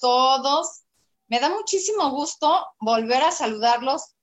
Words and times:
Todos. 0.00 0.82
Me 1.28 1.40
da 1.40 1.48
muchísimo 1.48 2.10
gusto 2.10 2.66
volver 2.80 3.22
a 3.22 3.32
saludarlos 3.32 4.14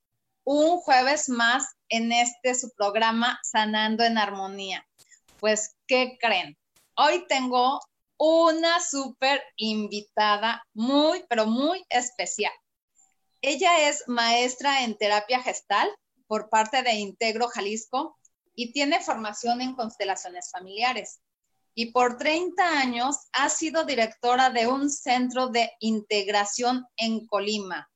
un 0.44 0.78
jueves 0.80 1.28
más 1.28 1.66
en 1.88 2.12
este 2.12 2.54
su 2.54 2.70
programa 2.74 3.38
Sanando 3.42 4.04
en 4.04 4.18
Armonía. 4.18 4.86
Pues, 5.40 5.76
¿qué 5.86 6.18
creen? 6.20 6.56
Hoy 6.96 7.26
tengo 7.28 7.80
una 8.18 8.80
súper 8.80 9.42
invitada 9.56 10.64
muy, 10.74 11.24
pero 11.28 11.46
muy 11.46 11.84
especial. 11.88 12.52
Ella 13.40 13.88
es 13.88 14.04
maestra 14.06 14.84
en 14.84 14.96
terapia 14.96 15.42
gestal 15.42 15.90
por 16.26 16.48
parte 16.48 16.82
de 16.82 16.94
Integro 16.94 17.48
Jalisco 17.48 18.16
y 18.54 18.72
tiene 18.72 19.00
formación 19.00 19.60
en 19.60 19.74
constelaciones 19.74 20.50
familiares. 20.50 21.20
Y 21.76 21.92
por 21.92 22.18
30 22.18 22.78
años 22.78 23.16
ha 23.32 23.48
sido 23.48 23.84
directora 23.84 24.50
de 24.50 24.68
un 24.68 24.90
centro 24.90 25.48
de 25.48 25.72
integración 25.80 26.86
en 26.96 27.26
Colima. 27.26 27.90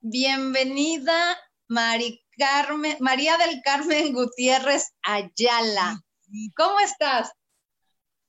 Bienvenida, 0.00 1.38
María 1.66 3.38
del 3.38 3.62
Carmen 3.64 4.12
Gutiérrez 4.12 4.92
Ayala. 5.02 6.02
¿Cómo 6.54 6.78
estás? 6.80 7.32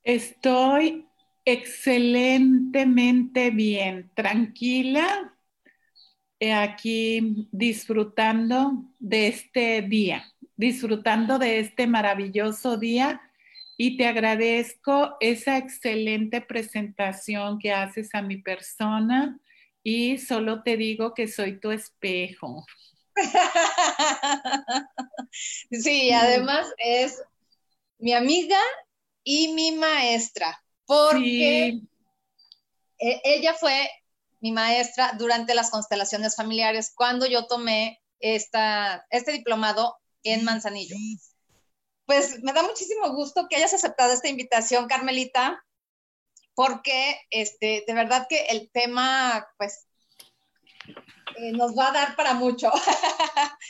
Estoy 0.02 1.06
excelentemente 1.44 3.50
bien, 3.50 4.10
tranquila, 4.14 5.34
eh, 6.40 6.54
aquí 6.54 7.46
disfrutando 7.50 8.94
de 8.98 9.28
este 9.28 9.82
día 9.82 10.24
disfrutando 10.56 11.38
de 11.38 11.60
este 11.60 11.86
maravilloso 11.86 12.76
día 12.76 13.20
y 13.76 13.96
te 13.96 14.06
agradezco 14.06 15.16
esa 15.20 15.58
excelente 15.58 16.40
presentación 16.40 17.58
que 17.58 17.72
haces 17.72 18.14
a 18.14 18.22
mi 18.22 18.38
persona 18.38 19.38
y 19.82 20.18
solo 20.18 20.62
te 20.62 20.76
digo 20.76 21.14
que 21.14 21.28
soy 21.28 21.60
tu 21.60 21.70
espejo. 21.70 22.64
Sí, 25.70 26.10
además 26.12 26.66
es 26.78 27.22
mi 27.98 28.12
amiga 28.12 28.58
y 29.24 29.52
mi 29.52 29.72
maestra, 29.72 30.62
porque 30.86 31.80
e, 32.98 33.20
ella 33.24 33.54
fue 33.54 33.88
mi 34.40 34.52
maestra 34.52 35.12
durante 35.18 35.54
las 35.54 35.70
constelaciones 35.70 36.36
familiares 36.36 36.92
cuando 36.94 37.26
yo 37.26 37.46
tomé 37.46 38.00
esta, 38.20 39.06
este 39.10 39.32
diplomado 39.32 39.96
en 40.22 40.44
Manzanillo. 40.44 40.96
Pues 42.06 42.42
me 42.42 42.52
da 42.52 42.62
muchísimo 42.62 43.12
gusto 43.12 43.46
que 43.48 43.56
hayas 43.56 43.74
aceptado 43.74 44.12
esta 44.12 44.28
invitación, 44.28 44.86
Carmelita, 44.86 45.64
porque 46.54 47.20
este, 47.30 47.84
de 47.86 47.94
verdad 47.94 48.26
que 48.28 48.46
el 48.46 48.70
tema, 48.70 49.46
pues, 49.58 49.86
eh, 51.36 51.52
nos 51.52 51.76
va 51.76 51.88
a 51.88 51.92
dar 51.92 52.16
para 52.16 52.34
mucho. 52.34 52.70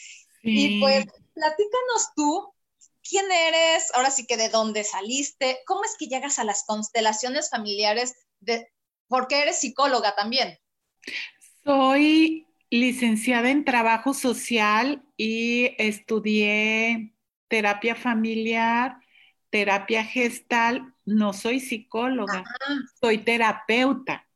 Y 0.49 0.79
pues, 0.79 1.05
platícanos 1.35 2.15
tú, 2.15 2.55
¿quién 3.03 3.25
eres? 3.33 3.93
Ahora 3.95 4.13
sí 4.13 4.27
que 4.27 4.37
de 4.37 4.49
dónde 4.49 4.85
saliste, 4.85 5.59
¿cómo 5.67 5.83
es 5.83 5.97
que 5.99 6.07
llegas 6.07 6.39
a 6.39 6.45
las 6.45 6.63
constelaciones 6.65 7.51
familiares? 7.51 8.15
De, 8.39 8.73
porque 9.09 9.43
eres 9.43 9.59
psicóloga 9.59 10.15
también. 10.15 10.57
Soy 11.65 12.47
licenciada 12.71 13.51
en 13.51 13.65
trabajo 13.65 14.15
social 14.15 15.03
y 15.17 15.75
estudié 15.79 17.16
terapia 17.49 17.95
familiar, 17.95 18.99
terapia 19.51 20.05
gestal. 20.05 20.95
No 21.05 21.33
soy 21.33 21.61
psicóloga, 21.61 22.45
soy 23.01 23.19
terapeuta. 23.19 24.27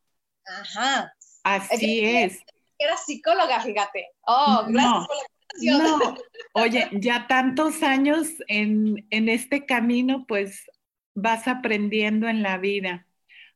Ajá. 0.47 1.13
Así 1.43 2.05
es. 2.05 2.41
Era 2.79 2.97
psicóloga, 2.97 3.61
fíjate. 3.61 4.09
Oh, 4.23 4.65
gracias 4.69 5.07
por 5.07 5.17
la 5.17 5.79
no. 5.79 6.15
Oye, 6.53 6.89
ya 6.93 7.27
tantos 7.27 7.83
años 7.83 8.29
en, 8.49 9.07
en 9.11 9.29
este 9.29 9.67
camino, 9.67 10.25
pues 10.27 10.71
vas 11.15 11.49
aprendiendo 11.49 12.29
en 12.29 12.43
la 12.43 12.59
vida, 12.59 13.07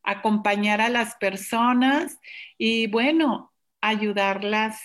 acompañar 0.02 0.80
a 0.80 0.88
las 0.88 1.16
personas 1.16 2.18
y 2.58 2.86
bueno, 2.88 3.52
ayudarlas 3.80 4.80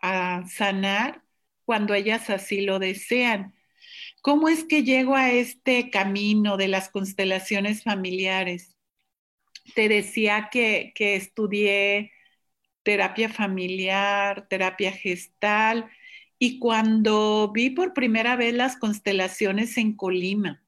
a 0.00 0.44
sanar 0.48 1.22
cuando 1.64 1.94
ellas 1.94 2.30
así 2.30 2.62
lo 2.62 2.78
desean. 2.78 3.54
¿Cómo 4.28 4.50
es 4.50 4.64
que 4.64 4.82
llego 4.82 5.16
a 5.16 5.32
este 5.32 5.88
camino 5.88 6.58
de 6.58 6.68
las 6.68 6.90
constelaciones 6.90 7.82
familiares? 7.82 8.76
Te 9.74 9.88
decía 9.88 10.50
que, 10.52 10.92
que 10.94 11.16
estudié 11.16 12.12
terapia 12.82 13.30
familiar, 13.30 14.46
terapia 14.46 14.92
gestal, 14.92 15.90
y 16.38 16.58
cuando 16.58 17.50
vi 17.54 17.70
por 17.70 17.94
primera 17.94 18.36
vez 18.36 18.52
las 18.52 18.76
constelaciones 18.76 19.78
en 19.78 19.96
Colima, 19.96 20.62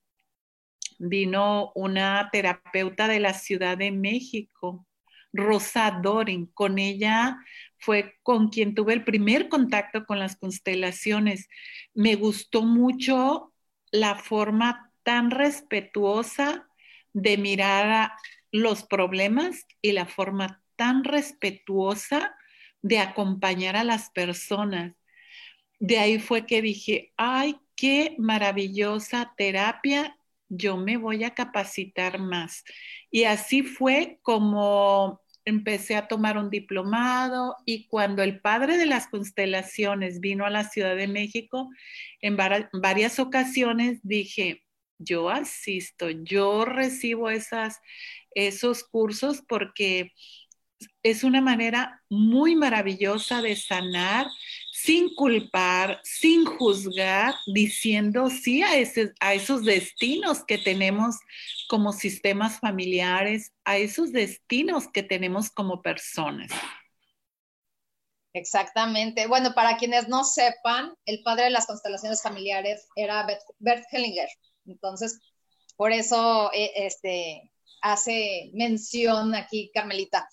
vino 0.98 1.70
una 1.74 2.30
terapeuta 2.32 3.08
de 3.08 3.20
la 3.20 3.34
Ciudad 3.34 3.76
de 3.76 3.90
México 3.90 4.86
Rosa 5.34 6.00
Doren. 6.02 6.46
Con 6.46 6.78
ella 6.78 7.36
fue 7.76 8.14
con 8.22 8.48
quien 8.48 8.74
tuve 8.74 8.94
el 8.94 9.04
primer 9.04 9.50
contacto 9.50 10.06
con 10.06 10.18
las 10.18 10.36
constelaciones. 10.36 11.50
Me 11.92 12.14
gustó 12.14 12.62
mucho 12.62 13.49
la 13.90 14.14
forma 14.16 14.92
tan 15.02 15.30
respetuosa 15.30 16.68
de 17.12 17.36
mirar 17.36 18.12
los 18.52 18.84
problemas 18.84 19.66
y 19.82 19.92
la 19.92 20.06
forma 20.06 20.62
tan 20.76 21.04
respetuosa 21.04 22.34
de 22.82 22.98
acompañar 22.98 23.76
a 23.76 23.84
las 23.84 24.10
personas. 24.10 24.94
De 25.78 25.98
ahí 25.98 26.18
fue 26.18 26.46
que 26.46 26.62
dije, 26.62 27.12
ay, 27.16 27.56
qué 27.74 28.14
maravillosa 28.18 29.32
terapia, 29.36 30.16
yo 30.48 30.76
me 30.76 30.96
voy 30.96 31.24
a 31.24 31.34
capacitar 31.34 32.18
más. 32.18 32.64
Y 33.10 33.24
así 33.24 33.62
fue 33.62 34.18
como 34.22 35.20
empecé 35.50 35.96
a 35.96 36.08
tomar 36.08 36.38
un 36.38 36.48
diplomado 36.48 37.56
y 37.66 37.86
cuando 37.88 38.22
el 38.22 38.40
padre 38.40 38.78
de 38.78 38.86
las 38.86 39.08
constelaciones 39.08 40.20
vino 40.20 40.46
a 40.46 40.50
la 40.50 40.64
Ciudad 40.64 40.96
de 40.96 41.08
México, 41.08 41.68
en 42.22 42.36
varias 42.72 43.18
ocasiones 43.18 44.00
dije, 44.02 44.64
yo 44.98 45.28
asisto, 45.30 46.10
yo 46.10 46.64
recibo 46.64 47.30
esas, 47.30 47.80
esos 48.34 48.84
cursos 48.84 49.42
porque 49.46 50.12
es 51.02 51.24
una 51.24 51.40
manera 51.40 52.02
muy 52.08 52.56
maravillosa 52.56 53.42
de 53.42 53.56
sanar 53.56 54.26
sin 54.82 55.14
culpar, 55.14 56.00
sin 56.04 56.44
juzgar, 56.46 57.34
diciendo 57.46 58.30
sí 58.30 58.62
a, 58.62 58.70
a 59.20 59.34
esos 59.34 59.64
destinos 59.64 60.44
que 60.44 60.58
tenemos 60.58 61.16
como 61.68 61.92
sistemas 61.92 62.60
familiares, 62.60 63.52
a 63.64 63.78
esos 63.78 64.12
destinos 64.12 64.88
que 64.92 65.02
tenemos 65.02 65.50
como 65.50 65.82
personas. 65.82 66.50
Exactamente. 68.32 69.26
Bueno, 69.26 69.54
para 69.54 69.76
quienes 69.76 70.08
no 70.08 70.24
sepan, 70.24 70.94
el 71.04 71.22
padre 71.22 71.44
de 71.44 71.50
las 71.50 71.66
constelaciones 71.66 72.22
familiares 72.22 72.90
era 72.94 73.26
Bert 73.58 73.84
Hellinger. 73.92 74.28
Entonces, 74.66 75.18
Por 75.76 75.92
eso 75.92 76.52
eh, 76.52 76.72
este, 76.76 77.52
hace 77.82 78.50
mención 78.54 79.34
aquí 79.34 79.70
Carmelita. 79.74 80.28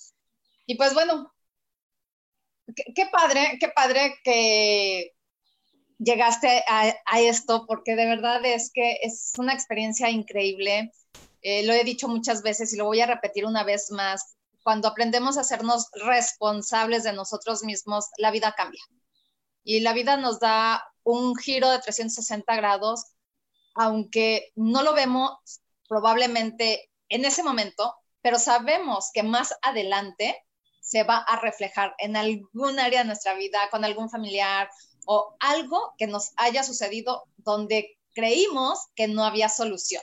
Y 0.67 0.75
pues 0.75 0.93
bueno, 0.93 1.33
qué, 2.95 3.05
padre, 3.11 3.57
qué 3.59 3.69
padre 3.69 4.15
que 4.23 5.13
llegaste 5.99 6.63
a, 6.67 7.19
esto, 7.19 7.65
porque 7.67 7.95
de 7.95 8.05
verdad 8.05 8.45
es 8.45 8.71
que 8.71 8.99
es 9.01 9.33
una 9.37 9.53
experiencia 9.53 10.09
increíble. 10.09 10.91
Eh, 11.41 11.65
lo 11.65 11.73
he 11.73 11.83
dicho 11.83 12.07
muchas 12.07 12.41
veces 12.43 12.73
y 12.73 12.77
lo 12.77 12.85
voy 12.85 13.01
a 13.01 13.07
repetir 13.07 13.45
una 13.45 13.63
vez 13.63 13.91
más. 13.91 14.35
Cuando 14.63 14.87
aprendemos 14.87 15.37
a 15.37 15.41
hacernos 15.41 15.87
responsables 15.93 17.03
de 17.03 17.13
nosotros 17.13 17.63
mismos, 17.63 18.09
la 18.17 18.31
vida 18.31 18.53
cambia. 18.55 18.81
Y 19.63 19.79
la 19.79 19.93
vida 19.93 20.17
nos 20.17 20.39
da 20.39 20.83
un 21.03 21.35
giro 21.35 21.69
de 21.69 21.79
360 21.79 22.55
grados, 22.55 23.05
aunque 23.75 24.51
no 24.55 24.83
lo 24.83 24.93
vemos 24.93 25.31
probablemente 25.87 26.91
en 27.09 27.25
ese 27.25 27.43
momento, 27.43 27.95
pero 28.21 28.39
sabemos 28.39 29.11
que 29.13 29.23
más 29.23 29.55
adelante 29.61 30.46
se 30.87 31.03
va 31.03 31.17
a 31.17 31.37
reflejar 31.41 31.93
en 31.97 32.15
algún 32.15 32.79
área 32.79 33.01
de 33.01 33.07
nuestra 33.07 33.33
vida, 33.33 33.59
con 33.71 33.83
algún 33.83 34.09
familiar 34.09 34.69
o 35.05 35.35
algo 35.41 35.93
que 35.97 36.07
nos 36.07 36.31
haya 36.37 36.63
sucedido 36.63 37.25
donde 37.35 37.97
creímos 38.15 38.79
que 38.95 39.09
no 39.09 39.25
había 39.25 39.49
solución. 39.49 40.01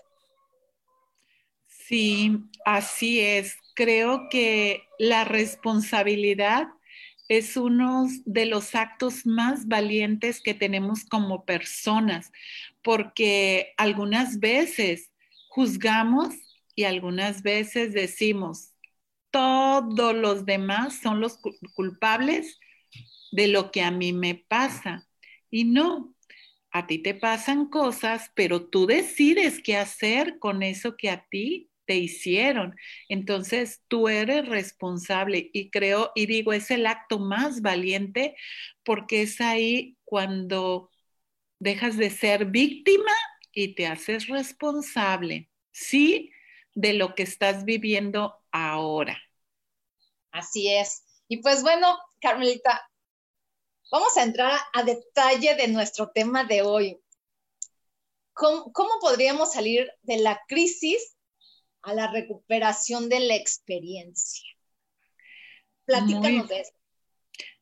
Sí, 1.67 2.37
así 2.67 3.21
es. 3.21 3.57
Creo 3.75 4.29
que 4.29 4.83
la 4.99 5.25
responsabilidad 5.25 6.67
es 7.29 7.57
uno 7.57 8.07
de 8.27 8.45
los 8.45 8.75
actos 8.75 9.25
más 9.25 9.67
valientes 9.67 10.43
que 10.43 10.53
tenemos 10.53 11.07
como 11.07 11.47
personas, 11.47 12.31
porque 12.83 13.73
algunas 13.79 14.39
veces 14.39 15.11
juzgamos 15.49 16.35
y 16.75 16.85
algunas 16.85 17.43
veces 17.43 17.95
decimos, 17.95 18.74
todos 19.35 20.15
los 20.15 20.47
demás 20.47 21.01
son 21.03 21.19
los 21.19 21.41
culpables 21.75 22.61
de 23.33 23.49
lo 23.49 23.73
que 23.73 23.83
a 23.83 23.91
mí 23.91 24.13
me 24.13 24.37
pasa. 24.37 25.09
Y 25.51 25.65
no, 25.65 26.15
a 26.71 26.87
ti 26.87 26.99
te 27.01 27.17
pasan 27.17 27.67
cosas, 27.67 28.31
pero 28.37 28.69
tú 28.69 28.87
decides 28.87 29.61
qué 29.61 29.77
hacer 29.77 30.39
con 30.39 30.63
eso 30.63 30.97
que 30.97 31.11
a 31.11 31.27
ti 31.29 31.69
te 31.85 31.97
hicieron. 31.97 32.77
Entonces 33.09 33.83
tú 33.89 34.07
eres 34.09 34.47
responsable 34.47 35.51
y 35.53 35.71
creo 35.71 36.13
y 36.15 36.27
digo, 36.27 36.53
es 36.53 36.71
el 36.71 36.87
acto 36.87 37.19
más 37.19 37.61
valiente 37.61 38.37
porque 38.85 39.23
es 39.23 39.41
ahí 39.41 39.97
cuando 40.05 40.93
dejas 41.59 41.97
de 41.97 42.11
ser 42.11 42.45
víctima 42.45 43.11
y 43.53 43.75
te 43.75 43.89
haces 43.89 44.29
responsable, 44.29 45.51
¿sí? 45.73 46.31
De 46.75 46.93
lo 46.93 47.15
que 47.15 47.23
estás 47.23 47.65
viviendo 47.65 48.43
ahora. 48.51 49.19
Así 50.31 50.69
es. 50.69 51.05
Y 51.29 51.39
pues 51.39 51.63
bueno, 51.63 51.97
Carmelita, 52.21 52.91
vamos 53.91 54.17
a 54.17 54.25
entrar 54.25 54.59
a 54.73 54.83
detalle 54.83 55.55
de 55.55 55.69
nuestro 55.69 56.11
tema 56.11 56.45
de 56.45 56.63
hoy. 56.63 57.01
¿Cómo, 58.33 58.73
podríamos 59.01 59.53
salir 59.53 59.91
de 60.03 60.17
la 60.19 60.41
crisis 60.49 61.17
a 61.83 61.95
la 61.95 62.11
recuperación 62.11 63.09
de 63.09 63.21
la 63.21 63.37
experiencia? 63.37 64.45
Platícanos 65.85 66.49
de 66.49 66.61
eso. 66.61 66.73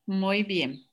Muy 0.06 0.42
bien. 0.42 0.88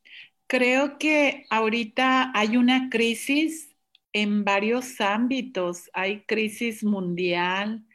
Creo 0.47 0.97
que 0.97 1.45
ahorita 1.49 2.31
hay 2.35 2.57
una 2.57 2.89
crisis 2.89 3.75
en 4.13 4.43
varios 4.43 4.99
ámbitos. 4.99 5.89
Hay 5.93 6.25
crisis 6.25 6.83
mundial, 6.83 7.85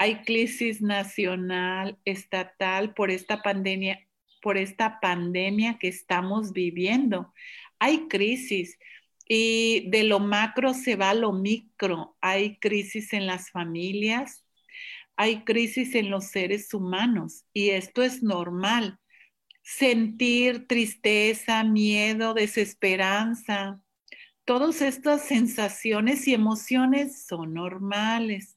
hay 0.00 0.22
crisis 0.22 0.80
nacional, 0.80 1.98
estatal 2.06 2.94
por 2.94 3.10
esta 3.10 3.42
pandemia, 3.42 4.08
por 4.40 4.56
esta 4.56 4.98
pandemia 4.98 5.78
que 5.78 5.88
estamos 5.88 6.54
viviendo. 6.54 7.34
Hay 7.78 8.08
crisis 8.08 8.78
y 9.28 9.90
de 9.90 10.04
lo 10.04 10.18
macro 10.18 10.72
se 10.72 10.96
va 10.96 11.10
a 11.10 11.14
lo 11.14 11.32
micro. 11.32 12.16
Hay 12.22 12.56
crisis 12.60 13.12
en 13.12 13.26
las 13.26 13.50
familias, 13.50 14.42
hay 15.16 15.44
crisis 15.44 15.94
en 15.94 16.08
los 16.08 16.28
seres 16.28 16.72
humanos 16.72 17.44
y 17.52 17.68
esto 17.68 18.02
es 18.02 18.22
normal. 18.22 18.98
Sentir 19.62 20.66
tristeza, 20.66 21.62
miedo, 21.62 22.32
desesperanza, 22.32 23.82
todas 24.46 24.80
estas 24.80 25.26
sensaciones 25.26 26.26
y 26.26 26.32
emociones 26.32 27.26
son 27.26 27.52
normales 27.52 28.56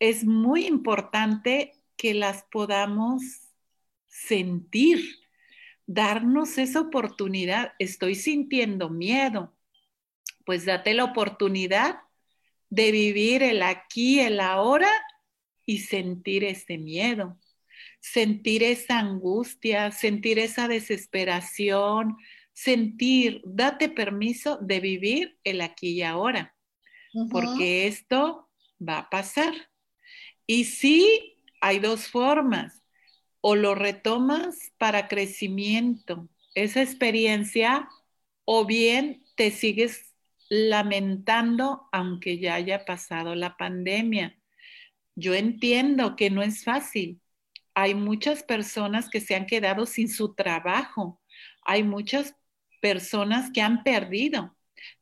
es 0.00 0.24
muy 0.24 0.66
importante 0.66 1.74
que 1.96 2.14
las 2.14 2.42
podamos 2.44 3.22
sentir, 4.08 5.04
darnos 5.86 6.58
esa 6.58 6.80
oportunidad. 6.80 7.74
Estoy 7.78 8.14
sintiendo 8.14 8.88
miedo, 8.88 9.54
pues 10.44 10.64
date 10.64 10.94
la 10.94 11.04
oportunidad 11.04 12.00
de 12.70 12.90
vivir 12.90 13.42
el 13.42 13.62
aquí, 13.62 14.20
el 14.20 14.40
ahora 14.40 14.90
y 15.66 15.78
sentir 15.78 16.44
ese 16.44 16.78
miedo, 16.78 17.38
sentir 18.00 18.62
esa 18.62 18.98
angustia, 18.98 19.92
sentir 19.92 20.38
esa 20.38 20.66
desesperación, 20.66 22.16
sentir, 22.52 23.42
date 23.44 23.90
permiso 23.90 24.56
de 24.62 24.80
vivir 24.80 25.38
el 25.44 25.60
aquí 25.60 25.90
y 25.90 26.02
ahora, 26.02 26.56
porque 27.30 27.86
esto 27.86 28.48
va 28.80 29.00
a 29.00 29.10
pasar. 29.10 29.69
Y 30.52 30.64
sí, 30.64 31.36
hay 31.60 31.78
dos 31.78 32.08
formas. 32.08 32.82
O 33.40 33.54
lo 33.54 33.76
retomas 33.76 34.72
para 34.78 35.06
crecimiento, 35.06 36.28
esa 36.56 36.82
experiencia, 36.82 37.88
o 38.44 38.66
bien 38.66 39.22
te 39.36 39.52
sigues 39.52 40.12
lamentando 40.48 41.88
aunque 41.92 42.40
ya 42.40 42.56
haya 42.56 42.84
pasado 42.84 43.36
la 43.36 43.56
pandemia. 43.56 44.40
Yo 45.14 45.34
entiendo 45.34 46.16
que 46.16 46.30
no 46.30 46.42
es 46.42 46.64
fácil. 46.64 47.20
Hay 47.74 47.94
muchas 47.94 48.42
personas 48.42 49.08
que 49.08 49.20
se 49.20 49.36
han 49.36 49.46
quedado 49.46 49.86
sin 49.86 50.08
su 50.08 50.34
trabajo. 50.34 51.22
Hay 51.62 51.84
muchas 51.84 52.34
personas 52.80 53.52
que 53.52 53.62
han 53.62 53.84
perdido. 53.84 54.56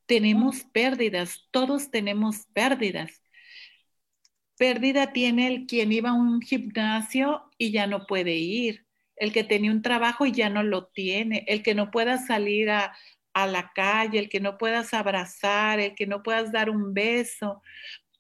Tenemos 0.05 0.65
pérdidas, 0.65 1.49
todos 1.51 1.91
tenemos 1.91 2.45
pérdidas. 2.53 3.23
Pérdida 4.59 5.13
tiene 5.13 5.47
el 5.47 5.67
quien 5.67 5.93
iba 5.93 6.11
a 6.11 6.15
un 6.15 6.43
gimnasio 6.43 7.49
y 7.59 7.71
ya 7.71 7.87
no 7.87 8.07
puede 8.07 8.35
ir, 8.35 8.87
el 9.17 9.33
que 9.33 9.45
tenía 9.45 9.71
un 9.71 9.83
trabajo 9.83 10.27
y 10.27 10.33
ya 10.33 10.51
no 10.51 10.63
lo 10.65 10.87
tiene, 10.87 11.45
el 11.47 11.63
que 11.63 11.75
no 11.75 11.91
pueda 11.91 12.19
salir 12.19 12.71
a, 12.71 12.95
la 13.35 13.71
calle, 13.73 14.19
el 14.19 14.29
que 14.29 14.41
no 14.41 14.59
puedas 14.59 14.93
abrazar, 14.93 15.79
el 15.79 15.95
que 15.95 16.09
no 16.09 16.25
puedas 16.25 16.51
dar 16.51 16.71
un 16.71 16.93
beso. 16.93 17.63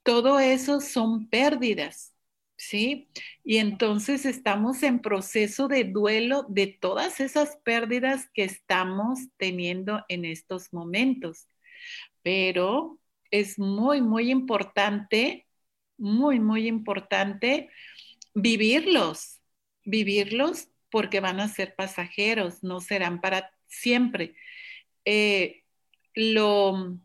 Todo 0.04 0.38
eso 0.38 0.80
son 0.80 1.28
pérdidas, 1.28 2.14
¿sí? 2.56 3.08
Y 3.42 3.56
entonces 3.58 4.24
estamos 4.24 4.84
en 4.84 5.00
proceso 5.00 5.66
de 5.66 5.82
duelo 5.82 6.46
de 6.48 6.68
todas 6.68 7.18
esas 7.18 7.56
pérdidas 7.64 8.30
que 8.32 8.44
estamos 8.44 9.18
teniendo 9.38 10.04
en 10.08 10.24
estos 10.24 10.72
momentos. 10.72 11.48
Pero 12.22 13.00
es 13.32 13.58
muy, 13.58 14.00
muy 14.00 14.30
importante 14.30 15.47
muy, 15.98 16.40
muy 16.40 16.66
importante 16.68 17.70
vivirlos, 18.34 19.40
vivirlos 19.84 20.68
porque 20.90 21.20
van 21.20 21.40
a 21.40 21.48
ser 21.48 21.74
pasajeros, 21.74 22.62
no 22.62 22.80
serán 22.80 23.20
para 23.20 23.50
siempre. 23.66 24.34
Eh, 25.04 25.64
lo, 26.14 26.98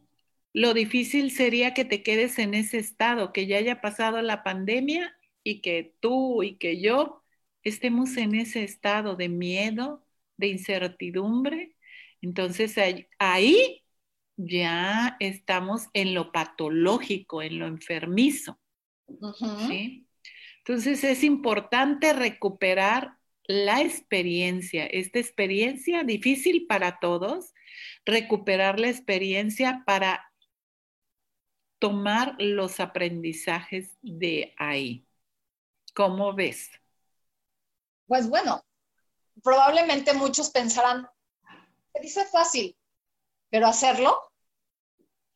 lo 0.53 0.73
difícil 0.73 1.31
sería 1.31 1.73
que 1.73 1.85
te 1.85 2.03
quedes 2.03 2.39
en 2.39 2.53
ese 2.53 2.77
estado, 2.77 3.33
que 3.33 3.47
ya 3.47 3.57
haya 3.57 3.81
pasado 3.81 4.21
la 4.21 4.43
pandemia 4.43 5.15
y 5.43 5.61
que 5.61 5.95
tú 5.99 6.43
y 6.43 6.55
que 6.57 6.79
yo 6.81 7.23
estemos 7.63 8.17
en 8.17 8.35
ese 8.35 8.63
estado 8.63 9.15
de 9.15 9.29
miedo, 9.29 10.05
de 10.37 10.47
incertidumbre. 10.47 11.75
Entonces 12.21 12.75
ahí 13.19 13.83
ya 14.37 15.17
estamos 15.19 15.87
en 15.93 16.13
lo 16.13 16.31
patológico, 16.31 17.41
en 17.41 17.59
lo 17.59 17.67
enfermizo. 17.67 18.59
Entonces 19.07 21.03
es 21.03 21.23
importante 21.23 22.13
recuperar 22.13 23.17
la 23.45 23.81
experiencia, 23.81 24.85
esta 24.85 25.19
experiencia 25.19 26.03
difícil 26.03 26.65
para 26.67 26.99
todos, 26.99 27.53
recuperar 28.05 28.79
la 28.79 28.89
experiencia 28.89 29.83
para 29.85 30.31
tomar 31.79 32.35
los 32.39 32.79
aprendizajes 32.79 33.97
de 34.01 34.53
ahí. 34.57 35.05
¿Cómo 35.93 36.33
ves? 36.33 36.71
Pues 38.07 38.29
bueno, 38.29 38.63
probablemente 39.43 40.13
muchos 40.13 40.49
pensarán, 40.49 41.07
se 41.93 42.01
dice 42.01 42.25
fácil, 42.25 42.77
pero 43.49 43.67
hacerlo 43.67 44.32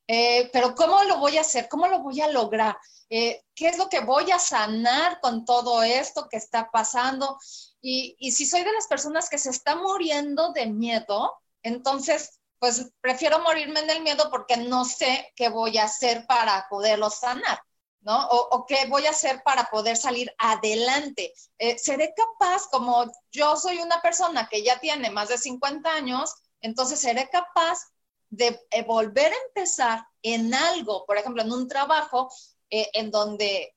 Eh, 0.08 0.48
pero 0.52 0.74
¿cómo 0.74 1.04
lo 1.04 1.18
voy 1.18 1.36
a 1.36 1.42
hacer? 1.42 1.68
¿Cómo 1.68 1.86
lo 1.86 2.00
voy 2.00 2.20
a 2.20 2.28
lograr? 2.28 2.76
Eh, 3.10 3.44
¿Qué 3.54 3.68
es 3.68 3.78
lo 3.78 3.88
que 3.88 4.00
voy 4.00 4.30
a 4.30 4.38
sanar 4.38 5.20
con 5.20 5.44
todo 5.44 5.82
esto 5.82 6.28
que 6.28 6.38
está 6.38 6.70
pasando? 6.70 7.38
Y, 7.82 8.16
y 8.18 8.32
si 8.32 8.46
soy 8.46 8.64
de 8.64 8.72
las 8.72 8.86
personas 8.86 9.28
que 9.28 9.38
se 9.38 9.50
está 9.50 9.76
muriendo 9.76 10.52
de 10.52 10.66
miedo, 10.66 11.34
entonces, 11.62 12.40
pues 12.58 12.90
prefiero 13.02 13.38
morirme 13.40 13.80
en 13.80 13.90
el 13.90 14.02
miedo 14.02 14.30
porque 14.30 14.56
no 14.56 14.86
sé 14.86 15.32
qué 15.36 15.50
voy 15.50 15.76
a 15.78 15.84
hacer 15.84 16.26
para 16.26 16.66
poderlo 16.70 17.10
sanar. 17.10 17.60
¿no? 18.00 18.26
O, 18.28 18.64
qué 18.66 18.86
voy 18.88 19.06
a 19.06 19.10
hacer 19.10 19.42
para 19.42 19.64
poder 19.64 19.96
salir 19.96 20.32
adelante. 20.38 21.34
Eh, 21.58 21.78
¿Seré 21.78 22.14
capaz, 22.16 22.66
como 22.70 23.04
yo 23.30 23.56
soy 23.56 23.78
una 23.78 24.00
persona 24.00 24.48
que 24.48 24.62
ya 24.62 24.78
tiene 24.80 25.10
más 25.10 25.28
de 25.28 25.38
50 25.38 25.92
años, 25.92 26.34
entonces 26.60 27.00
seré 27.00 27.28
capaz 27.28 27.78
de 28.30 28.60
eh, 28.70 28.82
volver 28.82 29.32
a 29.32 29.46
empezar 29.48 30.06
en 30.22 30.54
algo, 30.54 31.04
por 31.06 31.16
ejemplo, 31.16 31.42
en 31.42 31.52
un 31.52 31.68
trabajo 31.68 32.30
eh, 32.70 32.88
en 32.92 33.10
donde 33.10 33.74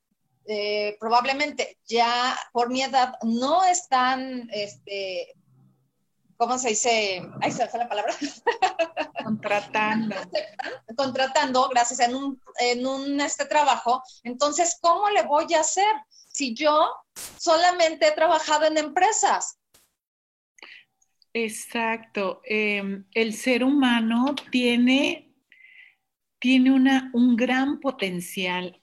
probablemente 0.99 1.77
ya 1.85 2.37
por 2.51 2.69
mi 2.69 2.81
edad 2.81 3.13
no 3.21 3.63
están 3.63 4.49
este, 4.51 5.33
¿cómo 6.41 6.57
se 6.57 6.69
dice? 6.69 7.21
Ahí 7.39 7.51
se 7.51 7.67
fue 7.67 7.81
la 7.81 7.87
palabra. 7.87 8.15
Contratando. 9.23 10.15
Contratando, 10.97 11.69
gracias, 11.69 11.99
en 11.99 12.15
un, 12.15 12.41
en 12.59 12.87
un 12.87 13.21
este 13.21 13.45
trabajo. 13.45 14.01
Entonces, 14.23 14.75
¿cómo 14.81 15.07
le 15.11 15.21
voy 15.21 15.53
a 15.53 15.59
hacer 15.59 15.93
si 16.27 16.55
yo 16.55 16.91
solamente 17.37 18.07
he 18.07 18.11
trabajado 18.13 18.65
en 18.65 18.79
empresas? 18.79 19.59
Exacto. 21.33 22.41
Em, 22.45 23.05
el 23.13 23.33
ser 23.33 23.63
humano 23.65 24.33
tiene, 24.51 25.29
tiene 26.39 26.71
una, 26.71 27.11
un 27.13 27.35
gran 27.35 27.79
potencial. 27.79 28.81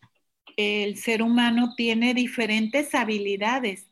El 0.57 0.97
ser 0.97 1.23
humano 1.23 1.75
tiene 1.77 2.15
diferentes 2.15 2.95
habilidades 2.95 3.89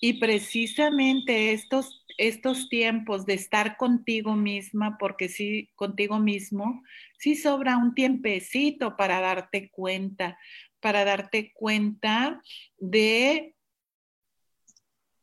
y 0.00 0.14
precisamente 0.14 1.52
estos 1.52 1.96
estos 2.18 2.68
tiempos 2.68 3.26
de 3.26 3.34
estar 3.34 3.76
contigo 3.78 4.36
misma, 4.36 4.98
porque 4.98 5.28
sí, 5.28 5.70
contigo 5.74 6.18
mismo, 6.20 6.82
sí 7.18 7.36
sobra 7.36 7.78
un 7.78 7.94
tiempecito 7.94 8.96
para 8.96 9.20
darte 9.20 9.70
cuenta, 9.70 10.38
para 10.80 11.04
darte 11.04 11.52
cuenta 11.54 12.42
de 12.78 13.54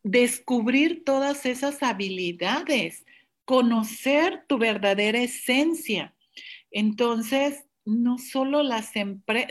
descubrir 0.07 1.03
todas 1.03 1.45
esas 1.45 1.83
habilidades, 1.83 3.05
conocer 3.45 4.45
tu 4.47 4.57
verdadera 4.57 5.19
esencia. 5.19 6.15
Entonces, 6.71 7.65
no 7.85 8.17
solo, 8.17 8.63
las 8.63 8.91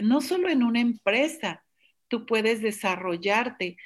no 0.02 0.20
en 0.48 0.62
una 0.62 0.80
empresa 0.80 1.64
tú 2.08 2.26
puedes 2.26 2.62
desarrollarte, 2.62 3.76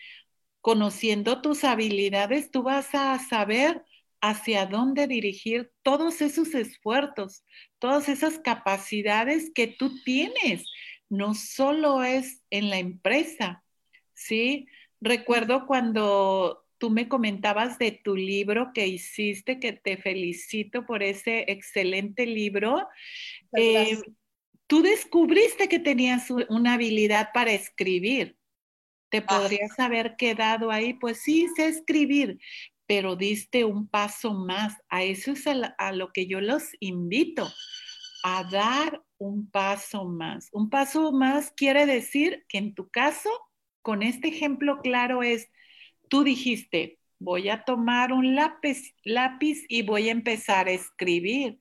conociendo 0.60 1.40
tus 1.40 1.64
habilidades, 1.64 2.50
tú 2.50 2.62
vas 2.62 2.94
a 2.94 3.18
saber 3.18 3.82
hacia 4.20 4.66
dónde 4.66 5.06
dirigir 5.06 5.72
todos 5.82 6.20
esos 6.20 6.54
esfuerzos, 6.54 7.44
todas 7.78 8.08
esas 8.08 8.38
capacidades 8.38 9.50
que 9.54 9.66
tú 9.66 10.02
tienes. 10.04 10.66
No 11.08 11.34
solo 11.34 12.02
es 12.04 12.42
en 12.50 12.68
la 12.68 12.78
empresa, 12.78 13.64
¿sí? 14.12 14.66
Recuerdo 15.00 15.66
cuando 15.66 16.64
tú 16.78 16.90
me 16.90 17.08
comentabas 17.08 17.78
de 17.78 17.92
tu 17.92 18.16
libro 18.16 18.72
que 18.74 18.86
hiciste, 18.86 19.60
que 19.60 19.72
te 19.72 19.96
felicito 19.96 20.86
por 20.86 21.02
ese 21.02 21.44
excelente 21.48 22.26
libro. 22.26 22.86
Eh, 23.56 23.98
tú 24.66 24.82
descubriste 24.82 25.68
que 25.68 25.78
tenías 25.78 26.30
una 26.48 26.74
habilidad 26.74 27.30
para 27.32 27.52
escribir 27.52 28.36
te 29.10 29.18
ah. 29.18 29.26
podrías 29.26 29.78
haber 29.78 30.16
quedado 30.16 30.70
ahí, 30.70 30.94
pues 30.94 31.20
sí, 31.22 31.48
sé 31.54 31.68
escribir, 31.68 32.38
pero 32.86 33.16
diste 33.16 33.64
un 33.64 33.88
paso 33.88 34.32
más. 34.32 34.76
A 34.88 35.02
eso 35.02 35.32
es 35.32 35.44
a, 35.46 35.92
lo 35.92 36.12
que 36.12 36.26
yo 36.26 36.40
los 36.40 36.70
invito, 36.80 37.52
a 38.24 38.44
dar 38.44 39.02
un 39.18 39.50
paso 39.50 40.06
más. 40.06 40.48
Un 40.52 40.70
paso 40.70 41.12
más 41.12 41.52
quiere 41.52 41.84
decir 41.86 42.44
que 42.48 42.58
en 42.58 42.74
tu 42.74 42.88
caso, 42.88 43.30
con 43.82 44.02
este 44.02 44.28
ejemplo 44.28 44.80
claro 44.80 45.22
es, 45.22 45.50
tú 46.08 46.24
dijiste, 46.24 46.98
voy 47.18 47.48
a 47.48 47.64
tomar 47.64 48.12
un 48.12 48.34
lápiz, 48.34 48.94
y 49.68 49.82
voy 49.82 50.08
a 50.08 50.12
empezar 50.12 50.68
a 50.68 50.72
escribir. 50.72 51.58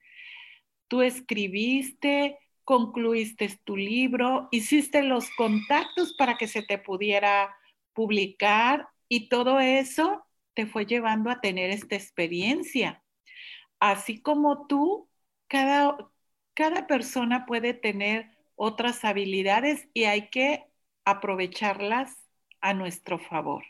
Tú 0.88 1.02
escribiste, 1.02 2.38
concluiste 2.64 3.60
tu 3.64 3.76
libro, 3.76 4.48
hiciste 4.52 5.04
los 5.04 5.30
contactos 5.32 6.14
para 6.14 6.38
que 6.38 6.48
se 6.48 6.64
te 6.64 6.78
pudiera 6.78 7.56
publicar 7.94 8.88
y 9.08 9.28
todo 9.28 9.60
eso 9.60 10.24
te 10.54 10.66
fue 10.66 10.86
llevando 10.86 11.30
a 11.30 11.42
tener 11.42 11.70
esta 11.70 11.96
experiencia. 11.96 13.04
Así 13.80 14.22
como 14.22 14.68
tú, 14.68 15.10
cada, 15.48 15.98
cada 16.54 16.88
persona 16.88 17.46
puede 17.46 17.74
tener 17.74 18.30
otras 18.56 19.04
habilidades 19.04 19.88
y 19.94 20.04
hay 20.04 20.30
que 20.30 20.69
aprovecharlas 21.12 22.18
a 22.62 22.74
nuestro 22.74 23.20
favor. 23.20 23.64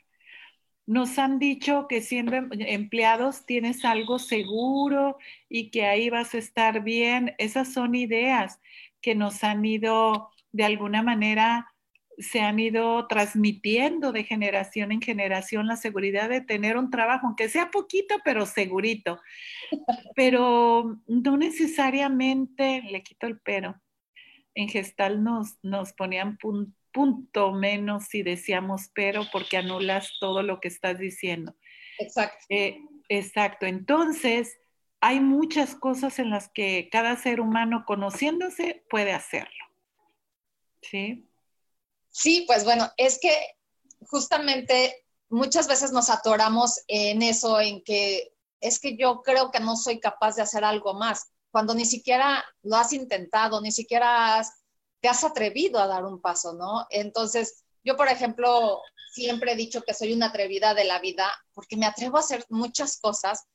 Nos 0.86 1.19
han 1.19 1.38
dicho 1.38 1.86
que 1.88 2.01
siendo 2.01 2.36
em, 2.36 2.50
empleados 2.51 3.46
tienes 3.46 3.86
algo 3.86 4.17
seguro 4.17 5.17
y 5.48 5.69
que 5.69 5.86
ahí 5.86 6.10
vas 6.10 6.34
a 6.34 6.39
estar 6.39 6.81
bien. 6.81 7.36
Esas 7.38 7.72
son 7.72 7.93
ideas 7.93 8.60
que 9.01 9.13
nos 9.13 9.43
han 9.43 9.63
ido, 9.63 10.31
de 10.51 10.63
alguna 10.63 11.03
manera, 11.03 11.74
se 12.17 12.41
han 12.41 12.60
ido 12.60 13.08
transmitiendo 13.08 14.12
de 14.12 14.24
generación 14.24 14.91
en 14.91 15.01
generación 15.01 15.67
la 15.67 15.77
seguridad 15.77 16.27
de 16.27 16.41
tener 16.41 16.75
un 16.75 16.89
trabajo, 16.89 17.27
aunque 17.27 17.50
sea 17.50 17.72
poquito, 17.72 18.15
pero 18.25 18.46
segurito. 18.46 19.19
Pero 20.15 21.00
no 21.08 21.38
necesariamente, 21.38 22.81
le 22.89 23.03
quito 23.03 23.27
el 23.27 23.39
pero, 23.39 23.79
en 24.60 24.68
gestal 24.68 25.24
nos, 25.24 25.58
nos 25.63 25.94
ponían 25.94 26.38
punto 26.92 27.54
menos 27.54 28.08
si 28.10 28.24
decíamos 28.24 28.89
pero 28.94 29.24
porque 29.32 29.56
anulas 29.56 30.12
todo 30.20 30.44
lo 30.44 30.60
que 30.60 30.68
estás 30.68 31.00
diciendo. 31.00 31.56
Exacto. 31.98 32.46
Eh, 32.50 32.78
exacto. 33.08 33.66
Entonces, 33.66 34.58
hay 35.00 35.22
muchas 35.22 35.75
cosas 35.75 36.20
en 36.20 36.30
las 36.30 36.50
que 36.50 36.89
cada 36.92 37.16
ser 37.16 37.39
humano 37.39 37.86
conociéndose 37.88 38.84
puede 38.89 39.13
hacerlo. 39.13 39.63
¿Sí? 40.82 41.25
Sí, 42.10 42.44
pues 42.46 42.66
bueno, 42.66 42.92
es 42.98 43.18
que 43.22 43.32
justamente 44.08 45.06
muchas 45.30 45.70
veces 45.70 45.94
nos 45.94 46.10
atoramos 46.10 46.82
en 46.89 47.22
eso, 47.22 47.62
en 47.62 47.82
que 47.82 48.34
es 48.60 48.82
que 48.82 48.98
yo 48.98 49.22
creo 49.22 49.51
que 49.51 49.62
no 49.62 49.78
soy 49.78 50.01
capaz 50.01 50.36
de 50.36 50.42
hacer 50.42 50.66
algo 50.66 50.94
más, 50.96 51.32
cuando 51.51 51.74
ni 51.74 51.86
siquiera 51.86 52.44
lo 52.63 52.75
has 52.75 52.94
intentado, 52.94 53.62
ni 53.62 53.72
siquiera 53.72 54.46
te 55.01 55.08
has 55.08 55.24
atrevido 55.24 55.79
a 55.79 55.88
dar 55.88 56.06
un 56.06 56.22
paso, 56.22 56.53
¿no? 56.53 56.86
Entonces, 56.89 57.63
yo, 57.84 57.96
por 57.96 58.08
ejemplo, 58.08 58.82
siempre 59.12 59.53
he 59.53 59.56
dicho 59.56 59.82
que 59.82 59.94
soy 59.94 60.13
una 60.13 60.27
atrevida 60.27 60.74
de 60.74 60.84
la 60.84 61.00
vida 61.00 61.32
porque 61.53 61.77
me 61.77 61.86
atrevo 61.86 62.18
a 62.18 62.22
hacer 62.22 62.46
muchas 62.50 63.00
cosas 63.00 63.48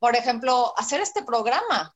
por 0.00 0.16
ejemplo, 0.16 0.72
hacer 0.76 1.00
este 1.00 1.22
programa. 1.22 1.94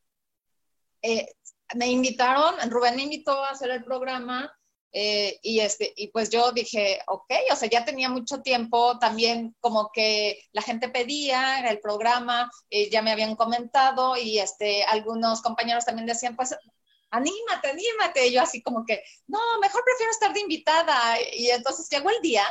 Eh, 1.03 1.27
me 1.75 1.89
invitaron, 1.89 2.55
Rubén 2.71 2.97
me 2.97 3.03
invitó 3.03 3.43
a 3.43 3.51
hacer 3.51 3.71
el 3.71 3.83
programa 3.83 4.55
eh, 4.97 5.41
y, 5.43 5.59
este, 5.59 5.93
y 5.97 6.09
pues 6.09 6.31
yo 6.31 6.53
dije, 6.53 7.01
ok, 7.09 7.33
o 7.51 7.57
sea, 7.57 7.69
ya 7.69 7.85
tenía 7.85 8.09
mucho 8.09 8.43
tiempo, 8.43 8.97
también 9.01 9.57
como 9.59 9.91
que 9.93 10.41
la 10.53 10.63
gente 10.63 10.89
pedía 10.89 11.69
el 11.69 11.81
programa, 11.81 12.49
eh, 12.71 12.89
ya 12.91 13.03
me 13.03 13.11
habían 13.11 13.35
comentado 13.35 14.17
y 14.17 14.39
este, 14.39 14.85
algunos 14.85 15.43
compañeros 15.43 15.85
también 15.85 16.07
decían, 16.07 16.37
pues 16.37 16.55
anímate, 17.11 17.71
anímate. 17.71 18.29
Y 18.29 18.33
yo 18.35 18.43
así 18.43 18.63
como 18.63 18.85
que, 18.87 19.03
no, 19.27 19.41
mejor 19.61 19.83
prefiero 19.85 20.13
estar 20.13 20.33
de 20.33 20.41
invitada. 20.41 21.17
Y 21.33 21.51
entonces 21.51 21.89
llegó 21.91 22.11
el 22.11 22.23
día 22.23 22.45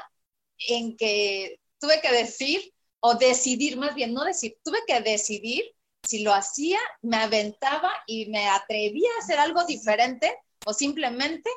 en 0.67 0.97
que 0.97 1.61
tuve 1.79 2.01
que 2.01 2.11
decir 2.11 2.73
o 2.99 3.15
decidir, 3.15 3.77
más 3.77 3.95
bien, 3.95 4.13
no 4.13 4.25
decir, 4.25 4.57
tuve 4.65 4.79
que 4.85 4.99
decidir 4.99 5.63
si 6.05 6.23
lo 6.23 6.33
hacía, 6.33 6.79
me 7.01 7.15
aventaba 7.15 7.89
y 8.05 8.25
me 8.25 8.49
atrevía 8.49 9.09
a 9.15 9.23
hacer 9.23 9.39
algo 9.39 9.63
diferente 9.63 10.37
o 10.65 10.73
simplemente 10.73 11.49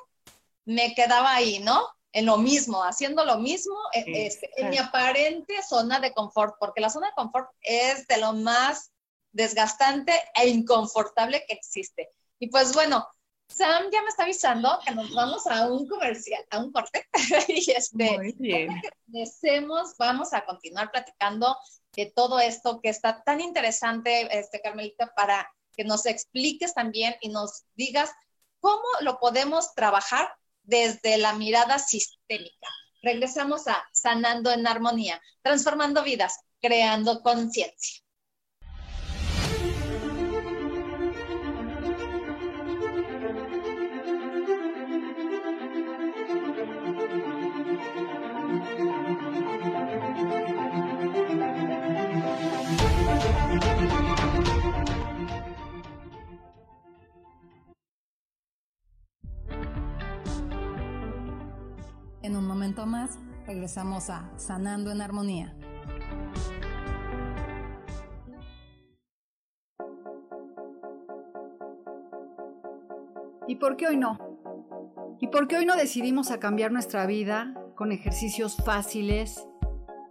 me 0.67 0.95
quedaba 0.95 1.35
ahí, 1.35 1.61
¿no? 1.61 1.89
En 2.13 2.27
lo 2.27 2.39
mismo, 2.39 2.83
haciendo 2.83 3.25
lo 3.25 3.39
mismo, 3.39 3.77
e, 3.93 4.27
este, 4.27 4.51
en 4.57 4.71
mi 4.71 4.79
aparente 4.79 5.63
zona 5.63 6.01
de 6.01 6.13
confort, 6.13 6.57
porque 6.59 6.81
la 6.81 6.91
zona 6.91 7.09
de 7.09 7.15
confort 7.15 7.49
es 7.61 8.07
de 8.07 8.19
lo 8.19 8.33
más 8.33 8.91
desgastante 9.33 10.13
e 10.35 10.49
inconfortable 10.49 11.45
que 11.47 11.55
existe. 11.55 12.09
Y 12.39 12.49
pues 12.49 12.73
bueno, 12.75 13.07
Sam 13.49 13.91
ya 13.93 14.03
me 14.03 14.09
está 14.09 14.25
avisando 14.25 14.79
que 14.85 14.95
nos 14.95 15.13
vamos 15.15 15.47
a 15.47 15.71
un 15.71 15.87
comercial, 15.87 16.45
a 16.51 16.59
un 16.59 16.73
corte. 16.73 17.07
y 17.49 17.71
este, 17.71 18.17
Muy 18.17 18.33
bien. 18.39 18.83
vamos 19.99 20.33
a 20.33 20.45
continuar 20.45 20.91
platicando 20.91 21.57
de 21.95 22.07
todo 22.07 22.39
esto 22.41 22.81
que 22.81 22.89
está 22.89 23.23
tan 23.23 23.41
interesante, 23.41 24.29
este, 24.37 24.61
Carmelita, 24.61 25.13
para 25.15 25.51
que 25.75 25.85
nos 25.85 26.07
expliques 26.07 26.75
también 26.75 27.15
y 27.21 27.29
nos 27.29 27.65
digas 27.75 28.11
cómo 28.61 28.85
lo 29.01 29.19
podemos 29.19 29.75
trabajar 29.75 30.29
desde 30.67 31.19
la 31.19 31.33
mirada 31.33 31.79
sistémica. 31.79 32.69
Regresamos 33.03 33.67
a 33.69 33.83
Sanando 33.93 34.53
en 34.53 34.67
Armonía, 34.67 35.21
transformando 35.43 36.03
vidas, 36.03 36.41
creando 36.61 37.23
conciencia. 37.23 38.06
Regresamos 63.67 64.13
Sanando 64.37 64.93
en 64.93 65.01
Armonía. 65.01 65.53
¿Y 73.49 73.57
por 73.57 73.77
qué 73.77 73.89
hoy 73.89 73.97
no? 73.97 74.21
¿Y 75.19 75.27
por 75.27 75.49
qué 75.49 75.57
hoy 75.57 75.67
no 75.67 75.75
decidimos 75.75 76.31
cambiar 76.39 76.71
nuestra 76.71 77.07
vida 77.07 77.55
con 77.75 77.91
ejercicios 77.91 78.57
fáciles, 78.65 79.45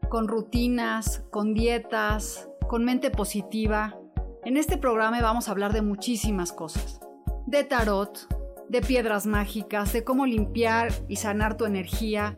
con 0.09 0.27
rutinas, 0.27 1.23
con 1.31 1.53
dietas, 1.53 2.49
con 2.67 2.83
mente 2.83 3.09
positiva? 3.09 3.97
En 4.43 4.57
este 4.57 4.77
programa 4.77 5.21
vamos 5.21 5.47
a 5.47 5.51
hablar 5.51 5.71
de 5.71 5.81
muchísimas 5.81 6.51
cosas. 6.51 6.99
De 7.45 7.63
tarot, 7.63 8.27
de 8.67 8.81
piedras 8.81 9.25
mágicas, 9.25 9.93
de 9.93 10.03
cómo 10.03 10.25
limpiar 10.25 10.91
y 11.07 11.15
sanar 11.15 11.55
tu 11.55 11.63
energía, 11.63 12.37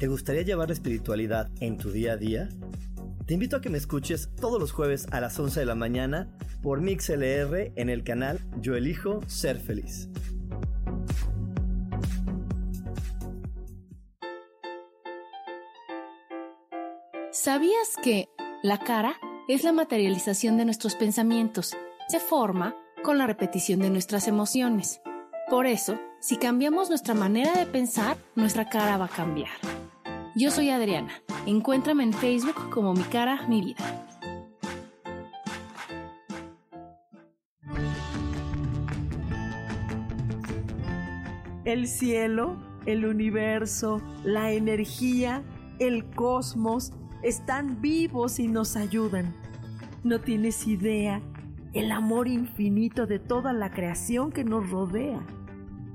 ¿Te 0.00 0.08
gustaría 0.08 0.40
llevar 0.40 0.68
la 0.68 0.72
espiritualidad 0.72 1.50
en 1.60 1.76
tu 1.76 1.90
día 1.90 2.12
a 2.12 2.16
día? 2.16 2.48
Te 3.26 3.34
invito 3.34 3.56
a 3.56 3.60
que 3.60 3.68
me 3.68 3.76
escuches 3.76 4.30
todos 4.34 4.58
los 4.58 4.72
jueves 4.72 5.06
a 5.10 5.20
las 5.20 5.38
11 5.38 5.60
de 5.60 5.66
la 5.66 5.74
mañana 5.74 6.26
por 6.62 6.80
MixLR 6.80 7.72
en 7.76 7.90
el 7.90 8.02
canal 8.02 8.40
Yo 8.62 8.76
Elijo 8.76 9.20
Ser 9.26 9.60
Feliz. 9.60 10.08
¿Sabías 17.30 17.90
que 18.02 18.30
la 18.62 18.78
cara 18.78 19.16
es 19.48 19.64
la 19.64 19.72
materialización 19.72 20.56
de 20.56 20.64
nuestros 20.64 20.94
pensamientos? 20.94 21.76
Se 22.08 22.20
forma 22.20 22.74
con 23.02 23.18
la 23.18 23.26
repetición 23.26 23.80
de 23.80 23.90
nuestras 23.90 24.28
emociones. 24.28 25.02
Por 25.50 25.66
eso, 25.66 26.00
si 26.20 26.38
cambiamos 26.38 26.88
nuestra 26.88 27.12
manera 27.12 27.52
de 27.52 27.66
pensar, 27.66 28.16
nuestra 28.34 28.70
cara 28.70 28.96
va 28.96 29.04
a 29.04 29.08
cambiar. 29.08 29.50
Yo 30.36 30.52
soy 30.52 30.70
Adriana. 30.70 31.10
Encuéntrame 31.46 32.04
en 32.04 32.12
Facebook 32.12 32.70
como 32.70 32.94
Mi 32.94 33.02
cara, 33.02 33.46
mi 33.48 33.62
vida. 33.62 34.06
El 41.64 41.88
cielo, 41.88 42.56
el 42.86 43.06
universo, 43.06 44.00
la 44.22 44.52
energía, 44.52 45.42
el 45.80 46.04
cosmos 46.10 46.92
están 47.22 47.80
vivos 47.80 48.38
y 48.38 48.46
nos 48.46 48.76
ayudan. 48.76 49.34
No 50.04 50.20
tienes 50.20 50.66
idea 50.68 51.20
el 51.72 51.90
amor 51.90 52.28
infinito 52.28 53.06
de 53.06 53.18
toda 53.18 53.52
la 53.52 53.72
creación 53.72 54.30
que 54.30 54.44
nos 54.44 54.70
rodea. 54.70 55.20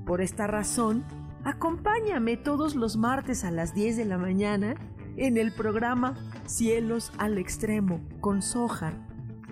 Por 0.04 0.20
esta 0.20 0.46
razón, 0.46 1.04
acompáñame 1.46 2.36
todos 2.36 2.74
los 2.74 2.96
martes 2.96 3.44
a 3.44 3.52
las 3.52 3.72
10 3.72 3.96
de 3.96 4.04
la 4.04 4.18
mañana 4.18 4.74
en 5.16 5.36
el 5.36 5.52
programa 5.52 6.16
Cielos 6.44 7.12
al 7.18 7.38
Extremo 7.38 8.00
con 8.20 8.42
Soja, 8.42 8.92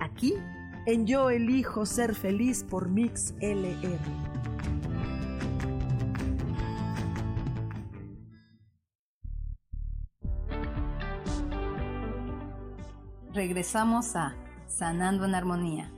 aquí 0.00 0.34
en 0.86 1.06
Yo 1.06 1.30
Elijo 1.30 1.86
Ser 1.86 2.16
Feliz 2.16 2.64
por 2.64 2.88
Mix 2.88 3.34
LR. 3.40 4.00
Regresamos 13.32 14.16
a 14.16 14.34
Sanando 14.66 15.24
en 15.26 15.34
Armonía. 15.36 15.92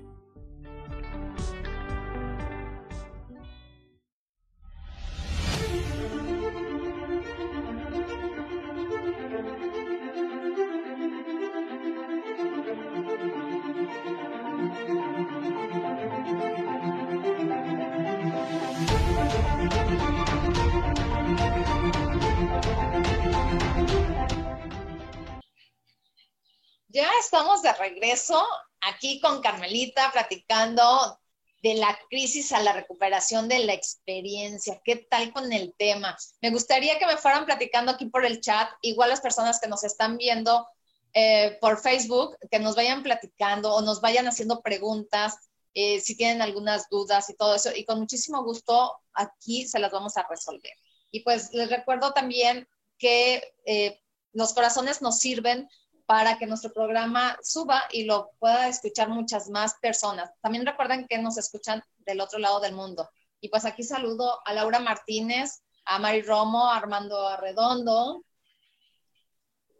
Regreso 27.78 28.44
aquí 28.80 29.20
con 29.20 29.40
Carmelita 29.40 30.10
platicando 30.12 31.18
de 31.62 31.74
la 31.74 31.98
crisis 32.10 32.52
a 32.52 32.60
la 32.60 32.72
recuperación 32.72 33.48
de 33.48 33.60
la 33.60 33.72
experiencia. 33.72 34.80
¿Qué 34.84 34.96
tal 34.96 35.32
con 35.32 35.52
el 35.52 35.74
tema? 35.76 36.16
Me 36.40 36.50
gustaría 36.50 36.98
que 36.98 37.06
me 37.06 37.16
fueran 37.16 37.46
platicando 37.46 37.92
aquí 37.92 38.06
por 38.06 38.24
el 38.24 38.40
chat, 38.40 38.68
igual 38.82 39.10
las 39.10 39.20
personas 39.20 39.58
que 39.60 39.68
nos 39.68 39.82
están 39.82 40.16
viendo 40.16 40.66
eh, 41.12 41.58
por 41.60 41.80
Facebook, 41.80 42.36
que 42.50 42.58
nos 42.58 42.76
vayan 42.76 43.02
platicando 43.02 43.74
o 43.74 43.80
nos 43.80 44.00
vayan 44.00 44.28
haciendo 44.28 44.60
preguntas, 44.60 45.36
eh, 45.74 46.00
si 46.00 46.16
tienen 46.16 46.42
algunas 46.42 46.88
dudas 46.88 47.28
y 47.30 47.36
todo 47.36 47.54
eso. 47.54 47.70
Y 47.74 47.84
con 47.84 47.98
muchísimo 47.98 48.44
gusto 48.44 48.92
aquí 49.14 49.66
se 49.66 49.78
las 49.78 49.90
vamos 49.90 50.16
a 50.16 50.26
resolver. 50.28 50.72
Y 51.10 51.20
pues 51.20 51.52
les 51.52 51.70
recuerdo 51.70 52.12
también 52.12 52.68
que 52.98 53.42
eh, 53.64 54.00
los 54.32 54.52
corazones 54.52 55.00
nos 55.02 55.18
sirven 55.18 55.68
para 56.06 56.38
que 56.38 56.46
nuestro 56.46 56.72
programa 56.72 57.36
suba 57.42 57.82
y 57.90 58.04
lo 58.04 58.30
pueda 58.38 58.68
escuchar 58.68 59.08
muchas 59.08 59.50
más 59.50 59.74
personas. 59.80 60.30
También 60.40 60.64
recuerden 60.64 61.06
que 61.08 61.18
nos 61.18 61.36
escuchan 61.36 61.82
del 61.98 62.20
otro 62.20 62.38
lado 62.38 62.60
del 62.60 62.74
mundo. 62.74 63.10
Y 63.40 63.48
pues 63.48 63.64
aquí 63.64 63.82
saludo 63.82 64.40
a 64.44 64.52
Laura 64.52 64.78
Martínez, 64.78 65.62
a 65.84 65.98
Mari 65.98 66.22
Romo, 66.22 66.70
a 66.70 66.76
Armando 66.76 67.26
Arredondo, 67.28 68.24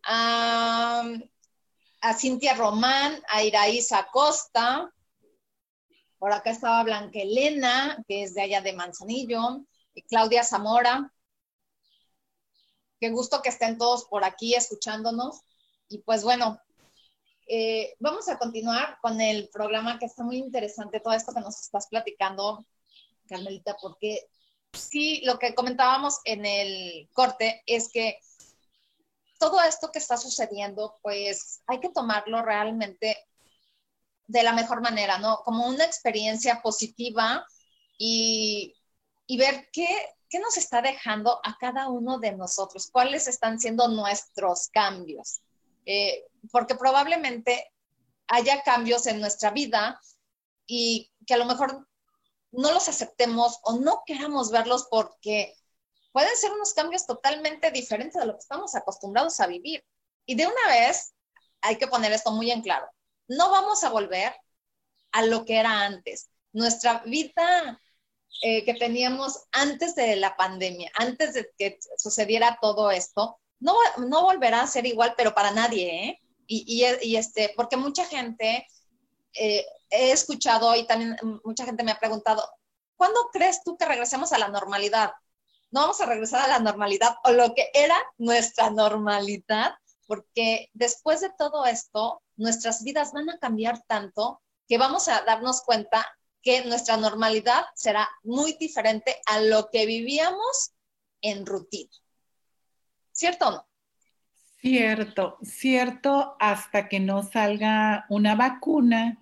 a, 0.05 1.05
a 2.01 2.15
Cintia 2.15 2.55
Román, 2.55 3.23
a 3.29 3.45
Iraísa 3.45 3.99
Acosta. 3.99 4.93
Por 6.19 6.33
acá 6.33 6.51
estaba 6.51 6.83
Blanca 6.83 7.21
Elena, 7.21 8.03
que 8.09 8.25
es 8.25 8.35
de 8.35 8.43
allá 8.43 8.61
de 8.61 8.73
Manzanillo, 8.73 9.65
y 9.95 10.03
Claudia 10.03 10.43
Zamora. 10.43 11.13
Qué 12.99 13.11
gusto 13.11 13.43
que 13.43 13.51
estén 13.51 13.79
todos 13.79 14.07
por 14.07 14.25
aquí 14.25 14.55
escuchándonos. 14.55 15.41
Y 15.89 15.99
pues 15.99 16.25
bueno, 16.25 16.61
eh, 17.47 17.95
vamos 18.01 18.29
a 18.29 18.39
continuar 18.39 18.99
con 19.01 19.21
el 19.21 19.49
programa 19.51 19.99
que 19.99 20.07
está 20.07 20.25
muy 20.25 20.39
interesante, 20.39 21.01
todo 21.01 21.15
esto 21.15 21.33
que 21.33 21.41
nos 21.41 21.61
estás 21.61 21.87
platicando, 21.87 22.67
Carmelita, 23.29 23.77
porque 23.81 24.29
sí, 24.73 25.23
lo 25.25 25.39
que 25.39 25.55
comentábamos 25.55 26.21
en 26.25 26.45
el 26.45 27.09
corte 27.13 27.63
es 27.67 27.91
que 27.93 28.19
todo 29.39 29.61
esto 29.63 29.91
que 29.93 29.99
está 29.99 30.17
sucediendo, 30.17 30.99
pues 31.03 31.63
hay 31.67 31.79
que 31.79 31.91
tomarlo 31.91 32.43
realmente 32.43 33.17
de 34.27 34.43
la 34.43 34.53
mejor 34.53 34.81
manera, 34.81 35.19
¿no? 35.19 35.39
Como 35.45 35.69
una 35.69 35.85
experiencia 35.85 36.63
positiva 36.63 37.47
y, 37.97 38.75
y 39.27 39.39
ver 39.39 39.69
qué, 39.73 39.87
qué 40.29 40.41
nos 40.41 40.57
está 40.57 40.83
dejando 40.83 41.41
a 41.45 41.57
cada 41.59 41.89
uno 41.89 42.19
de 42.19 42.33
nosotros, 42.33 42.89
cuáles 42.91 43.29
están 43.29 43.61
siendo 43.61 43.89
nuestros 43.89 44.69
cambios. 44.69 45.41
Eh, 45.87 46.27
porque 46.51 46.75
probablemente 46.75 47.73
haya 48.29 48.63
cambios 48.63 49.07
en 49.07 49.21
nuestra 49.21 49.51
vida 49.51 50.01
y 50.67 51.11
que 51.27 51.35
a 51.35 51.39
lo 51.39 51.47
mejor 51.47 51.89
no 52.51 52.73
los 52.73 52.89
aceptemos 52.89 53.61
o 53.63 53.79
no 53.79 54.03
queramos 54.05 54.51
verlos 54.51 54.89
porque 54.91 55.55
pueden 56.13 56.37
ser 56.37 56.53
unos 56.53 56.75
cambios 56.75 57.07
totalmente 57.07 57.71
diferentes 57.71 58.21
de 58.21 58.27
lo 58.27 58.33
que 58.33 58.41
estamos 58.41 58.75
acostumbrados 58.75 59.39
a 59.41 59.47
vivir. 59.47 59.85
Y 60.25 60.35
de 60.35 60.47
una 60.47 60.67
vez, 60.69 61.15
hay 61.61 61.77
que 61.77 61.87
poner 61.87 62.13
esto 62.13 62.33
muy 62.33 62.51
en 62.51 62.63
claro, 62.63 62.89
no 63.29 63.51
vamos 63.51 63.85
a 63.85 63.91
volver 63.91 64.35
a 65.13 65.25
lo 65.25 65.45
que 65.45 65.59
era 65.59 65.83
antes. 65.83 66.31
Nuestra 66.53 67.01
vida 67.05 67.81
eh, 68.43 68.65
que 68.65 68.75
teníamos 68.75 69.45
antes 69.53 69.95
de 69.95 70.17
la 70.17 70.37
pandemia, 70.37 70.91
antes 70.95 71.35
de 71.35 71.51
que 71.59 71.79
sucediera 71.97 72.59
todo 72.61 72.91
esto, 72.91 73.39
no, 73.61 73.75
no 73.99 74.23
volverá 74.23 74.63
a 74.63 74.67
ser 74.67 74.87
igual, 74.87 75.15
pero 75.17 75.35
para 75.35 75.51
nadie, 75.51 76.09
¿eh? 76.09 76.21
Y, 76.49 77.17
este, 77.17 77.53
porque 77.57 77.77
mucha 77.77 78.05
gente, 78.05 78.67
eh, 79.35 79.67
he 79.91 80.13
escuchado 80.13 80.75
y 80.77 80.87
también 80.87 81.17
mucha 81.45 81.65
gente 81.65 81.83
me 81.83 81.91
ha 81.91 81.99
preguntado, 81.99 82.49
¿cuándo 82.97 83.29
crees 83.33 83.63
tú 83.65 83.77
que 83.77 83.85
regresemos 83.85 84.33
a 84.33 84.39
la 84.39 84.49
normalidad? 84.49 85.13
No 85.71 85.81
vamos 85.81 86.01
a 86.01 86.07
regresar 86.07 86.43
a 86.43 86.49
la 86.49 86.59
normalidad 86.61 87.17
o 87.25 87.33
lo 87.33 87.53
que 87.55 87.71
era 87.75 87.97
nuestra 88.19 88.71
normalidad, 88.71 89.75
porque 90.07 90.71
después 90.73 91.21
de 91.21 91.31
todo 91.37 91.67
esto, 91.67 92.23
nuestras 92.37 92.85
vidas 92.85 93.13
van 93.13 93.29
a 93.31 93.39
cambiar 93.39 93.83
tanto 93.87 94.41
que 94.69 94.79
vamos 94.79 95.09
a 95.09 95.23
darnos 95.23 95.63
cuenta 95.63 96.07
que 96.43 96.65
nuestra 96.65 96.97
normalidad 96.97 97.65
será 97.75 98.09
muy 98.23 98.53
diferente 98.53 99.21
a 99.27 99.41
lo 99.41 99.69
que 99.71 99.85
vivíamos 99.85 100.73
en 101.21 101.45
rutina. 101.45 101.91
¿Cierto 103.17 103.51
no? 103.51 103.67
Cierto, 104.61 105.39
cierto, 105.43 106.37
hasta 106.39 106.87
que 106.89 107.01
no 107.01 107.23
salga 107.23 108.05
una 108.11 108.35
vacuna 108.35 109.19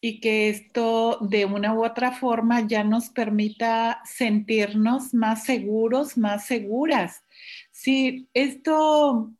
y 0.00 0.20
que 0.20 0.48
esto 0.48 1.18
de 1.20 1.44
una 1.44 1.74
u 1.74 1.84
otra 1.84 2.12
forma 2.12 2.66
ya 2.66 2.84
nos 2.84 3.10
permita 3.10 4.00
sentirnos 4.04 5.12
más 5.12 5.44
seguros, 5.44 6.16
más 6.16 6.46
seguras. 6.46 7.22
Si 7.70 8.28
esto 8.32 9.30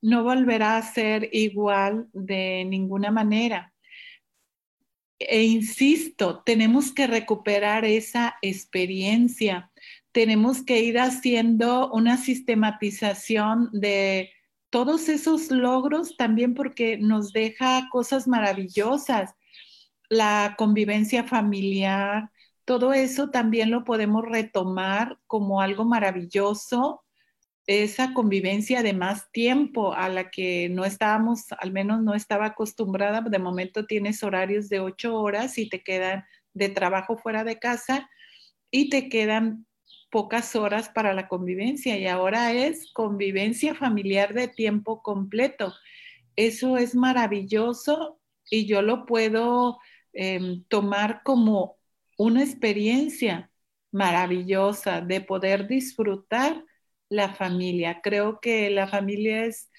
no 0.00 0.24
volverá 0.24 0.78
a 0.78 0.82
ser 0.82 1.28
igual 1.32 2.08
de 2.14 2.64
ninguna 2.64 3.10
manera. 3.10 3.74
E 5.18 5.42
insisto, 5.42 6.42
tenemos 6.42 6.90
que 6.90 7.06
recuperar 7.06 7.84
esa 7.84 8.36
experiencia 8.40 9.71
tenemos 10.12 10.62
que 10.62 10.80
ir 10.80 10.98
haciendo 10.98 11.90
una 11.90 12.18
sistematización 12.18 13.70
de 13.72 14.30
todos 14.70 15.08
esos 15.08 15.50
logros 15.50 16.16
también 16.16 16.54
porque 16.54 16.98
nos 16.98 17.32
deja 17.32 17.88
cosas 17.90 18.28
maravillosas. 18.28 19.34
La 20.08 20.54
convivencia 20.58 21.24
familiar, 21.24 22.30
todo 22.64 22.92
eso 22.92 23.30
también 23.30 23.70
lo 23.70 23.84
podemos 23.84 24.24
retomar 24.24 25.18
como 25.26 25.60
algo 25.60 25.84
maravilloso. 25.84 27.02
Esa 27.66 28.12
convivencia 28.12 28.82
de 28.82 28.92
más 28.92 29.30
tiempo 29.30 29.94
a 29.94 30.08
la 30.08 30.30
que 30.30 30.68
no 30.68 30.84
estábamos, 30.84 31.46
al 31.58 31.72
menos 31.72 32.02
no 32.02 32.14
estaba 32.14 32.46
acostumbrada. 32.46 33.22
De 33.22 33.38
momento 33.38 33.86
tienes 33.86 34.22
horarios 34.22 34.68
de 34.68 34.80
ocho 34.80 35.16
horas 35.16 35.58
y 35.58 35.68
te 35.68 35.82
quedan 35.82 36.24
de 36.54 36.68
trabajo 36.68 37.16
fuera 37.16 37.44
de 37.44 37.58
casa 37.58 38.10
y 38.70 38.90
te 38.90 39.08
quedan 39.08 39.66
pocas 40.12 40.54
horas 40.54 40.90
para 40.90 41.14
la 41.14 41.26
convivencia 41.26 41.98
y 41.98 42.06
ahora 42.06 42.52
es 42.52 42.92
convivencia 42.92 43.74
familiar 43.74 44.34
de 44.34 44.46
tiempo 44.46 45.02
completo. 45.02 45.74
Eso 46.36 46.76
es 46.76 46.94
maravilloso 46.94 48.20
y 48.50 48.66
yo 48.66 48.82
lo 48.82 49.06
puedo 49.06 49.78
em, 50.12 50.64
tomar 50.68 51.22
como 51.24 51.78
una 52.18 52.42
experiencia 52.42 53.50
maravillosa 53.90 55.00
de 55.00 55.22
poder 55.22 55.66
disfrutar 55.66 56.62
la 57.08 57.34
familia. 57.34 58.00
Creo 58.02 58.38
que 58.40 58.68
la 58.70 58.86
familia 58.88 59.46
es 59.46 59.70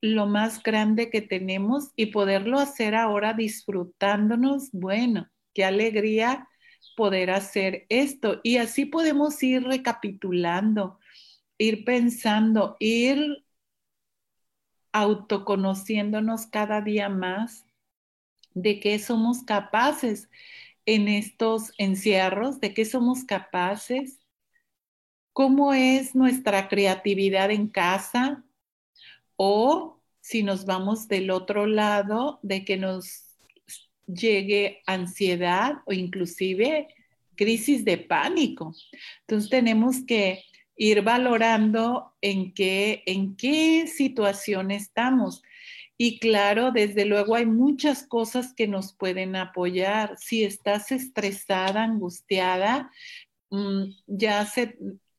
lo 0.00 0.26
más 0.26 0.62
grande 0.62 1.10
que 1.10 1.20
tenemos 1.20 1.90
y 1.96 2.06
poderlo 2.06 2.60
hacer 2.60 2.94
ahora 2.94 3.32
disfrutándonos, 3.34 4.70
bueno, 4.72 5.28
qué 5.52 5.64
alegría 5.64 6.48
poder 6.96 7.30
hacer 7.30 7.86
esto. 7.88 8.40
Y 8.42 8.58
así 8.58 8.86
podemos 8.86 9.42
ir 9.42 9.64
recapitulando, 9.64 10.98
ir 11.58 11.84
pensando, 11.84 12.76
ir 12.80 13.44
autoconociéndonos 14.92 16.46
cada 16.46 16.80
día 16.80 17.08
más 17.08 17.66
de 18.54 18.78
qué 18.78 18.98
somos 18.98 19.42
capaces 19.42 20.30
en 20.86 21.08
estos 21.08 21.72
encierros, 21.78 22.60
de 22.60 22.74
qué 22.74 22.84
somos 22.84 23.24
capaces, 23.24 24.20
cómo 25.32 25.74
es 25.74 26.14
nuestra 26.14 26.68
creatividad 26.68 27.50
en 27.50 27.68
casa 27.68 28.44
o 29.36 30.00
si 30.20 30.42
nos 30.42 30.64
vamos 30.64 31.08
del 31.08 31.30
otro 31.30 31.66
lado, 31.66 32.38
de 32.42 32.64
que 32.64 32.76
nos 32.76 33.23
llegue 34.06 34.82
ansiedad 34.86 35.74
o 35.86 35.92
inclusive 35.92 36.88
crisis 37.36 37.84
de 37.84 37.98
pánico. 37.98 38.74
Entonces 39.20 39.50
tenemos 39.50 40.04
que 40.06 40.44
ir 40.76 41.02
valorando 41.02 42.14
en 42.20 42.52
qué, 42.52 43.02
en 43.06 43.36
qué 43.36 43.86
situación 43.86 44.70
estamos. 44.70 45.42
Y 45.96 46.18
claro, 46.18 46.72
desde 46.72 47.04
luego 47.04 47.36
hay 47.36 47.46
muchas 47.46 48.04
cosas 48.06 48.52
que 48.54 48.66
nos 48.66 48.92
pueden 48.92 49.36
apoyar. 49.36 50.16
Si 50.18 50.42
estás 50.42 50.90
estresada, 50.90 51.84
angustiada, 51.84 52.90
mm, 53.50 53.84
ya 54.06 54.46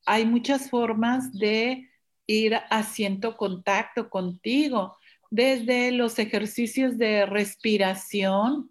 hay 0.04 0.26
muchas 0.26 0.68
formas 0.68 1.32
de 1.32 1.88
ir 2.26 2.54
haciendo 2.70 3.36
contacto 3.36 4.10
contigo, 4.10 4.96
desde 5.30 5.92
los 5.92 6.18
ejercicios 6.18 6.98
de 6.98 7.26
respiración, 7.26 8.70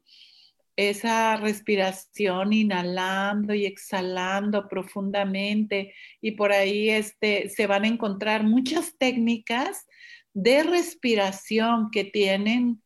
esa 0.76 1.38
respiración 1.38 2.52
inhalando 2.54 3.54
y 3.54 3.66
exhalando 3.66 4.68
profundamente 4.68 5.94
y 6.22 6.32
por 6.32 6.52
ahí 6.52 6.90
este, 6.90 7.50
se 7.50 7.66
van 7.68 7.86
a 7.86 7.88
encontrar 7.88 8.44
muchas 8.44 8.98
técnicas 8.98 9.86
de 10.34 10.64
respiración 10.64 11.90
que 11.92 12.04
tienen 12.04 12.84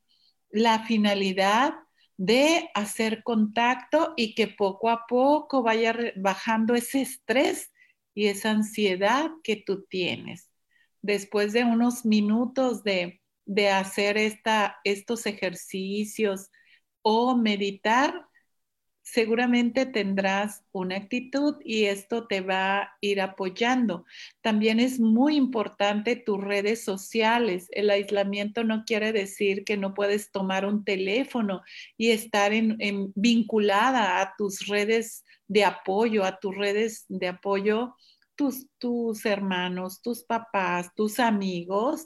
la 0.52 0.84
finalidad 0.86 1.74
de 2.18 2.70
hacer 2.76 3.24
contacto 3.24 4.14
y 4.18 4.36
que 4.36 4.48
poco 4.48 4.90
a 4.90 5.06
poco 5.08 5.64
vaya 5.64 5.96
bajando 6.18 6.76
ese 6.76 7.02
estrés 7.02 7.72
y 8.14 8.28
esa 8.28 8.52
ansiedad 8.52 9.32
que 9.44 9.56
tú 9.56 9.86
tienes. 9.90 10.52
Después 11.02 11.54
de 11.54 11.64
unos 11.64 12.06
minutos 12.06 12.84
de, 12.84 13.22
de 13.46 13.70
hacer 13.70 14.18
esta, 14.18 14.80
estos 14.84 15.26
ejercicios, 15.26 16.50
o 17.12 17.36
meditar, 17.36 18.28
seguramente 19.02 19.88
tendrás 19.88 20.64
una 20.72 20.98
actitud 20.98 21.56
y 21.64 21.86
esto 21.86 22.28
te 22.28 22.42
va 22.42 22.82
a 22.82 22.98
ir 23.02 23.20
apoyando. 23.20 24.06
También 24.42 24.80
es 24.80 25.00
muy 25.00 25.36
importante 25.36 26.16
tus 26.16 26.40
redes 26.40 26.84
sociales. 26.84 27.68
El 27.72 27.90
aislamiento 27.90 28.64
no 28.64 28.84
quiere 28.86 29.12
decir 29.12 29.64
que 29.64 29.76
no 29.76 29.96
puedes 29.96 30.30
tomar 30.30 30.68
un 30.68 30.84
teléfono 30.86 31.64
y 31.98 32.12
estar 32.12 32.54
en, 32.54 32.78
vinculada 33.16 34.22
a 34.22 34.36
tus 34.38 34.68
redes 34.68 35.26
de 35.48 35.66
apoyo, 35.66 36.24
a 36.26 36.40
tus 36.40 36.56
redes 36.56 37.06
de 37.08 37.30
apoyo, 37.30 37.96
tus, 38.36 38.68
tus 38.78 39.26
hermanos, 39.26 40.04
tus 40.04 40.24
papás, 40.24 40.94
tus 40.94 41.20
amigos 41.20 42.06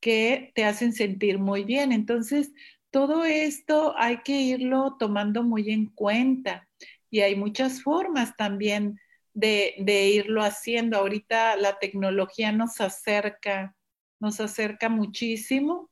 que 0.00 0.50
te 0.56 0.64
hacen 0.64 0.92
sentir 0.92 1.38
muy 1.38 1.62
bien. 1.62 1.92
Entonces, 1.92 2.50
todo 2.90 3.24
esto 3.24 3.94
hay 3.96 4.18
que 4.18 4.40
irlo 4.40 4.96
tomando 4.98 5.42
muy 5.42 5.70
en 5.70 5.86
cuenta 5.86 6.68
y 7.08 7.20
hay 7.20 7.36
muchas 7.36 7.82
formas 7.82 8.36
también 8.36 8.98
de, 9.32 10.10
irlo 10.12 10.42
haciendo. 10.42 10.98
Ahorita 10.98 11.56
la 11.56 11.78
tecnología 11.78 12.52
nos 12.52 12.80
acerca, 12.80 13.76
nos 14.18 14.40
acerca 14.40 14.88
muchísimo, 14.88 15.90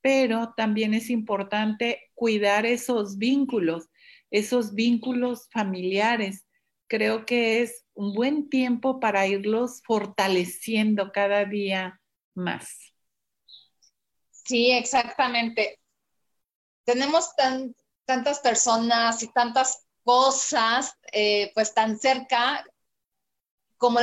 pero 0.00 0.54
también 0.56 0.94
es 0.94 1.10
importante 1.10 2.10
cuidar 2.14 2.66
esos 2.66 3.18
vínculos, 3.18 3.88
esos 4.30 4.74
vínculos 4.74 5.48
familiares. 5.52 6.46
Creo 6.86 7.26
que 7.26 7.62
es 7.62 7.84
un 7.94 8.14
buen 8.14 8.48
tiempo 8.48 9.00
para 9.00 9.26
irlos 9.26 9.82
fortaleciendo 9.84 11.10
cada 11.12 11.44
día 11.44 12.00
más. 12.34 12.94
Sí, 14.30 14.70
exactamente 14.70 15.78
tenemos 16.88 17.32
tantas 18.06 18.38
personas 18.40 19.22
y 19.22 19.28
tantas 19.28 19.84
cosas, 20.02 20.94
eh, 21.12 21.52
pues 21.52 21.74
tan 21.74 21.98
cerca, 21.98 22.64
como 23.76 24.00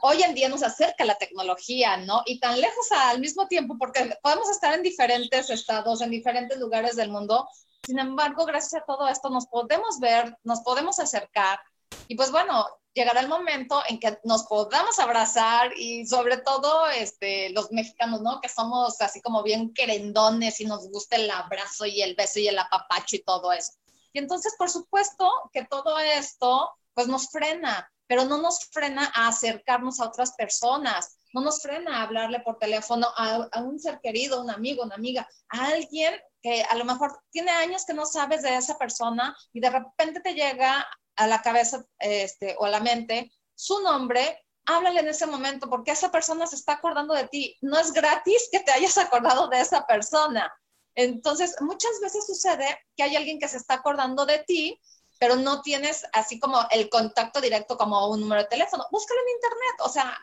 hoy 0.00 0.22
en 0.24 0.34
día 0.34 0.48
nos 0.48 0.64
acerca 0.64 1.04
la 1.04 1.14
tecnología, 1.14 1.98
¿no? 1.98 2.22
Y 2.26 2.40
tan 2.40 2.60
lejos 2.60 2.90
al 2.90 3.20
mismo 3.20 3.46
tiempo, 3.46 3.76
porque 3.78 4.18
podemos 4.20 4.50
estar 4.50 4.74
en 4.74 4.82
diferentes 4.82 5.48
estados, 5.48 6.02
en 6.02 6.10
diferentes 6.10 6.58
lugares 6.58 6.96
del 6.96 7.08
mundo. 7.08 7.48
Sin 7.86 8.00
embargo, 8.00 8.46
gracias 8.46 8.82
a 8.82 8.84
todo 8.84 9.06
esto 9.06 9.30
nos 9.30 9.46
podemos 9.46 10.00
ver, 10.00 10.36
nos 10.42 10.60
podemos 10.62 10.98
acercar. 10.98 11.60
Y 12.08 12.14
pues 12.14 12.30
bueno, 12.30 12.66
llegará 12.94 13.20
el 13.20 13.28
momento 13.28 13.82
en 13.88 13.98
que 13.98 14.18
nos 14.24 14.44
podamos 14.44 14.98
abrazar 14.98 15.72
y 15.76 16.06
sobre 16.06 16.38
todo 16.38 16.88
este, 16.88 17.50
los 17.50 17.72
mexicanos, 17.72 18.20
¿no? 18.20 18.40
Que 18.40 18.48
somos 18.48 19.00
así 19.00 19.20
como 19.20 19.42
bien 19.42 19.72
querendones 19.72 20.60
y 20.60 20.66
nos 20.66 20.88
gusta 20.90 21.16
el 21.16 21.30
abrazo 21.30 21.86
y 21.86 22.02
el 22.02 22.14
beso 22.14 22.38
y 22.38 22.48
el 22.48 22.58
apapacho 22.58 23.16
y 23.16 23.22
todo 23.22 23.52
eso. 23.52 23.72
Y 24.12 24.18
entonces, 24.18 24.54
por 24.58 24.70
supuesto 24.70 25.30
que 25.52 25.64
todo 25.64 25.98
esto 25.98 26.70
pues 26.94 27.08
nos 27.08 27.30
frena, 27.30 27.90
pero 28.06 28.24
no 28.26 28.38
nos 28.38 28.66
frena 28.66 29.10
a 29.14 29.28
acercarnos 29.28 30.00
a 30.00 30.08
otras 30.08 30.32
personas, 30.32 31.16
no 31.32 31.40
nos 31.40 31.62
frena 31.62 31.96
a 31.96 32.02
hablarle 32.02 32.40
por 32.40 32.58
teléfono 32.58 33.08
a, 33.16 33.48
un 33.62 33.80
ser 33.80 34.00
querido, 34.02 34.42
un 34.42 34.50
amigo, 34.50 34.82
una 34.82 34.96
amiga, 34.96 35.26
a 35.48 35.68
alguien 35.68 36.14
que 36.42 36.62
a 36.62 36.74
lo 36.74 36.84
mejor 36.84 37.18
tiene 37.30 37.52
años 37.52 37.86
que 37.86 37.94
no 37.94 38.04
sabes 38.04 38.42
de 38.42 38.54
esa 38.54 38.76
persona 38.76 39.34
y 39.54 39.60
de 39.60 39.70
repente 39.70 40.20
te 40.20 40.34
llega 40.34 40.86
a 41.24 41.26
la 41.26 41.42
cabeza 41.42 41.84
este, 41.98 42.56
o 42.58 42.64
a 42.64 42.70
la 42.70 42.80
mente 42.80 43.32
su 43.54 43.80
nombre, 43.80 44.44
háblale 44.66 45.00
en 45.00 45.08
ese 45.08 45.26
momento 45.26 45.68
porque 45.68 45.92
esa 45.92 46.10
persona 46.10 46.46
se 46.46 46.56
está 46.56 46.74
acordando 46.74 47.14
de 47.14 47.28
ti. 47.28 47.56
No 47.60 47.78
es 47.78 47.92
gratis 47.92 48.48
que 48.50 48.60
te 48.60 48.72
hayas 48.72 48.98
acordado 48.98 49.48
de 49.48 49.60
esa 49.60 49.86
persona. 49.86 50.52
Entonces, 50.94 51.56
muchas 51.60 51.92
veces 52.02 52.26
sucede 52.26 52.78
que 52.96 53.02
hay 53.02 53.16
alguien 53.16 53.38
que 53.38 53.48
se 53.48 53.56
está 53.56 53.74
acordando 53.74 54.26
de 54.26 54.40
ti 54.40 54.80
pero 55.22 55.36
no 55.36 55.62
tienes 55.62 56.04
así 56.12 56.40
como 56.40 56.66
el 56.72 56.88
contacto 56.88 57.40
directo 57.40 57.76
como 57.76 58.08
un 58.08 58.22
número 58.22 58.42
de 58.42 58.48
teléfono. 58.48 58.84
Búscalo 58.90 59.20
en 59.20 59.36
internet. 59.36 59.74
O 59.84 59.88
sea, 59.88 60.18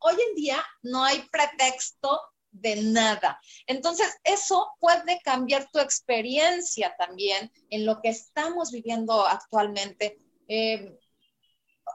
hoy 0.00 0.14
en 0.28 0.34
día 0.34 0.62
no 0.82 1.02
hay 1.02 1.26
pretexto 1.30 2.20
de 2.50 2.82
nada. 2.82 3.40
Entonces, 3.66 4.14
eso 4.24 4.74
puede 4.78 5.22
cambiar 5.24 5.70
tu 5.72 5.78
experiencia 5.78 6.94
también 6.98 7.50
en 7.70 7.86
lo 7.86 8.02
que 8.02 8.10
estamos 8.10 8.70
viviendo 8.70 9.26
actualmente. 9.26 10.18
Eh, 10.48 10.98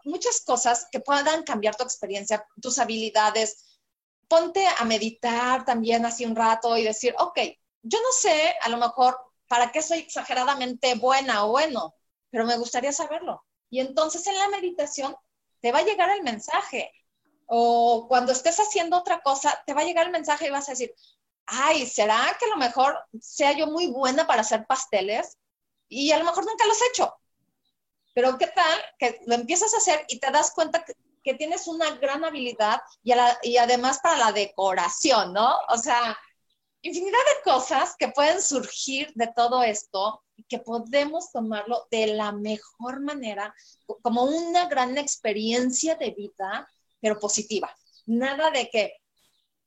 muchas 0.03 0.41
cosas 0.41 0.88
que 0.91 0.99
puedan 0.99 1.43
cambiar 1.43 1.75
tu 1.75 1.83
experiencia, 1.83 2.45
tus 2.62 2.79
habilidades. 2.79 3.79
Ponte 4.27 4.65
a 4.67 4.83
meditar 4.86 5.65
también 5.65 6.05
así 6.05 6.25
un 6.25 6.36
rato 6.36 6.77
y 6.77 6.83
decir, 6.83 7.15
ok, 7.17 7.39
yo 7.81 7.99
no 7.99 8.12
sé 8.12 8.55
a 8.62 8.69
lo 8.69 8.77
mejor 8.77 9.17
para 9.47 9.71
qué 9.71 9.81
soy 9.81 9.99
exageradamente 9.99 10.95
buena 10.95 11.45
o 11.45 11.51
bueno, 11.51 11.95
pero 12.29 12.45
me 12.45 12.57
gustaría 12.57 12.91
saberlo. 12.91 13.45
Y 13.69 13.79
entonces 13.79 14.25
en 14.27 14.38
la 14.38 14.49
meditación 14.49 15.15
te 15.62 15.71
va 15.71 15.79
a 15.79 15.86
llegar 15.86 16.10
el 16.10 16.23
mensaje. 16.23 16.91
O 17.45 18.07
cuando 18.10 18.33
estés 18.33 18.60
haciendo 18.60 18.97
otra 18.97 19.21
cosa, 19.21 19.63
te 19.65 19.73
va 19.73 19.81
a 19.81 19.86
llegar 19.86 20.05
el 20.05 20.12
mensaje 20.12 20.47
y 20.47 20.51
vas 20.51 20.67
a 20.67 20.73
decir, 20.73 20.93
ay, 21.45 21.86
¿será 21.86 22.36
que 22.38 22.45
a 22.45 22.49
lo 22.49 22.57
mejor 22.57 22.99
sea 23.21 23.53
yo 23.53 23.67
muy 23.67 23.88
buena 23.88 24.27
para 24.27 24.41
hacer 24.41 24.65
pasteles? 24.65 25.38
Y 25.88 26.12
a 26.12 26.19
lo 26.19 26.25
mejor 26.25 26.45
nunca 26.45 26.65
los 26.65 26.81
he 26.81 26.88
hecho. 26.88 27.13
Pero 28.17 28.36
¿qué 28.39 28.47
tal 28.47 28.80
que 28.97 29.21
lo 29.27 29.36
empiezas 29.36 29.75
a 29.75 29.77
hacer 29.77 30.03
y 30.08 30.19
te 30.19 30.32
das 30.32 30.49
cuenta 30.49 30.84
que, 30.84 31.36
tienes 31.36 31.67
una 31.67 31.91
gran 31.97 32.25
habilidad 32.25 32.82
y, 33.03 33.13
y 33.43 33.58
además 33.58 33.99
para 34.01 34.17
la 34.17 34.32
decoración, 34.32 35.34
¿no? 35.34 35.56
O 35.69 35.77
sea, 35.77 36.17
infinidad 36.82 37.19
de 37.19 37.51
cosas 37.51 37.95
que 37.99 38.08
pueden 38.08 38.41
surgir 38.41 39.12
de 39.13 39.27
todo 39.36 39.62
esto 39.62 40.23
y 40.36 40.45
que 40.45 40.58
podemos 40.58 41.32
tomarlo 41.32 41.88
de 41.91 42.08
la 42.08 42.32
mejor 42.32 43.01
manera, 43.01 43.53
como 44.01 44.23
una 44.23 44.65
gran 44.67 44.97
experiencia 44.97 45.93
de 45.93 46.10
vida, 46.10 46.67
pero 46.99 47.19
positiva. 47.19 47.71
Nada 48.08 48.49
de 48.49 48.67
que, 48.71 48.93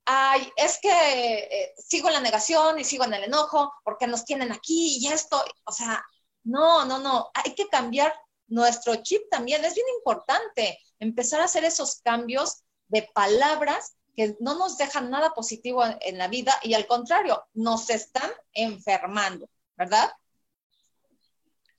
ay, 0.03 0.51
es 0.57 0.77
que 0.81 0.89
eh, 0.91 1.73
sigo 1.77 2.09
en 2.09 2.15
la 2.15 2.21
negación 2.21 2.79
y 2.79 2.83
sigo 2.83 3.05
en 3.05 3.13
el 3.13 3.23
enojo 3.23 3.71
porque 3.85 4.07
nos 4.07 4.25
tienen 4.25 4.51
aquí 4.51 4.97
y 4.99 5.07
esto, 5.07 5.41
o 5.63 5.71
sea, 5.71 6.03
no, 6.43 6.83
no, 6.83 6.99
no, 6.99 7.31
hay 7.33 7.55
que 7.55 7.69
cambiar 7.69 8.11
nuestro 8.51 8.97
chip 8.97 9.21
también, 9.31 9.63
es 9.63 9.73
bien 9.73 9.87
importante 9.97 10.77
empezar 10.99 11.41
a 11.41 11.45
hacer 11.45 11.63
esos 11.63 12.01
cambios 12.01 12.63
de 12.89 13.09
palabras 13.13 13.95
que 14.15 14.35
no 14.39 14.57
nos 14.57 14.77
dejan 14.77 15.09
nada 15.09 15.31
positivo 15.33 15.83
en, 16.01 16.17
la 16.17 16.27
vida 16.27 16.53
y 16.61 16.73
al 16.73 16.85
contrario, 16.85 17.43
nos 17.53 17.89
están 17.89 18.29
enfermando, 18.53 19.49
¿verdad? 19.77 20.11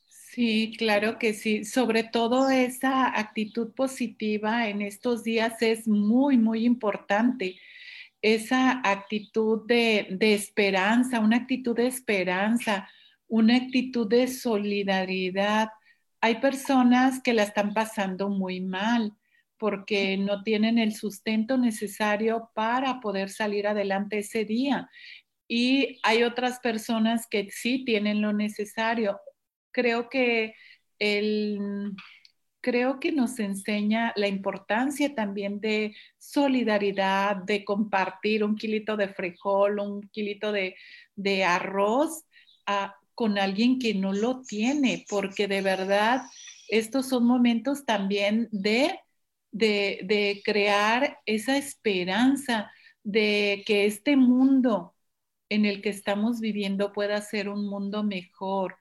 Sí, 0.07 0.75
claro 0.79 1.19
que 1.19 1.35
sí. 1.35 1.67
Sobre 1.67 2.05
todo 2.05 2.49
esa 2.49 3.19
actitud 3.19 3.75
positiva 3.75 4.67
en 4.69 4.81
estos 4.81 5.23
días 5.23 5.61
es 5.61 5.87
muy, 5.87 6.39
muy 6.39 6.65
importante. 6.65 7.61
Esa 8.23 8.81
actitud 8.83 9.67
de, 9.67 10.07
de, 10.11 10.33
esperanza, 10.33 11.21
una 11.21 11.37
actitud 11.37 11.77
de 11.77 11.87
esperanza, 11.87 12.89
una 13.29 13.57
actitud 13.57 14.09
de 14.09 14.27
solidaridad. 14.27 15.69
Hay 16.23 16.37
personas 16.41 17.21
que 17.21 17.35
la 17.35 17.43
están 17.43 17.75
pasando 17.75 18.29
muy 18.29 18.61
mal 18.61 19.13
porque 19.59 20.17
no 20.17 20.43
tienen 20.43 20.79
el 20.79 20.95
sustento 20.95 21.59
necesario 21.59 22.51
para 22.55 23.01
poder 23.01 23.29
salir 23.29 23.67
adelante 23.67 24.19
ese 24.19 24.45
día. 24.45 24.89
Y 25.49 25.99
hay 26.03 26.23
otras 26.23 26.61
personas 26.61 27.27
que 27.29 27.51
sí 27.51 27.85
tienen 27.85 28.23
lo 28.23 28.33
necesario. 28.33 29.21
Creo 29.73 30.09
que 30.09 30.55
el, 31.01 31.59
creo 32.61 33.01
que 33.01 33.11
nos 33.11 33.39
enseña 33.41 34.13
la 34.15 34.29
importancia 34.29 35.15
también 35.15 35.61
de 35.61 35.95
solidaridad, 36.19 37.37
de 37.37 37.65
compartir 37.65 38.45
un 38.45 38.55
kilito 38.55 38.97
de 38.97 39.09
frijol, 39.09 39.81
un 39.81 40.03
kilito 40.09 40.53
de, 40.53 40.77
arroz 41.45 42.25
ah, 42.67 42.95
con 43.14 43.38
alguien 43.38 43.79
que 43.79 43.94
no 43.94 44.12
lo 44.12 44.42
tiene, 44.42 45.05
porque 45.09 45.48
de 45.48 45.62
verdad 45.62 46.22
estos 46.68 47.09
son 47.09 47.25
momentos 47.25 47.85
también 47.85 48.48
de 48.51 48.98
de, 49.53 50.42
crear 50.44 51.18
esa 51.27 51.57
esperanza 51.57 52.72
de 53.05 53.62
que 53.66 53.87
este 53.87 54.16
mundo 54.16 54.94
en 55.48 55.66
el 55.66 55.83
que 55.83 55.90
estamos 55.90 56.40
viviendo 56.40 56.92
pueda 56.92 57.20
ser 57.20 57.48
un 57.48 57.68
mundo 57.68 58.03
mejor. 58.03 58.79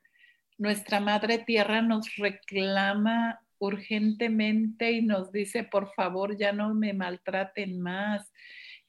Nuestra 0.57 0.99
Madre 0.99 1.39
Tierra 1.39 1.81
nos 1.81 2.15
reclama 2.15 3.41
urgentemente 3.59 4.91
y 4.91 5.01
nos 5.01 5.31
dice, 5.31 5.63
por 5.63 5.93
favor, 5.93 6.37
ya 6.37 6.53
no 6.53 6.73
me 6.73 6.93
maltraten 6.93 7.79
más. 7.81 8.31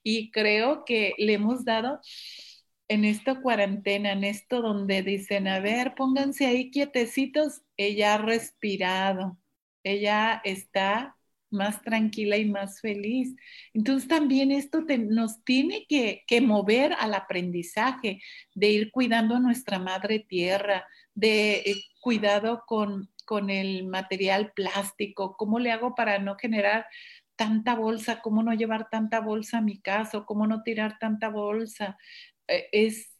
Y 0.01 0.31
creo 0.31 0.85
que 0.85 1.13
le 1.17 1.33
hemos 1.33 1.65
dado 1.65 1.99
en 2.93 3.05
esta 3.05 3.41
cuarentena, 3.41 4.11
en 4.11 4.23
esto 4.23 4.61
donde 4.61 5.01
dicen, 5.01 5.47
a 5.47 5.59
ver, 5.59 5.95
pónganse 5.95 6.45
ahí 6.45 6.69
quietecitos, 6.71 7.61
ella 7.75 8.15
ha 8.15 8.17
respirado, 8.19 9.37
ella 9.83 10.41
está 10.43 11.17
más 11.49 11.81
tranquila 11.81 12.37
y 12.37 12.45
más 12.45 12.81
feliz. 12.81 13.35
Entonces 13.73 14.07
también 14.07 14.51
esto 14.51 14.81
nos 14.81 15.43
tiene 15.43 15.85
que, 15.87 16.23
mover 16.41 16.93
al 16.99 17.13
aprendizaje 17.13 18.21
de 18.53 18.69
ir 18.69 18.91
cuidando 18.91 19.35
a 19.35 19.39
nuestra 19.39 19.79
madre 19.79 20.19
tierra, 20.19 20.85
de 21.13 21.55
eh, 21.65 21.83
cuidado 21.99 22.63
con, 22.67 23.09
con 23.25 23.49
el 23.49 23.85
material 23.85 24.51
plástico, 24.55 25.35
cómo 25.37 25.59
le 25.59 25.71
hago 25.71 25.95
para 25.95 26.19
no 26.19 26.35
generar 26.35 26.85
tanta 27.35 27.75
bolsa, 27.75 28.21
cómo 28.21 28.43
no 28.43 28.53
llevar 28.53 28.89
tanta 28.89 29.19
bolsa 29.19 29.59
a 29.59 29.61
mi 29.61 29.79
casa, 29.79 30.23
cómo 30.25 30.47
no 30.47 30.63
tirar 30.63 30.97
tanta 30.99 31.29
bolsa. 31.29 31.97
Eh, 32.47 32.67
es 32.71 33.11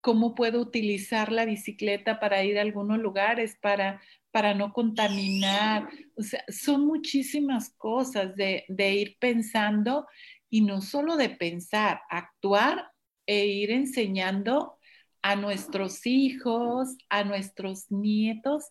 cómo 0.00 0.34
puedo 0.34 0.60
utilizar 0.60 1.30
la 1.30 1.44
bicicleta 1.44 2.18
para 2.18 2.42
ir 2.44 2.58
a 2.58 2.62
algunos 2.62 2.98
lugares, 2.98 3.56
para 3.60 4.00
para 4.32 4.54
no 4.54 4.72
contaminar. 4.72 5.88
O 6.16 6.22
sea, 6.22 6.42
son 6.48 6.86
muchísimas 6.86 7.70
cosas 7.76 8.34
de, 8.34 8.64
ir 8.68 9.16
pensando 9.20 10.08
y 10.50 10.62
no 10.62 10.80
solo 10.80 11.16
de 11.16 11.30
pensar, 11.30 12.00
actuar 12.10 12.90
e 13.26 13.46
ir 13.46 13.70
enseñando 13.70 14.78
a 15.20 15.36
nuestros 15.36 16.04
hijos, 16.06 16.96
a 17.08 17.22
nuestros 17.22 17.90
nietos, 17.90 18.64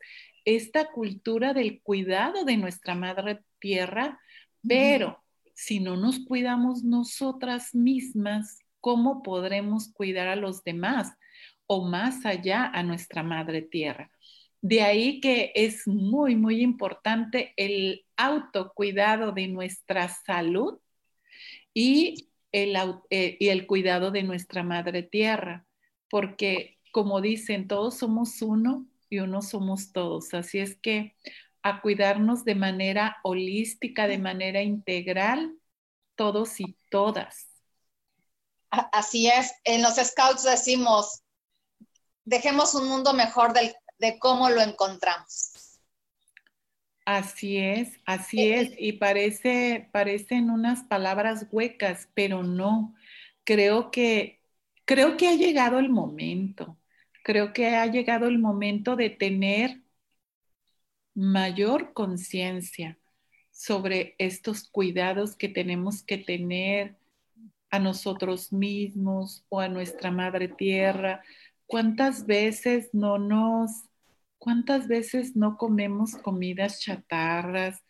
esta 0.43 0.91
cultura 0.91 1.53
del 1.53 1.81
cuidado 1.81 2.43
de 2.43 2.57
nuestra 2.57 2.95
madre 2.95 3.43
tierra, 3.59 4.19
pero 4.67 5.23
si 5.53 5.79
no 5.79 5.95
nos 5.95 6.19
cuidamos 6.25 6.83
nosotras 6.83 7.73
mismas, 7.73 8.59
¿cómo 8.81 9.23
podremos 9.23 9.93
cuidar 9.93 10.27
a 10.27 10.35
los 10.35 10.63
demás 10.63 11.13
o 11.67 11.85
más 11.85 12.25
allá 12.25 12.65
a 12.65 12.83
nuestra 12.83 13.23
madre 13.23 13.61
tierra? 13.61 14.11
De 14.61 14.81
ahí 14.81 15.21
que 15.21 15.51
es 15.55 15.87
muy, 15.87 16.35
muy 16.35 16.61
importante 16.61 17.53
el 17.57 18.05
autocuidado 18.17 19.31
de 19.31 19.47
nuestra 19.47 20.09
salud 20.09 20.79
y 21.73 22.29
el, 22.51 22.75
eh, 23.09 23.37
y 23.39 23.47
el 23.49 23.65
cuidado 23.65 24.11
de 24.11 24.23
nuestra 24.23 24.63
madre 24.63 25.03
tierra, 25.03 25.65
porque 26.09 26.77
como 26.91 27.21
dicen, 27.21 27.67
todos 27.67 27.97
somos 27.97 28.41
uno 28.41 28.85
y 29.09 29.19
uno 29.19 29.41
somos 29.41 29.93
todos. 29.93 30.33
Así 30.33 30.59
es 30.59 30.75
que 30.75 31.15
a 31.63 31.81
cuidarnos 31.81 32.43
de 32.45 32.55
manera 32.55 33.17
holística, 33.23 34.07
de 34.07 34.17
manera 34.17 34.61
integral, 34.61 35.55
todos 36.15 36.59
y 36.59 36.75
todas. 36.89 37.50
Así 38.71 39.27
es, 39.27 39.53
en 39.65 39.81
los 39.81 39.95
scouts 39.95 40.43
decimos, 40.43 41.21
dejemos 42.23 42.73
un 42.73 42.87
mundo 42.87 43.13
mejor 43.13 43.53
de 43.53 44.19
cómo 44.19 44.49
lo 44.49 44.61
encontramos. 44.61 45.51
Así 47.05 47.57
es, 47.57 47.99
así 48.05 48.41
eh, 48.41 48.61
es, 48.61 48.73
y 48.77 48.93
parece, 48.93 49.89
parecen 49.91 50.49
unas 50.49 50.83
palabras 50.83 51.47
huecas, 51.51 52.07
pero 52.13 52.43
no. 52.43 52.95
Creo 53.43 53.91
que, 53.91 54.41
creo 54.85 55.17
que 55.17 55.27
ha 55.27 55.35
llegado 55.35 55.79
el 55.79 55.89
momento, 55.89 56.77
creo 57.23 57.53
que 57.53 57.75
ha 57.75 57.85
llegado 57.87 58.27
el 58.27 58.39
momento 58.39 58.95
de 58.95 59.09
tener 59.09 59.81
mayor 61.13 61.93
conciencia 61.93 62.99
sobre 63.51 64.15
estos 64.19 64.69
cuidados 64.69 65.35
que 65.35 65.49
tenemos 65.49 66.03
que 66.03 66.17
tener 66.17 66.97
a 67.71 67.79
nosotros 67.79 68.51
mismos 68.51 69.45
o 69.49 69.61
a 69.61 69.69
nuestra 69.69 70.11
madre 70.11 70.49
tierra. 70.49 71.23
¿Cuántas 71.65 72.25
veces 72.25 72.89
no 72.93 73.17
nos, 73.17 73.71
cuántas 74.37 74.87
veces 74.87 75.35
no 75.35 75.57
comemos 75.57 76.15
comidas 76.15 76.81
chatarras? 76.81 77.81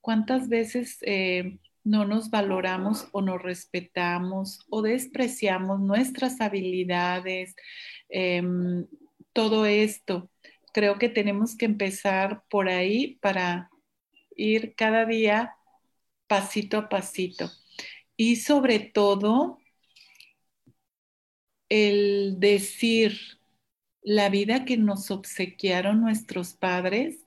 ¿Cuántas 0.00 0.48
veces 0.48 0.98
eh, 1.02 1.58
no 1.84 2.04
nos 2.04 2.30
valoramos 2.30 3.08
o 3.12 3.22
nos 3.22 3.40
respetamos 3.40 4.66
o 4.68 4.82
despreciamos 4.82 5.80
nuestras 5.80 6.40
habilidades? 6.40 7.54
Em, 8.08 8.86
todo 9.32 9.66
esto 9.66 10.30
creo 10.72 10.98
que 10.98 11.08
tenemos 11.08 11.56
que 11.56 11.66
empezar 11.66 12.42
por 12.50 12.68
ahí 12.68 13.18
para 13.20 13.70
ir 14.34 14.74
cada 14.74 15.04
día 15.04 15.54
pasito 16.26 16.76
a 16.78 16.88
pasito. 16.88 17.50
Y 18.18 18.36
sobre 18.36 18.80
todo, 18.80 19.60
el 21.68 22.40
decir 22.40 23.38
la 24.02 24.28
vida 24.28 24.64
que 24.64 24.76
nos 24.76 25.10
obsequiaron 25.10 26.00
nuestros 26.00 26.54
padres 26.54 27.20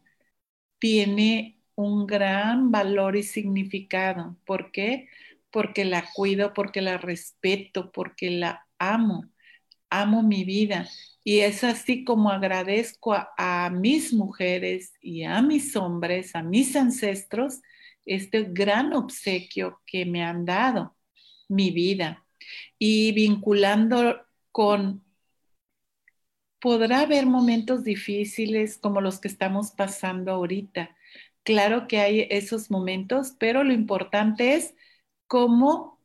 tiene 0.79 1.59
un 1.75 2.07
gran 2.07 2.71
valor 2.71 3.15
y 3.15 3.23
significado. 3.23 4.35
¿Por 4.45 4.71
qué? 4.71 5.07
Porque 5.51 5.85
la 5.85 6.05
cuido, 6.13 6.53
porque 6.53 6.81
la 6.81 6.97
respeto, 6.97 7.91
porque 7.91 8.31
la 8.31 8.67
amo. 8.77 9.25
Amo 9.89 10.23
mi 10.23 10.43
vida. 10.43 10.89
Y 11.23 11.39
es 11.39 11.63
así 11.63 12.03
como 12.03 12.31
agradezco 12.31 13.15
a, 13.37 13.69
mis 13.69 14.13
mujeres 14.13 14.93
y 15.01 15.23
a 15.23 15.41
mis 15.41 15.75
hombres, 15.75 16.35
a 16.35 16.43
mis 16.43 16.75
ancestros, 16.75 17.61
este 18.05 18.43
gran 18.43 18.93
obsequio 18.93 19.81
que 19.85 20.05
me 20.05 20.23
han 20.23 20.45
dado, 20.45 20.95
mi 21.47 21.71
vida. 21.71 22.25
Y 22.79 23.11
vinculando 23.13 24.21
con, 24.51 25.03
podrá 26.59 27.01
haber 27.01 27.25
momentos 27.25 27.83
difíciles 27.83 28.77
como 28.77 29.01
los 29.01 29.19
que 29.19 29.27
estamos 29.27 29.71
pasando 29.71 30.31
ahorita. 30.31 30.95
Claro 31.43 31.87
que 31.87 31.99
hay 31.99 32.27
esos 32.29 32.69
momentos, 32.71 33.35
pero 33.39 33.63
lo 33.63 33.73
importante 33.73 34.55
es 34.55 34.75
cómo 35.27 35.99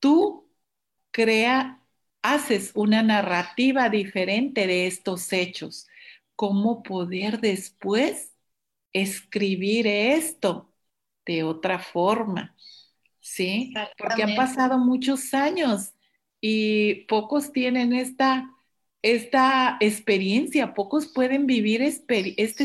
tú 0.00 0.48
crea 1.10 1.82
haces 2.22 2.72
una 2.74 3.02
narrativa 3.02 3.88
diferente 3.88 4.66
de 4.66 4.86
estos 4.86 5.32
hechos, 5.32 5.86
cómo 6.34 6.82
poder 6.82 7.40
después 7.40 8.34
escribir 8.92 9.86
esto 9.86 10.65
de 11.26 11.42
otra 11.42 11.78
forma, 11.78 12.54
¿sí? 13.20 13.74
Porque 13.98 14.22
han 14.22 14.36
pasado 14.36 14.78
muchos 14.78 15.34
años 15.34 15.92
y 16.40 17.06
pocos 17.06 17.52
tienen 17.52 17.92
esta, 17.92 18.50
esta 19.02 19.76
experiencia, 19.80 20.72
pocos 20.72 21.08
pueden 21.08 21.46
vivir 21.46 21.82
esta 21.82 22.14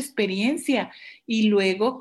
experiencia 0.00 0.92
y 1.26 1.48
luego 1.48 2.00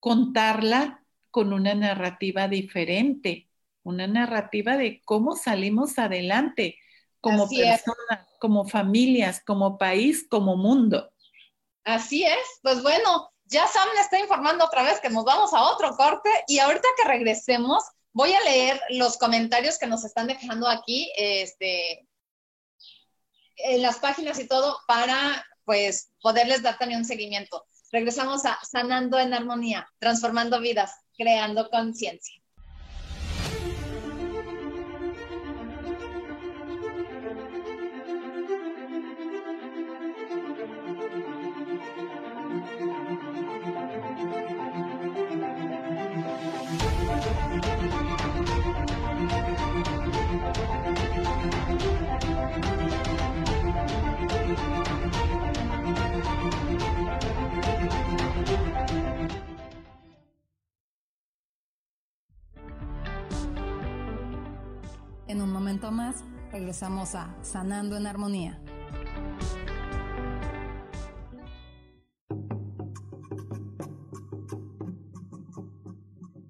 contarla 0.00 1.04
con 1.30 1.52
una 1.52 1.74
narrativa 1.74 2.48
diferente, 2.48 3.48
una 3.82 4.06
narrativa 4.06 4.76
de 4.76 5.02
cómo 5.04 5.36
salimos 5.36 5.98
adelante 5.98 6.78
como 7.20 7.48
personas, 7.48 8.26
como 8.38 8.66
familias, 8.66 9.42
como 9.44 9.76
país, 9.76 10.26
como 10.28 10.56
mundo. 10.56 11.12
Así 11.84 12.24
es, 12.24 12.60
pues 12.62 12.82
bueno, 12.82 13.30
ya 13.50 13.66
Sam 13.66 13.88
le 13.94 14.00
está 14.00 14.18
informando 14.18 14.64
otra 14.64 14.82
vez 14.82 15.00
que 15.00 15.10
nos 15.10 15.24
vamos 15.24 15.52
a 15.52 15.62
otro 15.62 15.96
corte 15.96 16.30
y 16.46 16.60
ahorita 16.60 16.88
que 16.96 17.08
regresemos 17.08 17.84
voy 18.12 18.32
a 18.32 18.40
leer 18.40 18.80
los 18.90 19.18
comentarios 19.18 19.78
que 19.78 19.86
nos 19.86 20.04
están 20.04 20.28
dejando 20.28 20.68
aquí, 20.68 21.12
este, 21.16 22.06
en 23.56 23.82
las 23.82 23.98
páginas 23.98 24.38
y 24.38 24.46
todo 24.46 24.78
para 24.86 25.44
pues 25.64 26.10
poderles 26.22 26.62
dar 26.62 26.78
también 26.78 27.00
un 27.00 27.04
seguimiento. 27.04 27.66
Regresamos 27.92 28.44
a 28.44 28.58
Sanando 28.62 29.18
en 29.18 29.34
Armonía, 29.34 29.88
transformando 29.98 30.60
vidas, 30.60 30.92
creando 31.16 31.68
conciencia. 31.70 32.39
Regresamos 66.70 67.16
a 67.16 67.34
Sanando 67.42 67.96
en 67.96 68.06
Armonía. 68.06 68.60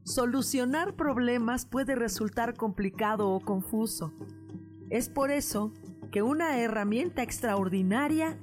Solucionar 0.05 0.95
problemas 0.95 1.65
puede 1.65 1.95
resultar 1.95 2.55
complicado 2.55 3.31
o 3.31 3.41
confuso. 3.41 4.13
Es 4.91 5.09
por 5.09 5.31
eso 5.31 5.73
que 6.13 6.21
una 6.21 6.59
herramienta 6.59 7.23
extraordinaria 7.23 8.39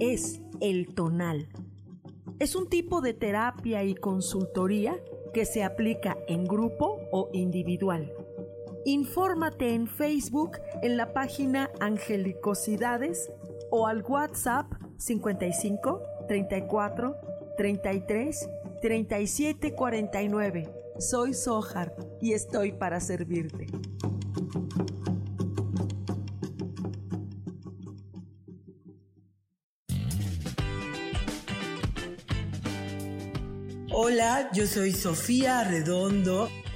es 0.00 0.42
el 0.60 0.94
tonal. 0.94 1.48
Es 2.38 2.54
un 2.54 2.68
tipo 2.68 3.00
de 3.00 3.14
terapia 3.14 3.82
y 3.82 3.94
consultoría 3.94 4.94
que 5.32 5.46
se 5.46 5.64
aplica 5.64 6.18
en 6.28 6.44
grupo 6.44 6.98
o 7.12 7.30
individual. 7.32 8.12
Infórmate 8.84 9.74
en 9.74 9.86
Facebook 9.86 10.58
en 10.82 10.96
la 10.96 11.12
página 11.12 11.70
Angelicosidades 11.80 13.30
o 13.70 13.86
al 13.86 14.02
WhatsApp 14.02 14.66
55 14.96 16.02
34 16.28 17.16
33 17.56 18.48
37 18.80 19.74
49. 19.74 20.72
Soy 20.98 21.34
Sohar 21.34 21.94
y 22.20 22.32
estoy 22.32 22.72
para 22.72 23.00
servirte. 23.00 23.66
Hola, 33.92 34.50
yo 34.52 34.66
soy 34.66 34.92
Sofía 34.92 35.64
Redondo 35.64 36.48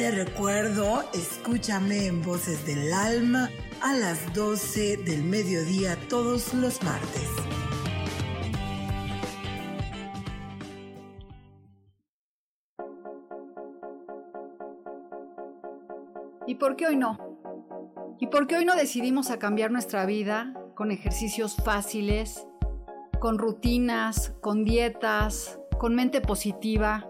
te 0.00 0.10
recuerdo, 0.10 1.04
escúchame 1.12 2.06
en 2.06 2.22
Voces 2.22 2.64
del 2.64 2.90
Alma 2.90 3.50
a 3.82 3.92
las 3.92 4.32
12 4.32 4.96
del 4.96 5.22
mediodía 5.22 5.94
todos 6.08 6.54
los 6.54 6.82
martes. 6.82 7.28
¿Y 16.46 16.54
por 16.54 16.76
qué 16.76 16.86
hoy 16.86 16.96
no? 16.96 17.18
¿Y 18.18 18.28
por 18.28 18.46
qué 18.46 18.56
hoy 18.56 18.64
no 18.64 18.76
decidimos 18.76 19.30
a 19.30 19.38
cambiar 19.38 19.70
nuestra 19.70 20.06
vida 20.06 20.54
con 20.76 20.92
ejercicios 20.92 21.56
fáciles, 21.56 22.46
con 23.18 23.36
rutinas, 23.36 24.32
con 24.40 24.64
dietas, 24.64 25.60
con 25.78 25.94
mente 25.94 26.22
positiva? 26.22 27.09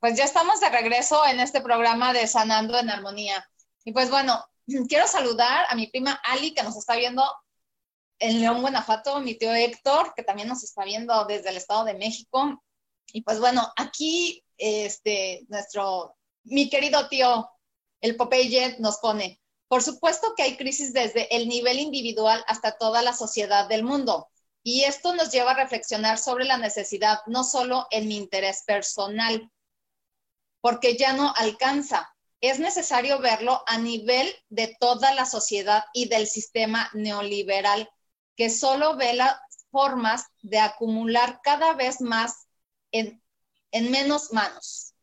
Pues 0.00 0.16
ya 0.16 0.24
estamos 0.24 0.60
de 0.60 0.68
regreso 0.68 1.24
en 1.26 1.40
este 1.40 1.60
programa 1.60 2.12
de 2.12 2.26
Sanando 2.26 2.78
en 2.78 2.90
Armonía. 2.90 3.48
Y 3.84 3.92
pues 3.92 4.10
bueno, 4.10 4.44
quiero 4.88 5.06
saludar 5.06 5.66
a 5.68 5.74
mi 5.74 5.86
prima 5.88 6.20
Ali, 6.24 6.54
que 6.54 6.62
nos 6.62 6.76
está 6.76 6.96
viendo 6.96 7.24
en 8.20 8.40
León, 8.40 8.60
Guanajuato, 8.60 9.20
mi 9.20 9.34
tío 9.34 9.52
Héctor, 9.54 10.12
que 10.14 10.22
también 10.22 10.48
nos 10.48 10.62
está 10.64 10.84
viendo 10.84 11.24
desde 11.24 11.50
el 11.50 11.56
Estado 11.56 11.84
de 11.84 11.94
México. 11.94 12.62
Y 13.12 13.22
pues 13.22 13.40
bueno, 13.40 13.72
aquí 13.76 14.44
este, 14.56 15.46
nuestro, 15.48 16.16
mi 16.44 16.68
querido 16.68 17.08
tío, 17.08 17.48
el 18.00 18.16
Popeye, 18.16 18.76
nos 18.80 18.98
pone, 18.98 19.40
por 19.68 19.82
supuesto 19.82 20.34
que 20.36 20.42
hay 20.42 20.56
crisis 20.56 20.92
desde 20.92 21.34
el 21.34 21.48
nivel 21.48 21.78
individual 21.78 22.42
hasta 22.46 22.76
toda 22.76 23.02
la 23.02 23.12
sociedad 23.12 23.68
del 23.68 23.84
mundo. 23.84 24.28
Y 24.62 24.84
esto 24.84 25.14
nos 25.14 25.30
lleva 25.30 25.52
a 25.52 25.56
reflexionar 25.62 26.18
sobre 26.18 26.44
la 26.44 26.58
necesidad, 26.58 27.20
no 27.26 27.44
solo 27.44 27.86
en 27.90 28.08
mi 28.08 28.16
interés 28.16 28.64
personal, 28.66 29.50
porque 30.60 30.96
ya 30.96 31.12
no 31.12 31.32
alcanza. 31.36 32.14
Es 32.40 32.58
necesario 32.58 33.18
verlo 33.20 33.62
a 33.66 33.78
nivel 33.78 34.32
de 34.48 34.76
toda 34.78 35.14
la 35.14 35.26
sociedad 35.26 35.84
y 35.92 36.08
del 36.08 36.26
sistema 36.26 36.90
neoliberal, 36.94 37.88
que 38.36 38.50
solo 38.50 38.96
ve 38.96 39.14
las 39.14 39.36
formas 39.70 40.26
de 40.42 40.58
acumular 40.58 41.40
cada 41.42 41.74
vez 41.74 42.00
más 42.00 42.46
en, 42.92 43.22
en 43.72 43.90
menos 43.90 44.32
manos, 44.32 44.94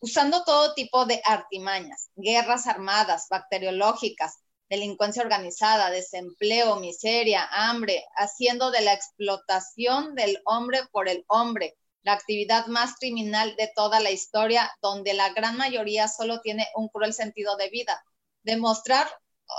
usando 0.00 0.44
todo 0.44 0.74
tipo 0.74 1.04
de 1.04 1.20
artimañas, 1.24 2.10
guerras 2.14 2.66
armadas, 2.66 3.26
bacteriológicas, 3.28 4.38
delincuencia 4.68 5.22
organizada, 5.22 5.90
desempleo, 5.90 6.76
miseria, 6.76 7.48
hambre, 7.50 8.04
haciendo 8.16 8.70
de 8.70 8.82
la 8.82 8.92
explotación 8.92 10.14
del 10.14 10.40
hombre 10.44 10.80
por 10.92 11.08
el 11.08 11.24
hombre 11.28 11.77
la 12.02 12.12
actividad 12.12 12.66
más 12.66 12.94
criminal 12.98 13.54
de 13.56 13.70
toda 13.74 14.00
la 14.00 14.10
historia, 14.10 14.70
donde 14.80 15.14
la 15.14 15.32
gran 15.32 15.56
mayoría 15.56 16.08
solo 16.08 16.40
tiene 16.40 16.66
un 16.74 16.88
cruel 16.88 17.12
sentido 17.12 17.56
de 17.56 17.70
vida. 17.70 18.04
Demostrar, 18.42 19.08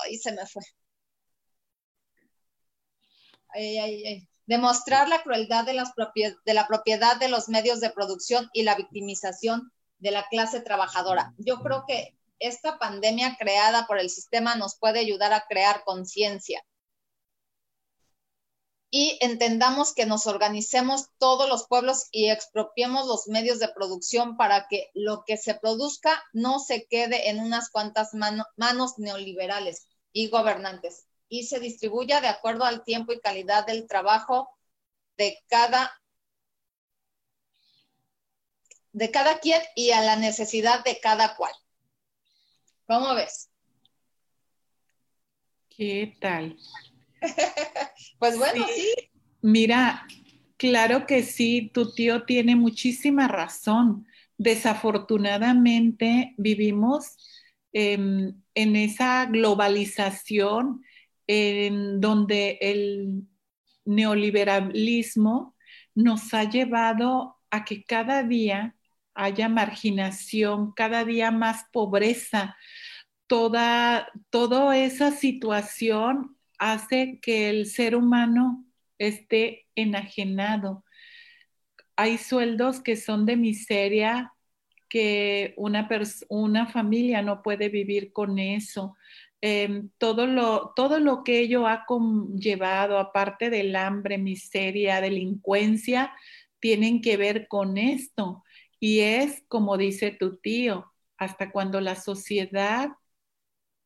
ay, 0.04 0.18
se 0.18 0.32
me 0.32 0.46
fue. 0.46 0.64
Demostrar 4.46 5.10
la 5.10 5.22
crueldad 5.22 5.66
de, 5.66 5.74
de 6.46 6.54
la 6.54 6.68
propiedad 6.68 7.18
de 7.18 7.30
los 7.30 7.50
medios 7.50 7.80
de 7.82 7.92
producción 7.92 8.50
y 8.54 8.64
la 8.64 8.76
victimización 8.76 9.72
de 10.00 10.12
la 10.12 10.28
clase 10.30 10.62
trabajadora. 10.62 11.34
Yo 11.38 11.60
creo 11.60 11.84
que 11.88 12.18
esta 12.40 12.80
pandemia 12.80 13.36
creada 13.38 13.86
por 13.86 14.00
el 14.00 14.10
sistema 14.10 14.56
nos 14.56 14.78
puede 14.78 15.00
ayudar 15.00 15.34
a 15.34 15.46
crear 15.48 15.84
conciencia 15.84 16.64
y 18.92 19.18
entendamos 19.22 19.94
que 19.94 20.06
nos 20.06 20.26
organicemos 20.26 21.10
todos 21.20 21.48
los 21.48 21.68
pueblos 21.68 22.08
y 22.12 22.30
expropiemos 22.30 23.06
los 23.06 23.28
medios 23.28 23.60
de 23.60 23.70
producción 23.70 24.36
para 24.36 24.68
que 24.68 24.90
lo 24.94 25.24
que 25.26 25.38
se 25.38 25.54
produzca 25.54 26.24
no 26.34 26.60
se 26.60 26.88
quede 26.88 27.30
en 27.30 27.40
unas 27.40 27.70
cuantas 27.70 28.14
manos 28.14 28.98
neoliberales 28.98 29.88
y 30.12 30.28
gobernantes 30.30 31.06
y 31.30 31.44
se 31.44 31.60
distribuya 31.60 32.20
de 32.20 32.28
acuerdo 32.28 32.66
al 32.66 32.84
tiempo 32.84 33.14
y 33.14 33.20
calidad 33.20 33.66
del 33.66 33.88
trabajo 33.88 34.50
de 35.18 35.38
cada 35.48 35.96
de 38.92 39.12
cada 39.12 39.40
quien 39.40 39.62
y 39.76 39.92
a 39.92 40.02
la 40.02 40.16
necesidad 40.16 40.84
de 40.84 41.00
cada 41.00 41.36
cual. 41.36 41.54
¿Cómo 42.88 43.14
ves? 43.14 43.50
¿Qué 45.70 46.18
tal? 46.20 46.58
pues 48.20 48.38
bueno, 48.38 48.66
sí. 48.76 48.88
Mira, 49.42 50.08
claro 50.58 51.06
que 51.06 51.24
sí, 51.24 51.72
tu 51.74 51.94
tío 51.94 52.24
tiene 52.24 52.56
muchísima 52.56 53.28
razón. 53.28 54.08
Desafortunadamente 54.38 56.34
vivimos 56.38 57.18
en 57.72 58.44
esa 58.56 59.26
globalización 59.28 60.82
en 61.28 62.02
donde 62.02 62.58
el 62.60 63.28
neoliberalismo 63.86 65.56
nos 65.94 66.34
ha 66.34 66.46
llevado 66.46 67.38
a 67.52 67.66
que 67.66 67.84
cada 67.84 68.24
día 68.24 68.76
haya 69.14 69.50
marginación, 69.50 70.72
cada 70.74 71.06
día 71.06 71.30
más 71.30 71.66
pobreza. 71.72 72.58
Toda, 73.28 74.08
toda 74.32 74.76
esa 74.78 75.12
situación 75.12 76.39
hace 76.60 77.20
que 77.22 77.50
el 77.50 77.66
ser 77.66 77.96
humano 77.96 78.66
esté 78.98 79.66
enajenado. 79.76 80.84
Hay 81.96 82.18
sueldos 82.18 82.82
que 82.82 82.96
son 82.96 83.26
de 83.26 83.38
miseria, 83.38 84.34
que 84.90 85.54
una, 85.58 85.88
una 86.30 86.68
familia 86.68 87.22
no 87.22 87.42
puede 87.42 87.70
vivir 87.70 88.12
con 88.14 88.40
eso. 88.40 88.96
Em, 89.42 89.90
todo, 89.98 90.28
lo, 90.28 90.74
todo 90.76 91.00
lo 91.00 91.24
que 91.24 91.40
ello 91.40 91.66
ha 91.68 91.86
conllevado, 91.86 93.00
aparte 93.00 93.50
del 93.50 93.76
hambre, 93.76 94.18
miseria, 94.18 95.02
delincuencia, 95.02 96.14
tienen 96.60 97.02
que 97.02 97.18
ver 97.18 97.48
con 97.48 97.78
esto. 97.78 98.44
Y 98.80 99.00
es 99.00 99.44
como 99.48 99.78
dice 99.78 100.12
tu 100.12 100.38
tío, 100.38 100.92
hasta 101.18 101.52
cuando 101.52 101.82
la 101.82 101.96
sociedad 101.96 102.90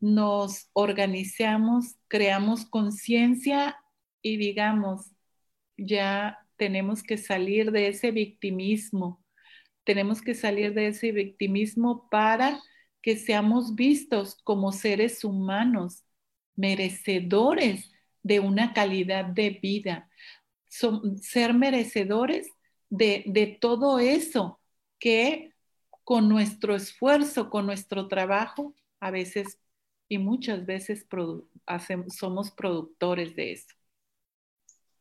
nos 0.03 0.69
organizamos, 0.73 1.95
creamos 2.09 2.65
conciencia 2.65 3.77
y 4.21 4.35
digamos, 4.35 5.13
ya 5.77 6.39
tenemos 6.57 7.03
que 7.03 7.17
salir 7.17 7.71
de 7.71 7.87
ese 7.87 8.11
victimismo, 8.11 9.23
tenemos 9.85 10.21
que 10.21 10.35
salir 10.35 10.73
de 10.73 10.87
ese 10.87 11.13
victimismo 11.13 12.09
para 12.09 12.59
que 13.01 13.15
seamos 13.15 13.75
vistos 13.75 14.35
como 14.43 14.73
seres 14.73 15.23
humanos, 15.23 16.03
merecedores 16.53 17.89
de 18.23 18.41
una 18.41 18.73
calidad 18.73 19.23
de 19.23 19.51
vida, 19.51 20.09
ser 20.67 21.53
merecedores 21.53 22.49
de, 22.89 23.23
de 23.25 23.47
todo 23.47 23.99
eso 23.99 24.59
que 24.99 25.53
con 26.03 26.27
nuestro 26.27 26.75
esfuerzo, 26.75 27.49
con 27.49 27.65
nuestro 27.65 28.09
trabajo, 28.09 28.75
a 28.99 29.09
veces 29.09 29.59
y 30.07 30.17
muchas 30.17 30.65
veces 30.65 31.05
somos 32.09 32.51
productores 32.51 33.35
de 33.35 33.53
eso. 33.53 33.67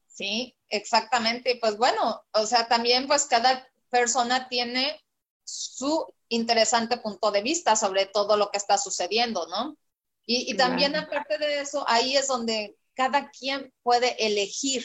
Sí, 0.06 0.56
exactamente. 0.68 1.58
Pues 1.60 1.76
bueno, 1.76 2.22
o 2.32 2.46
sea, 2.46 2.68
también 2.68 3.06
pues 3.06 3.26
cada 3.26 3.66
persona 3.90 4.48
tiene 4.48 5.00
su 5.44 6.06
interesante 6.28 6.96
punto 6.98 7.30
de 7.30 7.42
vista 7.42 7.76
sobre 7.76 8.06
todo 8.06 8.36
lo 8.36 8.50
que 8.50 8.58
está 8.58 8.78
sucediendo, 8.78 9.46
¿no? 9.48 9.76
Y, 10.24 10.54
también 10.56 10.94
aparte 10.94 11.36
de 11.36 11.60
eso, 11.60 11.84
ahí 11.88 12.16
es 12.16 12.28
donde 12.28 12.76
cada 12.94 13.30
quien 13.30 13.72
puede 13.82 14.14
elegir, 14.24 14.84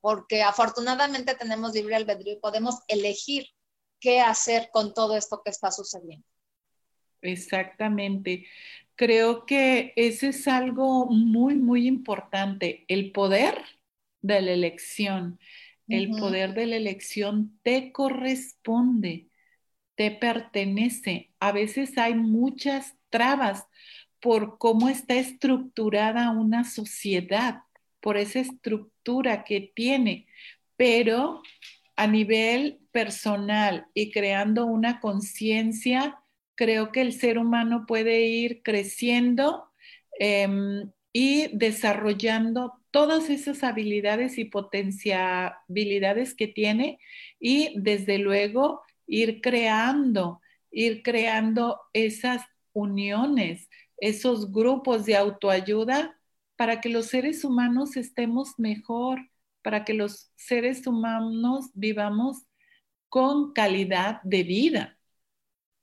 porque 0.00 0.42
afortunadamente 0.42 1.34
tenemos 1.34 1.74
libre 1.74 1.94
albedrío 1.94 2.32
y 2.32 2.40
podemos 2.40 2.80
elegir 2.88 3.46
qué 4.00 4.20
hacer 4.20 4.70
con 4.72 4.94
todo 4.94 5.14
esto 5.14 5.42
que 5.44 5.50
está 5.50 5.70
sucediendo. 5.70 6.26
Exactamente. 7.20 8.46
Creo 9.02 9.46
que 9.46 9.92
ese 9.96 10.28
es 10.28 10.46
algo 10.46 11.06
muy, 11.06 11.56
muy 11.56 11.88
importante, 11.88 12.84
el 12.86 13.10
poder 13.10 13.56
de 14.20 14.40
la 14.40 14.52
elección. 14.52 15.40
El 15.88 16.10
poder 16.10 16.54
de 16.54 16.66
la 16.66 16.76
elección 16.76 17.58
te 17.64 17.90
corresponde, 17.90 19.26
te 19.96 20.12
pertenece. 20.12 21.32
A 21.40 21.50
veces 21.50 21.98
hay 21.98 22.14
muchas 22.14 22.94
trabas 23.10 23.66
por 24.20 24.56
cómo 24.58 24.88
está 24.88 25.16
estructurada 25.16 26.30
una 26.30 26.62
sociedad, 26.62 27.64
por 27.98 28.16
esa 28.16 28.38
estructura 28.38 29.42
que 29.42 29.72
tiene, 29.74 30.28
pero 30.76 31.42
a 31.96 32.06
nivel 32.06 32.78
personal 32.92 33.88
y 33.94 34.12
creando 34.12 34.64
una 34.64 35.00
conciencia, 35.00 36.21
creo 36.54 36.92
que 36.92 37.00
el 37.02 37.12
ser 37.12 37.38
humano 37.38 37.84
puede 37.86 38.26
ir 38.26 38.62
creciendo 38.62 39.70
em, 40.18 40.90
y 41.12 41.48
desarrollando 41.56 42.74
todas 42.90 43.30
esas 43.30 43.64
habilidades 43.64 44.38
y 44.38 44.44
potencialidades 44.44 46.34
que 46.34 46.48
tiene 46.48 46.98
y 47.40 47.74
desde 47.80 48.18
luego 48.18 48.82
ir 49.06 49.40
creando, 49.40 50.40
ir 50.70 51.02
creando 51.02 51.80
esas 51.92 52.42
uniones, 52.72 53.68
esos 53.96 54.52
grupos 54.52 55.06
de 55.06 55.16
autoayuda 55.16 56.18
para 56.56 56.80
que 56.80 56.88
los 56.88 57.06
seres 57.06 57.44
humanos 57.44 57.96
estemos 57.96 58.58
mejor, 58.58 59.20
para 59.62 59.84
que 59.84 59.94
los 59.94 60.30
seres 60.36 60.86
humanos 60.86 61.70
vivamos 61.74 62.44
con 63.08 63.52
calidad 63.52 64.22
de 64.22 64.42
vida. 64.42 64.98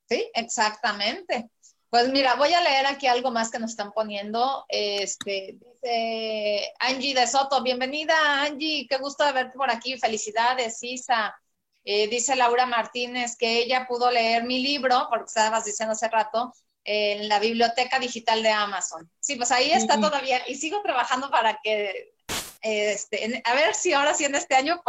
Sí, 0.10 0.28
exactamente. 0.34 1.52
Pues 1.92 2.10
mira, 2.10 2.34
voy 2.34 2.52
a 2.52 2.62
leer 2.62 2.88
aquí 2.88 3.06
algo 3.06 3.30
más 3.30 3.52
que 3.52 3.60
nos 3.60 3.72
están 3.72 3.92
poniendo. 3.92 4.66
Este, 4.68 5.60
dice 5.60 6.72
Angie 6.80 7.14
de 7.14 7.28
Soto, 7.28 7.62
bienvenida 7.62 8.42
Angie, 8.42 8.88
qué 8.90 8.98
gusto 8.98 9.24
de 9.24 9.34
verte 9.34 9.56
por 9.56 9.70
aquí, 9.70 10.00
felicidades, 10.00 10.82
Isa. 10.82 11.36
Eh, 11.84 12.08
dice 12.08 12.36
Laura 12.36 12.66
Martínez 12.66 13.38
que 13.38 13.60
ella 13.60 13.86
pudo 13.88 14.10
leer 14.10 14.46
mi 14.46 14.64
libro, 14.64 15.08
porque 15.12 15.26
estabas 15.28 15.66
diciendo 15.66 15.94
hace 15.94 16.08
rato, 16.10 16.54
en 16.84 17.30
la 17.30 17.40
biblioteca 17.40 18.00
digital 18.00 18.42
de 18.42 18.50
Amazon. 18.50 19.10
Sí, 19.20 19.36
pues 19.36 19.52
ahí 19.52 19.72
está 19.72 20.00
todavía 20.00 20.42
y 20.48 20.56
sigo 20.56 20.82
trabajando 20.82 21.30
para 21.30 21.60
que, 21.64 22.14
este, 22.62 23.44
a 23.46 23.54
ver 23.54 23.76
si 23.76 23.94
ahora 23.94 24.16
sí 24.16 24.26
en 24.26 24.34
este 24.34 24.56
año 24.56 24.82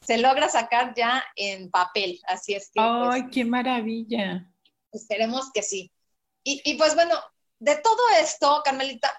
se 0.00 0.18
logra 0.18 0.50
sacar 0.50 0.92
ya 0.94 1.24
en 1.36 1.70
papel. 1.70 2.20
Así 2.26 2.54
es 2.54 2.66
que. 2.66 2.80
Pues, 2.80 3.14
¡Ay, 3.14 3.30
qué 3.30 3.44
maravilla! 3.46 4.46
Esperemos 4.92 5.50
que 5.52 5.62
sí. 5.62 5.92
Y, 6.44 6.78
pues 6.78 6.94
bueno, 6.94 7.14
de 7.58 7.76
todo 7.76 8.00
esto, 8.20 8.62
Carmelita, 8.64 9.12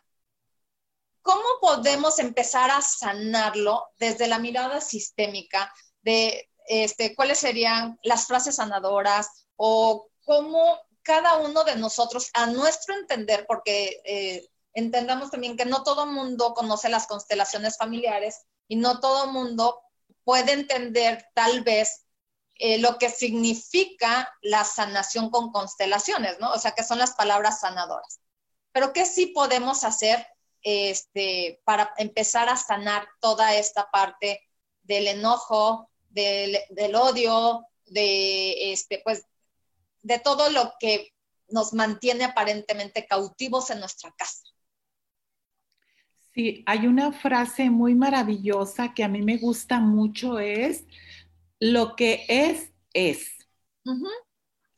¿cómo 1.22 1.44
podemos 1.62 2.18
empezar 2.18 2.72
a 2.72 2.82
sanarlo 2.82 3.90
desde 4.00 4.26
la 4.26 4.40
mirada 4.40 4.82
sistémica 4.82 5.72
de 6.02 6.50
este, 6.68 7.16
cuáles 7.16 7.38
serían 7.38 8.00
las 8.02 8.26
frases 8.26 8.56
sanadoras 8.56 9.46
o 9.58 10.10
cómo 10.26 10.80
cada 11.04 11.38
uno 11.38 11.64
de 11.64 11.76
nosotros, 11.76 12.30
a 12.34 12.48
nuestro 12.48 12.96
entender, 12.96 13.46
porque 13.48 14.02
eh, 14.06 14.48
entendamos 14.74 15.32
también 15.32 15.58
que 15.58 15.66
no 15.66 15.84
todo 15.84 16.06
mundo 16.06 16.54
conoce 16.54 16.90
las 16.90 17.08
constelaciones 17.08 17.78
familiares 17.78 18.46
y 18.68 18.76
no 18.76 19.00
todo 19.00 19.28
mundo 19.28 19.82
puede 20.24 20.54
entender 20.54 21.26
tal 21.34 21.64
vez 21.64 22.06
eh, 22.62 22.78
lo 22.78 22.98
que 22.98 23.10
significa 23.10 24.30
la 24.42 24.66
sanación 24.66 25.30
con 25.30 25.54
constelaciones, 25.54 26.42
¿no? 26.42 26.52
O 26.52 26.60
sea, 26.60 26.72
que 26.72 26.84
son 26.84 27.00
las 27.00 27.14
palabras 27.14 27.62
sanadoras. 27.62 28.20
Pero 28.74 28.92
¿qué 28.92 29.06
sí 29.06 29.28
podemos 29.28 29.86
hacer 29.86 30.28
este, 30.62 31.62
para 31.64 31.94
empezar 31.98 32.50
a 32.50 32.58
sanar 32.58 33.08
toda 33.22 33.56
esta 33.56 33.90
parte 33.90 34.42
del 34.84 35.08
enojo, 35.08 35.90
del, 36.10 36.58
odio, 36.96 37.66
de, 37.86 38.74
este, 38.74 39.00
pues, 39.06 39.24
de 40.02 40.20
todo 40.20 40.50
lo 40.50 40.74
que 40.82 41.14
nos 41.48 41.74
mantiene 41.74 42.26
aparentemente 42.26 43.08
cautivos 43.08 43.70
en 43.70 43.80
nuestra 43.80 44.12
casa? 44.18 44.44
Sí, 46.34 46.62
hay 46.66 46.88
una 46.88 47.14
frase 47.14 47.70
muy 47.70 47.96
maravillosa 47.96 48.94
que 48.94 49.06
a 49.06 49.08
mí 49.08 49.22
me 49.22 49.38
gusta 49.38 49.80
mucho, 49.80 50.40
es 50.40 50.84
lo 51.60 51.96
que 51.96 52.26
es, 52.28 52.72
es. 52.94 53.36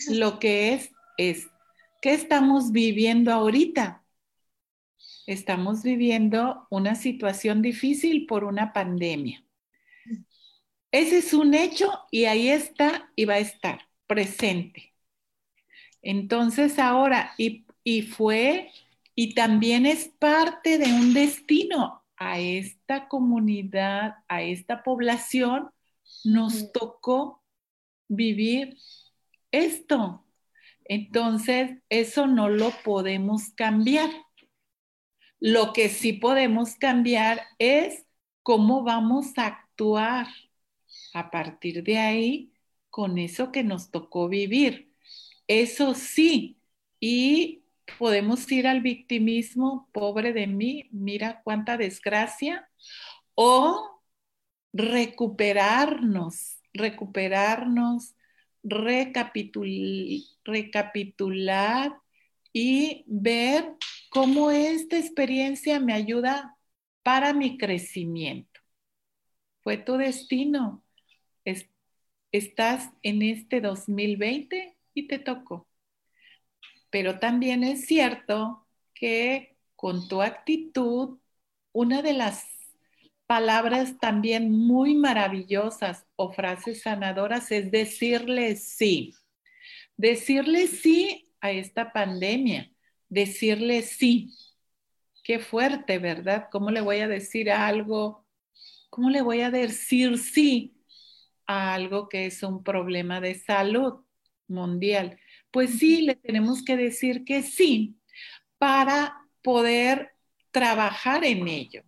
Lo 0.09 0.39
que 0.39 0.73
es, 0.73 0.91
es. 1.17 1.47
¿Qué 2.01 2.13
estamos 2.13 2.71
viviendo 2.71 3.31
ahorita? 3.31 4.03
Estamos 5.27 5.83
viviendo 5.83 6.67
una 6.69 6.95
situación 6.95 7.61
difícil 7.61 8.25
por 8.25 8.43
una 8.43 8.73
pandemia. 8.73 9.43
Ese 10.91 11.19
es 11.19 11.33
un 11.33 11.53
hecho 11.53 11.89
y 12.11 12.25
ahí 12.25 12.49
está 12.49 13.11
y 13.15 13.25
va 13.25 13.35
a 13.35 13.39
estar 13.39 13.87
presente. 14.07 14.93
Entonces 16.01 16.79
ahora, 16.79 17.33
y, 17.37 17.65
y 17.83 18.01
fue, 18.01 18.71
y 19.15 19.35
también 19.35 19.85
es 19.85 20.09
parte 20.19 20.77
de 20.79 20.91
un 20.91 21.13
destino 21.13 22.03
a 22.17 22.39
esta 22.39 23.07
comunidad, 23.07 24.15
a 24.27 24.41
esta 24.41 24.83
población 24.83 25.69
nos 26.23 26.71
tocó 26.71 27.43
vivir 28.07 28.77
esto. 29.51 30.25
Entonces, 30.85 31.71
eso 31.89 32.27
no 32.27 32.49
lo 32.49 32.71
podemos 32.83 33.49
cambiar. 33.55 34.09
Lo 35.39 35.73
que 35.73 35.89
sí 35.89 36.13
podemos 36.13 36.75
cambiar 36.75 37.41
es 37.57 38.05
cómo 38.43 38.83
vamos 38.83 39.37
a 39.37 39.47
actuar 39.47 40.27
a 41.13 41.31
partir 41.31 41.83
de 41.83 41.97
ahí 41.97 42.53
con 42.89 43.17
eso 43.17 43.51
que 43.51 43.63
nos 43.63 43.89
tocó 43.91 44.27
vivir. 44.27 44.93
Eso 45.47 45.93
sí, 45.95 46.59
y 46.99 47.63
podemos 47.97 48.49
ir 48.51 48.67
al 48.67 48.81
victimismo, 48.81 49.89
pobre 49.91 50.33
de 50.33 50.47
mí, 50.47 50.87
mira 50.91 51.41
cuánta 51.43 51.77
desgracia, 51.77 52.69
o 53.35 53.90
recuperarnos, 54.73 56.57
recuperarnos, 56.73 58.15
recapitular 60.45 61.97
y 62.53 63.03
ver 63.07 63.75
cómo 64.09 64.51
esta 64.51 64.97
experiencia 64.97 65.79
me 65.79 65.93
ayuda 65.93 66.57
para 67.03 67.33
mi 67.33 67.57
crecimiento. 67.57 68.61
Fue 69.61 69.77
tu 69.77 69.97
destino. 69.97 70.83
estás 72.31 72.89
en 73.03 73.21
este 73.21 73.59
2020 73.59 74.77
y 74.93 75.07
te 75.07 75.19
tocó. 75.19 75.67
Pero 76.89 77.19
también 77.19 77.63
es 77.63 77.85
cierto 77.85 78.67
que 78.93 79.57
con 79.75 80.07
tu 80.07 80.21
actitud, 80.21 81.19
una 81.73 82.01
de 82.01 82.13
las 82.13 82.50
palabras 83.31 83.97
también 83.97 84.51
muy 84.51 84.93
maravillosas 84.93 86.05
o 86.17 86.33
frases 86.33 86.81
sanadoras 86.81 87.49
es 87.53 87.71
decirle 87.71 88.57
sí. 88.57 89.13
Decirle 89.95 90.67
sí 90.67 91.31
a 91.39 91.51
esta 91.51 91.93
pandemia, 91.93 92.69
decirle 93.07 93.83
sí. 93.83 94.35
Qué 95.23 95.39
fuerte, 95.39 95.97
¿verdad? 95.97 96.49
¿Cómo 96.51 96.71
le 96.71 96.81
voy 96.81 96.97
a 96.97 97.07
decir 97.07 97.49
algo? 97.49 98.27
¿Cómo 98.89 99.09
le 99.09 99.21
voy 99.21 99.39
a 99.39 99.49
decir 99.49 100.17
sí 100.17 100.75
a 101.47 101.73
algo 101.73 102.09
que 102.09 102.25
es 102.25 102.43
un 102.43 102.61
problema 102.65 103.21
de 103.21 103.35
salud 103.35 104.03
mundial? 104.49 105.17
Pues 105.51 105.79
sí, 105.79 106.01
le 106.01 106.15
tenemos 106.15 106.65
que 106.65 106.75
decir 106.75 107.23
que 107.23 107.43
sí 107.43 107.97
para 108.57 109.25
poder 109.41 110.17
trabajar 110.51 111.23
en 111.23 111.47
ello. 111.47 111.83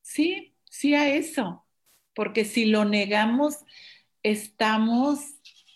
¿Sí? 0.00 0.53
Sí 0.74 0.94
a 0.94 1.08
eso, 1.08 1.64
porque 2.14 2.44
si 2.44 2.64
lo 2.64 2.84
negamos, 2.84 3.58
estamos 4.24 5.20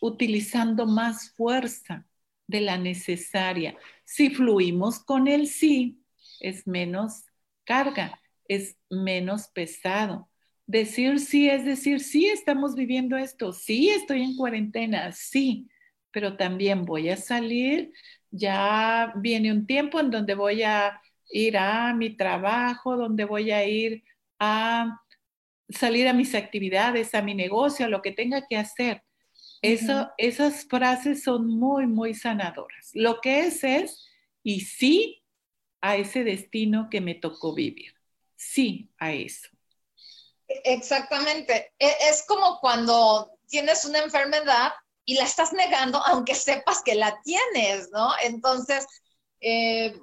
utilizando 0.01 0.87
más 0.87 1.31
fuerza 1.37 2.05
de 2.49 2.63
la 2.63 2.79
necesaria. 2.79 3.77
Si 4.05 4.31
fluimos 4.31 4.99
con 4.99 5.29
el 5.29 5.47
sí, 5.47 6.03
es 6.41 6.67
menos 6.67 7.25
carga, 7.65 8.21
es 8.49 8.77
menos 8.91 9.47
pesado. 9.49 10.29
Decir 10.67 11.21
sí 11.21 11.49
es 11.49 11.65
decir, 11.65 12.01
sí 12.01 12.27
estamos 12.27 12.75
viviendo 12.75 13.17
esto, 13.17 13.53
sí 13.53 13.91
estoy 13.91 14.23
en 14.23 14.37
cuarentena, 14.37 15.13
sí, 15.13 15.69
pero 16.11 16.37
también 16.37 16.85
voy 16.85 17.09
a 17.11 17.17
salir, 17.17 17.93
ya 18.31 19.13
viene 19.17 19.53
un 19.53 19.65
tiempo 19.65 20.01
en 20.01 20.11
donde 20.11 20.35
voy 20.35 20.65
a 20.65 21.01
ir 21.31 21.57
a 21.57 21.95
mi 21.95 22.17
trabajo, 22.17 22.97
donde 22.97 23.25
voy 23.25 23.53
a 23.53 23.65
ir 23.67 24.03
a 24.39 25.01
salir 25.69 26.09
a 26.09 26.13
mis 26.13 26.35
actividades, 26.35 27.15
a 27.15 27.23
mi 27.23 27.35
negocio, 27.35 27.87
a 27.87 27.89
lo 27.89 28.03
que 28.03 28.13
tenga 28.13 28.47
que 28.47 28.57
hacer. 28.57 29.03
Eso, 29.61 30.11
Esas 30.19 30.67
frases 30.67 31.25
son 31.25 31.47
muy, 31.47 31.87
muy 31.87 32.15
sanadoras. 32.15 32.91
Lo 32.95 33.21
que 33.21 33.41
es 33.41 33.65
es, 33.65 34.07
y 34.43 34.61
sí 34.61 35.25
a 35.81 35.97
ese 35.97 36.25
destino 36.25 36.89
que 36.91 37.01
me 37.01 37.15
tocó 37.15 37.55
vivir. 37.55 37.93
Sí 38.37 38.91
a 38.99 39.13
eso. 39.13 39.49
Exactamente. 40.47 41.73
E, 41.79 41.91
es 42.09 42.25
como 42.27 42.59
cuando 42.61 43.33
tienes 43.49 43.85
una 43.85 43.99
enfermedad 43.99 44.73
y 45.05 45.15
la 45.15 45.25
estás 45.25 45.53
negando 45.53 45.99
aunque 46.07 46.35
sepas 46.35 46.83
que 46.83 46.95
la 46.95 47.21
tienes, 47.23 47.91
¿no? 47.91 48.11
Entonces, 48.23 48.87
eh, 49.41 49.99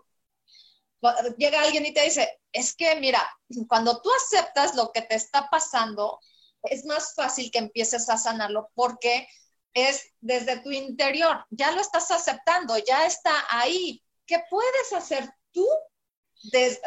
llega 1.38 1.62
alguien 1.62 1.86
y 1.86 1.93
te 1.93 2.03
dice, 2.03 2.39
es 2.51 2.76
que 2.76 2.95
mira, 2.99 3.22
cuando 3.68 4.01
tú 4.01 4.10
aceptas 4.14 4.76
lo 4.76 4.91
que 4.91 5.01
te 5.01 5.16
está 5.16 5.49
pasando, 5.49 6.20
es 6.64 6.86
más 6.86 7.14
fácil 7.16 7.51
que 7.51 7.60
empieces 7.60 8.10
a 8.10 8.18
sanarlo 8.18 8.70
porque 8.74 9.28
es 9.74 10.08
desde 10.22 10.60
tu 10.62 10.72
interior, 10.72 11.45
ya 11.49 11.72
lo 11.72 11.82
estás 11.82 12.10
aceptando, 12.12 12.78
ya 12.78 13.06
está 13.06 13.45
ahí. 13.49 14.01
¿Qué 14.26 14.41
puedes 14.49 14.93
hacer 14.93 15.30
tú? 15.51 15.68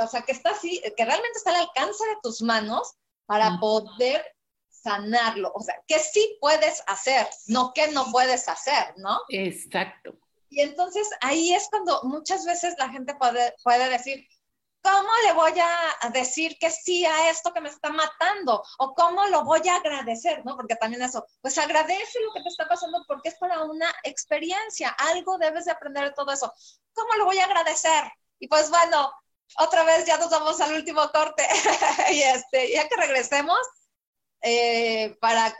o 0.00 0.06
sea, 0.06 0.22
que 0.22 0.32
está 0.32 0.50
así, 0.50 0.80
que 0.96 1.04
realmente 1.04 1.36
está 1.36 1.50
al 1.50 1.62
alcance 1.62 2.06
de 2.06 2.16
tus 2.22 2.42
manos 2.42 2.94
para 3.26 3.58
poder 3.58 4.24
sanarlo. 4.68 5.52
O 5.54 5.60
sea, 5.60 5.74
que 5.86 5.98
sí 5.98 6.38
puedes 6.40 6.82
hacer, 6.86 7.26
no 7.46 7.72
que 7.74 7.88
no 7.88 8.10
puedes 8.12 8.48
hacer, 8.48 8.94
¿no? 8.96 9.20
Exacto. 9.28 10.16
Y 10.50 10.60
entonces 10.60 11.08
ahí 11.20 11.52
es 11.54 11.68
cuando 11.70 12.00
muchas 12.04 12.44
veces 12.44 12.74
la 12.78 12.88
gente 12.88 13.14
puede, 13.14 13.54
puede 13.62 13.88
decir, 13.88 14.26
¿cómo 14.82 15.08
le 15.26 15.32
voy 15.32 15.52
a 15.60 16.08
decir 16.10 16.56
que 16.58 16.70
sí 16.70 17.04
a 17.04 17.30
esto 17.30 17.52
que 17.52 17.60
me 17.60 17.68
está 17.68 17.90
matando? 17.90 18.62
¿O 18.78 18.94
cómo 18.94 19.26
lo 19.26 19.44
voy 19.44 19.66
a 19.68 19.76
agradecer? 19.76 20.44
¿No? 20.44 20.56
Porque 20.56 20.76
también 20.76 21.02
eso, 21.02 21.26
pues 21.40 21.58
agradece 21.58 22.20
lo 22.20 22.32
que 22.32 22.42
te 22.42 22.48
está 22.48 22.68
pasando 22.68 23.04
porque 23.06 23.30
es 23.30 23.36
para 23.36 23.64
una 23.64 23.92
experiencia, 24.04 24.90
algo 24.90 25.38
debes 25.38 25.66
de 25.66 25.72
aprender 25.72 26.04
de 26.04 26.14
todo 26.14 26.32
eso. 26.32 26.52
¿Cómo 26.94 27.14
lo 27.14 27.26
voy 27.26 27.38
a 27.38 27.44
agradecer? 27.44 28.04
Y 28.38 28.48
pues 28.48 28.70
bueno, 28.70 29.12
otra 29.58 29.84
vez 29.84 30.04
ya 30.06 30.18
nos 30.18 30.30
vamos 30.30 30.60
al 30.60 30.74
último 30.74 31.10
corte 31.10 31.46
y 32.12 32.22
este, 32.22 32.72
ya 32.72 32.88
que 32.88 32.96
regresemos, 32.96 33.58
eh, 34.42 35.16
para 35.20 35.54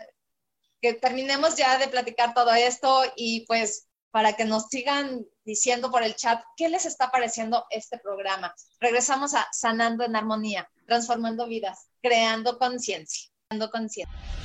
que 0.80 0.94
terminemos 0.94 1.56
ya 1.56 1.78
de 1.78 1.88
platicar 1.88 2.34
todo 2.34 2.52
esto 2.52 3.02
y 3.16 3.44
pues 3.46 3.87
para 4.10 4.34
que 4.34 4.44
nos 4.44 4.66
sigan 4.68 5.24
diciendo 5.44 5.90
por 5.90 6.02
el 6.02 6.14
chat 6.16 6.42
qué 6.56 6.68
les 6.68 6.86
está 6.86 7.10
pareciendo 7.10 7.66
este 7.70 7.98
programa. 7.98 8.54
Regresamos 8.80 9.34
a 9.34 9.48
Sanando 9.52 10.04
en 10.04 10.16
Armonía, 10.16 10.68
transformando 10.86 11.46
vidas, 11.46 11.88
creando 12.00 12.58
conciencia, 12.58 13.30
creando 13.48 13.70
conciencia. 13.70 14.37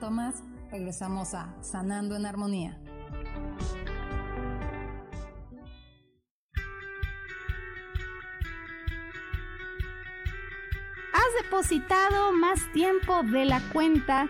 Más, 0.00 0.42
regresamos 0.70 1.34
a 1.34 1.54
Sanando 1.62 2.16
en 2.16 2.24
Armonía. 2.24 2.78
¿Has 11.12 11.44
depositado 11.44 12.32
más 12.32 12.72
tiempo 12.72 13.22
de 13.22 13.44
la 13.44 13.60
cuenta 13.72 14.28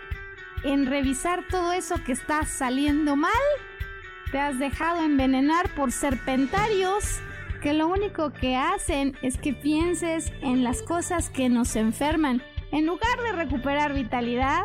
en 0.64 0.86
revisar 0.86 1.46
todo 1.48 1.72
eso 1.72 2.02
que 2.04 2.12
está 2.12 2.44
saliendo 2.44 3.14
mal? 3.14 3.30
¿Te 4.32 4.40
has 4.40 4.58
dejado 4.58 5.02
envenenar 5.02 5.72
por 5.74 5.92
serpentarios 5.92 7.20
que 7.62 7.72
lo 7.72 7.86
único 7.86 8.32
que 8.32 8.56
hacen 8.56 9.16
es 9.22 9.38
que 9.38 9.52
pienses 9.52 10.32
en 10.42 10.64
las 10.64 10.82
cosas 10.82 11.30
que 11.30 11.48
nos 11.48 11.76
enferman 11.76 12.42
en 12.72 12.86
lugar 12.86 13.20
de 13.22 13.32
recuperar 13.32 13.94
vitalidad? 13.94 14.64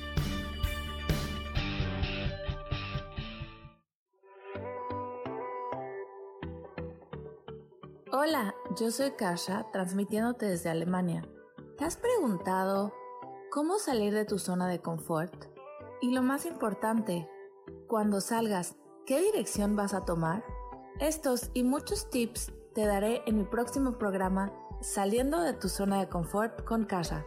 Hola, 8.23 8.53
yo 8.77 8.91
soy 8.91 9.13
Kasha, 9.13 9.65
transmitiéndote 9.71 10.45
desde 10.45 10.69
Alemania. 10.69 11.27
¿Te 11.75 11.85
has 11.85 11.97
preguntado 11.97 12.93
cómo 13.49 13.79
salir 13.79 14.13
de 14.13 14.25
tu 14.25 14.37
zona 14.37 14.67
de 14.67 14.79
confort? 14.79 15.33
Y 16.01 16.11
lo 16.11 16.21
más 16.21 16.45
importante, 16.45 17.27
cuando 17.87 18.21
salgas, 18.21 18.75
¿qué 19.07 19.19
dirección 19.21 19.75
vas 19.75 19.95
a 19.95 20.05
tomar? 20.05 20.45
Estos 20.99 21.49
y 21.55 21.63
muchos 21.63 22.11
tips 22.11 22.51
te 22.75 22.85
daré 22.85 23.23
en 23.25 23.39
mi 23.39 23.43
próximo 23.43 23.97
programa 23.97 24.53
Saliendo 24.81 25.41
de 25.41 25.53
tu 25.53 25.67
zona 25.67 25.99
de 25.99 26.07
confort 26.07 26.63
con 26.63 26.85
Kasha, 26.85 27.25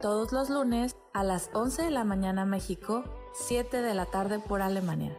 todos 0.00 0.30
los 0.30 0.48
lunes 0.48 0.94
a 1.12 1.24
las 1.24 1.50
11 1.54 1.82
de 1.82 1.90
la 1.90 2.04
mañana 2.04 2.44
México, 2.44 3.02
7 3.32 3.82
de 3.82 3.94
la 3.94 4.06
tarde 4.06 4.38
por 4.38 4.62
Alemania. 4.62 5.18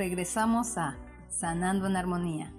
regresamos 0.00 0.78
a 0.78 0.96
Sanando 1.28 1.86
en 1.86 1.94
Armonía. 1.94 2.54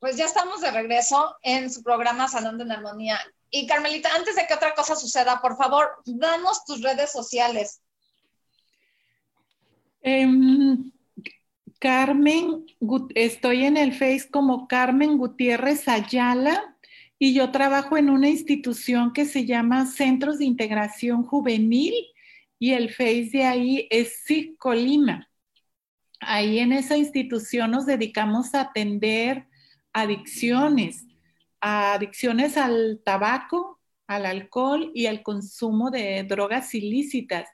Pues 0.00 0.16
ya 0.16 0.24
estamos 0.24 0.60
de 0.60 0.72
regreso 0.72 1.36
en 1.42 1.70
su 1.70 1.84
programa 1.84 2.26
Sanando 2.26 2.64
en 2.64 2.72
Armonía. 2.72 3.20
Y 3.50 3.66
Carmelita, 3.66 4.14
antes 4.14 4.36
de 4.36 4.46
que 4.46 4.54
otra 4.54 4.74
cosa 4.74 4.94
suceda, 4.94 5.40
por 5.40 5.56
favor, 5.56 5.90
danos 6.04 6.64
tus 6.64 6.82
redes 6.82 7.10
sociales. 7.12 7.80
Em, 10.02 10.92
Carmen, 11.78 12.66
estoy 13.14 13.64
en 13.64 13.76
el 13.76 13.92
Face 13.92 14.28
como 14.30 14.68
Carmen 14.68 15.16
Gutiérrez 15.16 15.88
Ayala 15.88 16.76
y 17.18 17.34
yo 17.34 17.50
trabajo 17.50 17.96
en 17.96 18.10
una 18.10 18.28
institución 18.28 19.12
que 19.12 19.24
se 19.24 19.44
llama 19.44 19.86
Centros 19.86 20.38
de 20.38 20.44
Integración 20.44 21.24
Juvenil 21.24 21.94
y 22.58 22.72
el 22.72 22.90
Face 22.90 23.30
de 23.32 23.44
ahí 23.44 23.88
es 23.90 24.24
SIC 24.24 24.56
Colima. 24.56 25.28
Ahí 26.20 26.58
en 26.58 26.72
esa 26.72 26.96
institución 26.96 27.70
nos 27.70 27.86
dedicamos 27.86 28.54
a 28.54 28.62
atender 28.62 29.46
adicciones, 29.92 31.06
adicciones 31.60 32.56
al 32.56 33.00
tabaco, 33.04 33.80
al 34.06 34.26
alcohol 34.26 34.90
y 34.94 35.06
al 35.06 35.22
consumo 35.22 35.90
de 35.90 36.24
drogas 36.24 36.74
ilícitas. 36.74 37.48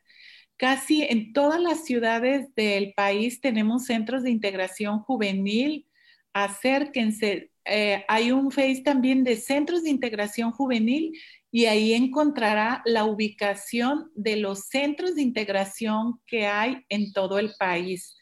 Casi 0.57 1.03
en 1.03 1.33
todas 1.33 1.61
las 1.61 1.85
ciudades 1.85 2.55
del 2.55 2.95
país 2.95 3.41
tenemos 3.41 3.87
centros 3.87 4.23
de 4.23 4.31
integración 4.31 5.01
juvenil. 5.01 5.89
Acérquense. 6.33 7.51
Eh, 7.65 8.05
hay 8.09 8.31
un 8.31 8.51
Face 8.51 8.83
también 8.85 9.25
de 9.25 9.37
centros 9.37 9.83
de 9.83 9.91
integración 9.91 10.53
juvenil 10.53 11.19
y 11.51 11.67
ahí 11.67 11.93
encontrará 11.93 12.83
la 12.85 13.05
ubicación 13.05 14.11
de 14.15 14.37
los 14.37 14.67
centros 14.67 15.15
de 15.15 15.23
integración 15.23 16.21
que 16.27 16.47
hay 16.47 16.85
en 16.89 17.13
todo 17.13 17.39
el 17.39 17.53
país. 17.59 18.17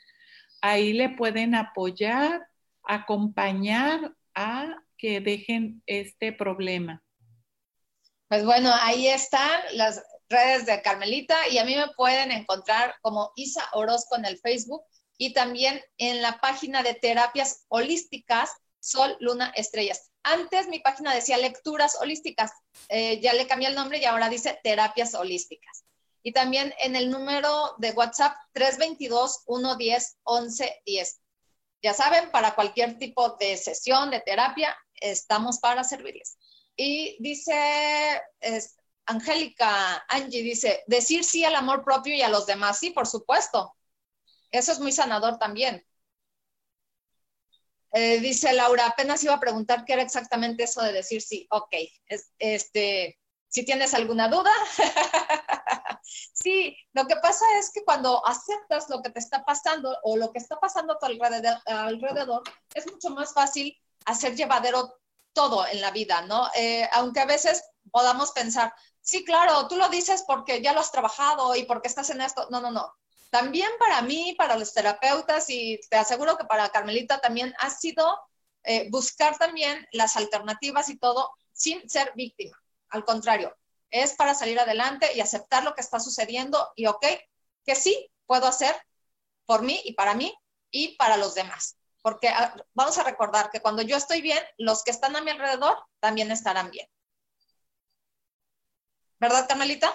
Ahí 0.61 0.93
le 0.93 1.09
pueden 1.11 1.55
apoyar, 1.55 2.47
acompañar 2.85 4.15
a 4.35 4.77
que 5.03 5.21
dejen 5.21 5.83
este 5.87 6.33
problema. 6.33 7.03
Pues 8.29 8.45
bueno, 8.45 8.71
ahí 8.83 9.09
están 9.09 9.61
las 9.73 10.01
redes 10.29 10.65
de 10.65 10.81
Carmelita 10.81 11.37
y 11.51 11.59
a 11.59 11.65
mí 11.65 11.75
me 11.75 11.89
pueden 11.97 12.31
encontrar 12.31 12.95
como 13.03 13.33
Isa 13.35 13.69
Orozco 13.73 14.15
en 14.17 14.27
el 14.27 14.39
Facebook 14.39 14.85
y 15.19 15.33
también 15.33 15.83
en 15.99 16.23
la 16.23 16.39
página 16.39 16.85
de 16.85 16.95
terapias 16.95 17.65
holísticas 17.69 18.53
Sol, 18.79 19.17
Luna, 19.19 19.53
Estrellas. 19.57 20.13
Antes 20.23 20.69
mi 20.69 20.79
página 20.79 21.13
decía 21.13 21.37
lecturas 21.37 21.97
holísticas, 22.01 22.53
eh, 22.89 23.21
ya 23.21 23.33
le 23.33 23.49
cambié 23.49 23.67
el 23.69 23.75
nombre 23.75 23.99
y 23.99 24.05
ahora 24.05 24.29
dice 24.29 24.61
terapias 24.63 25.15
holísticas. 25.15 25.85
Y 26.23 26.33
también 26.33 26.73
en 26.79 26.95
el 26.95 27.11
número 27.11 27.75
de 27.79 27.91
WhatsApp 27.91 28.37
322-110-1110. 28.55 31.19
Ya 31.83 31.93
saben, 31.93 32.31
para 32.31 32.55
cualquier 32.55 32.99
tipo 32.99 33.31
de 33.31 33.57
sesión, 33.57 34.11
de 34.11 34.21
terapia, 34.21 34.77
estamos 35.03 35.59
para 35.59 35.85
servirles. 35.85 36.39
Y 36.77 37.17
dice 37.21 38.23
Angélica, 39.07 40.05
Angie 40.09 40.43
dice, 40.43 40.83
decir 40.87 41.25
sí 41.25 41.45
al 41.45 41.55
amor 41.55 41.85
propio 41.85 42.15
y 42.15 42.23
a 42.23 42.29
los 42.29 42.47
demás. 42.47 42.79
Sí, 42.79 42.91
por 42.91 43.07
supuesto. 43.07 43.75
Eso 44.51 44.73
es 44.73 44.81
muy 44.81 44.93
sanador 44.93 45.39
también. 45.39 45.85
Eh, 47.95 48.21
dice 48.21 48.53
Laura, 48.55 48.87
apenas 48.87 49.23
iba 49.23 49.35
a 49.35 49.41
preguntar 49.41 49.85
qué 49.85 49.93
era 49.95 50.03
exactamente 50.03 50.65
eso 50.65 50.83
de 50.83 50.93
decir 50.93 51.21
sí. 51.21 51.47
Ok, 51.51 51.75
este, 52.39 53.19
si 53.49 53.65
tienes 53.65 53.93
alguna 53.93 54.29
duda. 54.29 54.51
sí, 56.33 56.77
lo 56.95 57.07
que 57.07 57.17
pasa 57.17 57.45
es 57.59 57.71
que 57.73 57.85
cuando 57.85 58.27
aceptas 58.27 58.89
lo 58.89 59.03
que 59.03 59.11
te 59.11 59.19
está 59.19 59.45
pasando 59.45 59.95
o 60.05 60.17
lo 60.17 60.33
que 60.33 60.39
está 60.39 60.59
pasando 60.59 60.95
a 60.95 60.99
tu 60.99 61.07
alrededor, 61.07 62.43
es 62.75 62.91
mucho 62.91 63.11
más 63.11 63.35
fácil 63.35 63.77
hacer 64.05 64.37
llevadero 64.37 64.99
todo 65.33 65.67
en 65.67 65.81
la 65.81 65.91
vida, 65.91 66.23
¿no? 66.23 66.49
Eh, 66.55 66.89
aunque 66.93 67.21
a 67.21 67.27
veces 67.27 67.63
podamos 67.91 68.33
pensar, 68.33 68.75
sí, 69.01 69.25
claro, 69.25 69.67
tú 69.69 69.77
lo 69.77 69.89
dices 69.89 70.25
porque 70.27 70.63
ya 70.63 70.73
lo 70.73 70.81
has 70.81 70.93
trabajado 70.93 71.55
y 71.55 71.65
porque 71.65 71.89
estás 71.89 72.11
en 72.11 72.21
esto. 72.21 72.49
No, 72.51 72.61
no, 72.61 72.71
no. 72.71 72.95
También 73.31 73.71
para 73.79 74.03
mí, 74.03 74.35
para 74.37 74.57
los 74.57 74.75
terapeutas 74.75 75.49
y 75.49 75.81
te 75.89 75.97
aseguro 75.97 76.37
que 76.37 76.45
para 76.45 76.69
Carmelita 76.69 77.21
también 77.21 77.55
ha 77.59 77.71
sido 77.71 78.19
eh, 78.65 78.89
buscar 78.91 79.39
también 79.39 79.87
las 79.93 80.17
alternativas 80.17 80.89
y 80.89 80.99
todo 80.99 81.33
sin 81.53 81.89
ser 81.89 82.13
víctima. 82.15 82.57
Al 82.91 83.05
contrario, 83.05 83.57
es 83.91 84.15
para 84.15 84.35
salir 84.35 84.61
adelante 84.61 85.11
y 85.15 85.21
aceptar 85.21 85.65
lo 85.65 85.75
que 85.75 85.81
está 85.81 85.99
sucediendo 85.99 86.73
y, 86.77 86.87
ok, 86.87 87.07
que 87.65 87.75
sí, 87.75 88.11
puedo 88.27 88.47
hacer 88.47 88.75
por 89.47 89.63
mí 89.63 89.81
y 89.85 89.95
para 89.95 90.15
mí 90.15 90.35
y 90.71 90.97
para 90.97 91.17
los 91.17 91.35
demás. 91.35 91.77
Porque 92.03 92.29
ah, 92.29 92.55
vamos 92.75 92.99
a 92.99 93.05
recordar 93.05 93.51
que 93.51 93.61
cuando 93.61 93.83
yo 93.83 93.97
estoy 93.97 94.21
bien, 94.21 94.43
los 94.59 94.85
que 94.85 94.91
están 94.91 95.17
a 95.17 95.23
mi 95.23 95.31
alrededor 95.31 95.77
también 96.01 96.31
estarán 96.31 96.71
bien. 96.71 96.87
¿Verdad, 99.21 99.47
Carmelita? 99.49 99.93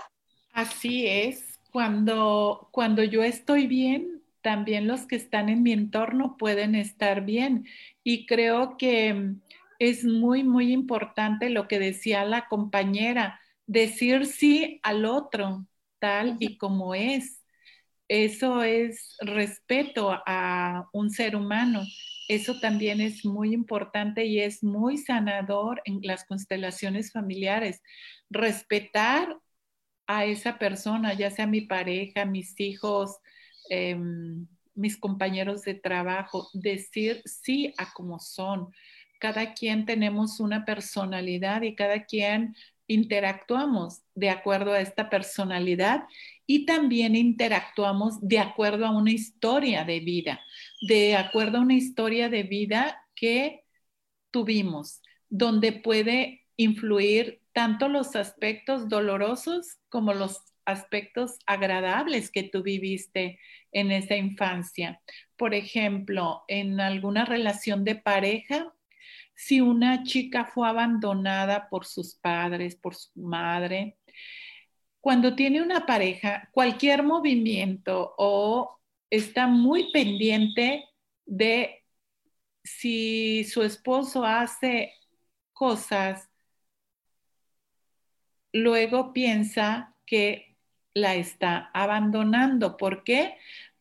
Así 0.53 1.05
es. 1.05 1.59
Cuando, 1.71 2.69
cuando 2.71 3.03
yo 3.03 3.23
estoy 3.23 3.67
bien, 3.67 4.23
también 4.41 4.87
los 4.87 5.05
que 5.05 5.17
están 5.17 5.49
en 5.49 5.61
mi 5.63 5.73
entorno 5.73 6.37
pueden 6.37 6.75
estar 6.75 7.25
bien. 7.25 7.67
Y 8.03 8.25
creo 8.25 8.77
que 8.77 9.35
es 9.79 10.05
muy, 10.05 10.43
muy 10.43 10.71
importante 10.71 11.49
lo 11.49 11.67
que 11.67 11.79
decía 11.79 12.23
la 12.23 12.47
compañera 12.47 13.39
decir 13.65 14.25
sí 14.25 14.79
al 14.81 15.05
otro 15.05 15.67
tal 15.99 16.37
y 16.39 16.57
como 16.57 16.95
es. 16.95 17.36
Eso 18.07 18.63
es 18.63 19.15
respeto 19.19 20.17
a 20.25 20.87
un 20.93 21.09
ser 21.09 21.35
humano. 21.35 21.83
Eso 22.29 22.59
también 22.59 23.01
es 23.01 23.25
muy 23.25 23.53
importante 23.53 24.25
y 24.25 24.39
es 24.39 24.63
muy 24.63 24.97
sanador 24.97 25.81
en 25.85 25.99
las 26.03 26.25
constelaciones 26.25 27.11
familiares. 27.11 27.81
Respetar 28.29 29.37
a 30.07 30.25
esa 30.25 30.57
persona, 30.57 31.13
ya 31.13 31.31
sea 31.31 31.47
mi 31.47 31.61
pareja, 31.61 32.25
mis 32.25 32.57
hijos, 32.59 33.17
em, 33.69 34.47
mis 34.73 34.97
compañeros 34.97 35.63
de 35.63 35.73
trabajo, 35.73 36.49
decir 36.53 37.21
sí 37.25 37.73
a 37.77 37.93
como 37.93 38.19
son. 38.19 38.69
Cada 39.19 39.53
quien 39.53 39.85
tenemos 39.85 40.39
una 40.39 40.63
personalidad 40.65 41.61
y 41.63 41.75
cada 41.75 42.05
quien 42.05 42.55
interactuamos 42.87 44.01
de 44.15 44.29
acuerdo 44.29 44.71
a 44.71 44.79
esta 44.79 45.09
personalidad 45.09 46.05
y 46.47 46.65
también 46.65 47.15
interactuamos 47.15 48.19
de 48.21 48.39
acuerdo 48.39 48.85
a 48.85 48.91
una 48.91 49.11
historia 49.11 49.83
de 49.83 49.99
vida, 49.99 50.39
de 50.81 51.15
acuerdo 51.15 51.57
a 51.57 51.61
una 51.61 51.75
historia 51.75 52.29
de 52.29 52.43
vida 52.43 53.05
que 53.13 53.65
tuvimos, 54.31 55.01
donde 55.29 55.73
puede 55.73 56.45
influir 56.55 57.41
tanto 57.51 57.89
los 57.89 58.15
aspectos 58.15 58.87
dolorosos 58.87 59.77
como 59.89 60.13
los 60.13 60.39
aspectos 60.65 61.37
agradables 61.45 62.31
que 62.31 62.43
tú 62.43 62.63
viviste 62.63 63.39
en 63.71 63.91
esa 63.91 64.15
infancia. 64.15 65.01
Por 65.35 65.53
ejemplo, 65.53 66.43
en 66.47 66.79
alguna 66.79 67.25
relación 67.25 67.83
de 67.83 67.95
pareja, 67.95 68.73
si 69.35 69.61
una 69.61 70.03
chica 70.03 70.45
fue 70.45 70.67
abandonada 70.67 71.69
por 71.69 71.85
sus 71.85 72.15
padres, 72.15 72.75
por 72.75 72.95
su 72.95 73.09
madre, 73.19 73.97
cuando 75.01 75.35
tiene 75.35 75.61
una 75.61 75.85
pareja, 75.85 76.49
cualquier 76.51 77.03
movimiento 77.03 78.13
o 78.17 78.79
está 79.09 79.47
muy 79.47 79.91
pendiente 79.91 80.85
de 81.25 81.83
si 82.63 83.43
su 83.45 83.63
esposo 83.63 84.25
hace 84.25 84.93
cosas, 85.53 86.29
luego 88.51 89.13
piensa 89.13 89.95
que 90.05 90.57
la 90.93 91.15
está 91.15 91.69
abandonando. 91.73 92.75
¿Por 92.77 93.03
qué? 93.03 93.37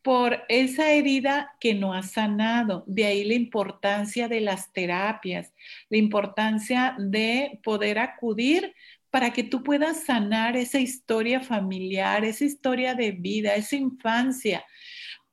por 0.06 0.44
esa 0.48 0.92
herida 0.92 1.56
que 1.58 1.74
no 1.74 1.92
ha 1.92 2.04
sanado. 2.04 2.84
De 2.86 3.06
ahí 3.06 3.24
la 3.24 3.34
importancia 3.34 4.28
de 4.28 4.40
las 4.40 4.72
terapias, 4.72 5.52
la 5.88 5.96
importancia 5.96 6.94
de 6.96 7.58
poder 7.64 7.98
acudir 7.98 8.72
para 9.16 9.32
que 9.32 9.44
tú 9.44 9.62
puedas 9.62 10.04
sanar 10.04 10.58
esa 10.58 10.78
historia 10.78 11.40
familiar, 11.40 12.22
esa 12.22 12.44
historia 12.44 12.94
de 12.94 13.12
vida, 13.12 13.54
esa 13.54 13.74
infancia, 13.74 14.62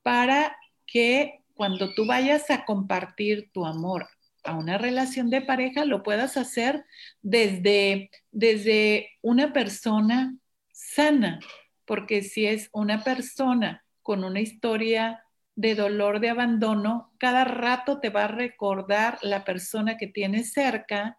para 0.01 0.55
que 0.87 1.41
cuando 1.53 1.93
tú 1.93 2.05
vayas 2.05 2.49
a 2.49 2.63
compartir 2.63 3.51
tu 3.51 3.65
amor 3.65 4.07
a 4.45 4.55
una 4.55 4.77
relación 4.77 5.29
de 5.29 5.41
pareja, 5.41 5.83
lo 5.83 6.01
puedas 6.01 6.37
hacer 6.37 6.85
desde, 7.21 8.09
desde 8.31 9.09
una 9.21 9.51
persona 9.51 10.33
sana, 10.71 11.41
porque 11.83 12.23
si 12.23 12.45
es 12.45 12.69
una 12.71 13.03
persona 13.03 13.83
con 14.01 14.23
una 14.23 14.39
historia 14.39 15.25
de 15.55 15.75
dolor, 15.75 16.21
de 16.21 16.29
abandono, 16.29 17.11
cada 17.17 17.43
rato 17.43 17.99
te 17.99 18.09
va 18.09 18.23
a 18.23 18.29
recordar 18.29 19.19
la 19.23 19.43
persona 19.43 19.97
que 19.97 20.07
tienes 20.07 20.53
cerca 20.53 21.17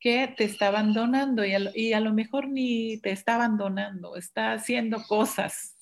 que 0.00 0.32
te 0.36 0.44
está 0.44 0.68
abandonando 0.68 1.44
y 1.44 1.92
a, 1.92 2.00
lo 2.00 2.12
mejor 2.12 2.48
ni 2.48 2.98
te 2.98 3.10
está 3.10 3.34
abandonando, 3.34 4.16
está 4.16 4.52
haciendo 4.52 5.02
cosas 5.06 5.76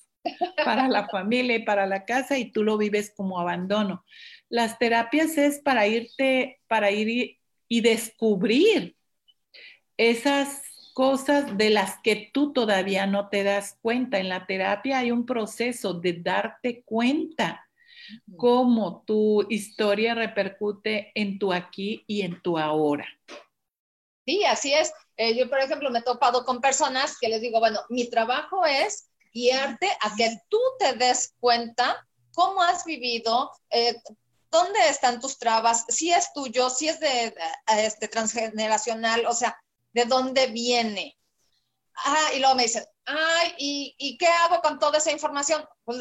para 0.63 0.89
la 0.89 1.07
familia 1.11 1.55
y 1.55 1.63
para 1.63 1.87
la 1.87 2.03
casa 2.03 2.37
y 2.37 2.51
tú 2.51 2.63
lo 2.63 2.77
vives 2.77 3.13
como 3.15 3.39
abandono. 3.39 4.03
Las 4.49 4.77
terapias 4.77 5.37
es 5.37 5.59
para 5.59 5.87
irte, 5.87 6.59
para 6.67 6.91
ir 6.91 7.37
y 7.69 7.81
descubrir 7.81 8.97
esas 9.95 10.63
cosas 10.93 11.57
de 11.57 11.69
las 11.69 11.99
que 12.03 12.29
tú 12.33 12.51
todavía 12.51 13.07
no 13.07 13.29
te 13.29 13.43
das 13.43 13.77
cuenta. 13.81 14.19
En 14.19 14.27
la 14.27 14.45
terapia 14.45 14.99
hay 14.99 15.11
un 15.11 15.25
proceso 15.25 15.93
de 15.93 16.13
darte 16.13 16.83
cuenta 16.83 17.65
cómo 18.35 19.03
tu 19.05 19.45
historia 19.49 20.13
repercute 20.13 21.11
en 21.15 21.39
tu 21.39 21.53
aquí 21.53 22.03
y 22.05 22.23
en 22.23 22.41
tu 22.41 22.57
ahora. 22.57 23.07
Sí, 24.29 24.45
así 24.45 24.71
es. 24.71 24.93
Eh, 25.17 25.35
yo, 25.35 25.49
por 25.49 25.57
ejemplo, 25.57 25.89
me 25.89 25.99
he 25.99 26.03
topado 26.03 26.45
con 26.45 26.61
personas 26.61 27.17
que 27.19 27.29
les 27.29 27.41
digo, 27.41 27.59
bueno, 27.59 27.79
mi 27.89 28.11
trabajo 28.11 28.63
es 28.63 29.09
guiarte 29.33 29.89
a 30.01 30.15
que 30.15 30.39
tú 30.49 30.59
te 30.77 30.93
des 30.93 31.33
cuenta 31.39 32.07
cómo 32.35 32.61
has 32.61 32.85
vivido, 32.85 33.51
eh, 33.71 33.99
dónde 34.51 34.87
están 34.87 35.19
tus 35.19 35.39
trabas, 35.39 35.83
si 35.87 36.13
es 36.13 36.31
tuyo, 36.31 36.69
si 36.69 36.89
es 36.89 36.99
de, 36.99 37.33
este, 37.69 38.07
transgeneracional, 38.07 39.25
o 39.25 39.33
sea, 39.33 39.59
de 39.93 40.05
dónde 40.05 40.45
viene. 40.45 41.17
Ah, 42.05 42.29
y 42.35 42.39
luego 42.39 42.53
me 42.53 42.63
dicen, 42.63 42.85
ay, 43.05 43.55
¿y, 43.57 44.15
qué 44.19 44.27
hago 44.27 44.61
con 44.61 44.77
toda 44.77 44.99
esa 44.99 45.11
información? 45.11 45.67
Pues 45.85 45.97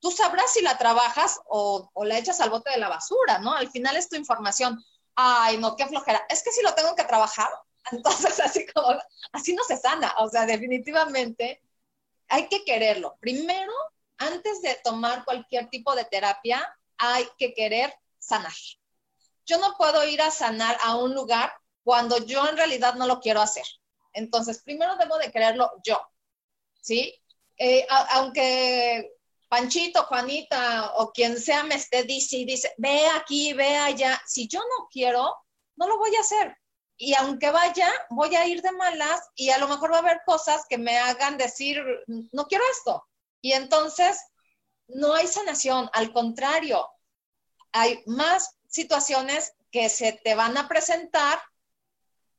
tú 0.00 0.10
sabrás 0.10 0.52
si 0.52 0.62
la 0.62 0.76
trabajas 0.78 1.38
o, 1.46 1.92
la 2.04 2.18
echas 2.18 2.40
al 2.40 2.50
bote 2.50 2.72
de 2.72 2.78
la 2.78 2.88
basura, 2.88 3.38
¿no? 3.38 3.54
Al 3.54 3.70
final 3.70 3.94
es 3.94 4.08
tu 4.08 4.16
información. 4.16 4.84
Ay, 5.14 5.58
no, 5.58 5.76
qué 5.76 5.86
flojera. 5.86 6.26
Es 6.28 6.42
que 6.42 6.50
si 6.50 6.60
lo 6.62 6.74
tengo 6.74 6.96
que 6.96 7.04
trabajar, 7.04 7.48
entonces 7.92 8.38
así 8.40 8.66
como, 8.66 8.98
así 9.32 9.54
no 9.54 9.62
se 9.64 9.76
sana. 9.76 10.14
O 10.18 10.28
sea, 10.28 10.46
definitivamente 10.46 11.62
hay 12.28 12.48
que 12.48 12.64
quererlo. 12.64 13.16
Primero, 13.20 13.72
antes 14.18 14.62
de 14.62 14.78
tomar 14.82 15.24
cualquier 15.24 15.68
tipo 15.68 15.94
de 15.94 16.04
terapia, 16.04 16.66
hay 16.98 17.26
que 17.38 17.54
querer 17.54 17.94
sanar. 18.18 18.52
Yo 19.46 19.58
no 19.58 19.74
puedo 19.78 20.06
ir 20.06 20.20
a 20.20 20.30
sanar 20.30 20.76
a 20.82 20.96
un 20.96 21.14
lugar 21.14 21.52
cuando 21.82 22.18
yo 22.18 22.46
en 22.46 22.56
realidad 22.56 22.94
no 22.94 23.06
lo 23.06 23.20
quiero 23.20 23.40
hacer. 23.40 23.64
Entonces, 24.12 24.62
primero 24.62 24.96
debo 24.96 25.16
de 25.18 25.30
quererlo 25.30 25.70
yo, 25.84 26.00
¿sí? 26.80 27.14
Eh, 27.56 27.86
aunque 28.10 29.12
Panchito, 29.48 30.04
Juanita 30.04 30.92
o 30.96 31.10
quien 31.12 31.40
sea 31.40 31.62
me 31.62 31.76
esté 31.76 32.04
dice, 32.04 32.44
dice, 32.44 32.74
ve 32.76 33.06
aquí, 33.16 33.52
ve 33.54 33.76
allá, 33.76 34.20
si 34.26 34.46
yo 34.46 34.60
no 34.60 34.88
quiero, 34.90 35.34
no 35.76 35.88
lo 35.88 35.98
voy 35.98 36.14
a 36.16 36.20
hacer. 36.20 36.56
Y 37.00 37.14
aunque 37.14 37.50
vaya, 37.50 37.88
voy 38.10 38.34
a 38.34 38.46
ir 38.46 38.60
de 38.60 38.72
malas 38.72 39.20
y 39.36 39.50
a 39.50 39.58
lo 39.58 39.68
mejor 39.68 39.92
va 39.92 39.96
a 39.96 40.00
haber 40.00 40.20
cosas 40.26 40.66
que 40.68 40.78
me 40.78 40.98
hagan 40.98 41.38
decir, 41.38 41.80
no 42.06 42.46
quiero 42.46 42.64
esto. 42.72 43.06
Y 43.40 43.52
entonces, 43.52 44.18
no 44.88 45.14
hay 45.14 45.28
sanación, 45.28 45.88
al 45.92 46.12
contrario, 46.12 46.88
hay 47.70 48.02
más 48.06 48.58
situaciones 48.68 49.54
que 49.70 49.88
se 49.88 50.12
te 50.24 50.34
van 50.34 50.56
a 50.56 50.66
presentar 50.66 51.40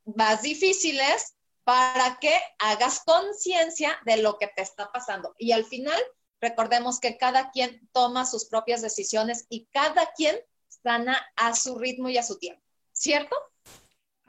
más 0.04 0.42
difíciles 0.42 1.36
para 1.64 2.18
que 2.20 2.38
hagas 2.58 3.02
conciencia 3.06 3.98
de 4.06 4.18
lo 4.18 4.38
que 4.38 4.48
te 4.48 4.62
está 4.62 4.92
pasando. 4.92 5.36
Y 5.38 5.54
al 5.54 5.64
final, 5.64 6.02
recordemos 6.42 7.00
que 7.00 7.18
cada 7.18 7.52
quien 7.52 7.88
toma 7.94 8.26
sus 8.26 8.46
propias 8.46 8.82
decisiones 8.82 9.46
y 9.50 9.68
cada 9.68 10.12
quien 10.14 10.38
sana 10.68 11.26
a 11.36 11.56
su 11.56 11.78
ritmo 11.78 12.10
y 12.10 12.18
a 12.18 12.24
su 12.24 12.40
tiempo, 12.40 12.64
¿cierto? 12.92 13.36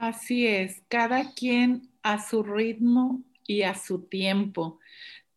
Así 0.00 0.46
es, 0.46 0.82
cada 0.88 1.34
quien 1.34 1.90
a 2.02 2.26
su 2.26 2.42
ritmo 2.42 3.22
y 3.46 3.62
a 3.62 3.74
su 3.74 4.04
tiempo. 4.04 4.78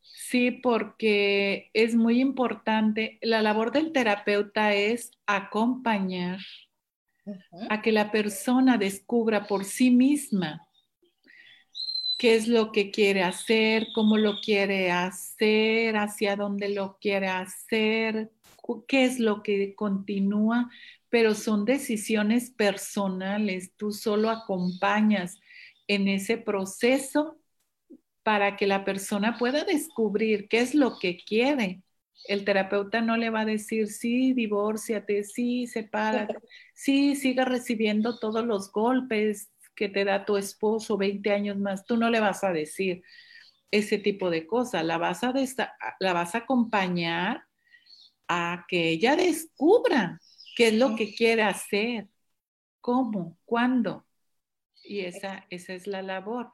Sí, 0.02 0.52
porque 0.52 1.70
es 1.74 1.96
muy 1.96 2.22
importante, 2.22 3.20
la 3.22 3.42
labor 3.42 3.74
del 3.74 3.92
terapeuta 3.92 4.74
es 4.74 5.12
acompañar, 5.26 6.40
a 7.70 7.82
que 7.82 7.92
la 7.92 8.10
persona 8.10 8.78
descubra 8.78 9.48
por 9.48 9.66
sí 9.66 9.92
misma 9.92 10.66
qué 12.18 12.36
es 12.36 12.48
lo 12.48 12.72
que 12.72 12.90
quiere 12.90 13.22
hacer, 13.22 13.88
cómo 13.94 14.18
lo 14.18 14.40
quiere 14.40 14.92
hacer, 14.92 15.98
hacia 15.98 16.38
dónde 16.38 16.70
lo 16.70 16.98
quiere 17.02 17.28
hacer, 17.28 18.32
qué 18.88 19.04
es 19.04 19.20
lo 19.20 19.44
que 19.44 19.76
continúa, 19.76 20.70
pero 21.14 21.36
son 21.36 21.64
decisiones 21.64 22.50
personales. 22.50 23.72
Tú 23.78 23.92
solo 23.92 24.32
acompañas 24.32 25.38
en 25.86 26.08
ese 26.08 26.40
proceso 26.40 27.38
para 28.24 28.58
que 28.58 28.66
la 28.66 28.84
persona 28.84 29.38
pueda 29.38 29.64
descubrir 29.64 30.48
qué 30.48 30.62
es 30.62 30.74
lo 30.74 30.98
que 30.98 31.18
quiere 31.18 31.84
el 32.26 32.46
terapeuta 32.46 33.02
no 33.02 33.18
le 33.18 33.30
va 33.30 33.42
a 33.42 33.46
decir, 33.46 33.88
sí, 33.88 34.34
divórciate, 34.34 35.24
sí, 35.24 35.68
sepárate, 35.68 36.38
sí, 36.74 37.16
siga 37.16 37.44
recibiendo 37.46 38.18
todos 38.18 38.46
los 38.46 38.72
golpes 38.72 39.52
que 39.76 39.90
te 39.90 40.06
da 40.06 40.26
tu 40.26 40.38
esposo 40.38 40.98
20 40.98 41.32
años 41.32 41.58
más. 41.58 41.86
Tú 41.86 41.98
no 41.98 42.10
le 42.10 42.22
vas 42.22 42.44
a 42.46 42.54
decir 42.54 43.04
ese 43.72 43.98
tipo 43.98 44.30
de 44.30 44.48
cosas, 44.48 44.86
la 44.86 44.98
vas 44.98 45.24
a, 45.24 45.34
la 46.00 46.14
vas 46.14 46.34
a 46.34 46.40
acompañar 46.40 47.44
a 48.30 48.66
que 48.70 48.90
ella 48.90 49.16
descubra 49.16 50.22
qué 50.56 50.70
es 50.70 50.74
lo 50.74 50.96
que 50.96 51.14
quiere 51.14 51.44
hacer, 51.44 52.08
cómo, 52.82 53.38
cuándo. 53.46 54.06
Y 54.84 55.02
esa, 55.02 55.46
esa 55.50 55.74
es 55.74 55.88
la 55.88 56.02
labor. 56.02 56.52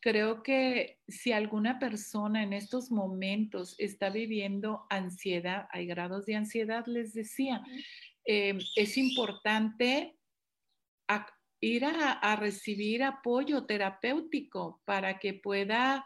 Creo 0.00 0.42
que 0.42 0.98
si 1.06 1.32
alguna 1.32 1.78
persona 1.78 2.42
en 2.42 2.52
estos 2.52 2.90
momentos 2.90 3.76
está 3.78 4.10
viviendo 4.10 4.84
ansiedad, 4.90 5.68
hay 5.70 5.86
grados 5.86 6.26
de 6.26 6.34
ansiedad, 6.34 6.84
les 6.86 7.14
decía, 7.14 7.62
em, 8.24 8.58
es 8.76 8.98
importante 8.98 10.16
ir 11.60 11.84
a, 11.84 12.36
recibir 12.36 13.04
apoyo 13.04 13.64
terapéutico 13.64 14.82
para 14.84 15.20
que 15.20 15.34
pueda 15.34 16.04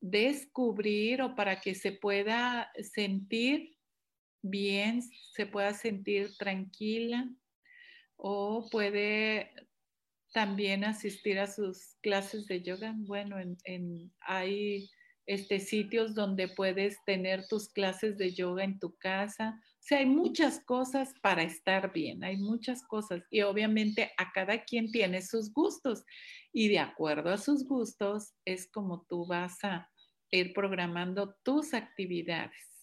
descubrir 0.00 1.20
o 1.20 1.34
para 1.34 1.60
que 1.60 1.74
se 1.74 1.92
pueda 1.92 2.72
sentir 2.80 3.75
bien, 4.42 5.02
se 5.32 5.46
pueda 5.46 5.74
sentir 5.74 6.36
tranquila 6.38 7.28
o 8.16 8.68
puede 8.70 9.50
también 10.32 10.84
asistir 10.84 11.38
a 11.38 11.46
sus 11.46 11.96
clases 12.02 12.46
de 12.46 12.62
yoga. 12.62 12.94
Bueno, 12.94 13.36
en, 13.64 14.12
hay 14.20 14.90
este, 15.26 15.60
sitios 15.60 16.14
donde 16.14 16.48
puedes 16.48 16.98
tener 17.06 17.48
tus 17.48 17.68
clases 17.70 18.18
de 18.18 18.34
yoga 18.34 18.64
en 18.64 18.78
tu 18.78 18.94
casa. 18.96 19.58
O 19.64 19.78
sea, 19.80 19.98
hay 19.98 20.06
muchas 20.06 20.60
cosas 20.64 21.14
para 21.22 21.42
estar 21.42 21.92
bien, 21.92 22.22
hay 22.22 22.36
muchas 22.36 22.82
cosas. 22.82 23.22
Y 23.30 23.42
obviamente 23.42 24.12
a 24.18 24.30
cada 24.32 24.64
quien 24.64 24.90
tiene 24.90 25.22
sus 25.22 25.52
gustos 25.52 26.04
y 26.52 26.68
de 26.68 26.80
acuerdo 26.80 27.30
a 27.30 27.38
sus 27.38 27.66
gustos 27.66 28.34
es 28.44 28.70
como 28.70 29.06
tú 29.08 29.26
vas 29.26 29.62
a 29.64 29.90
ir 30.30 30.52
programando 30.52 31.34
tus 31.44 31.72
actividades. 31.72 32.75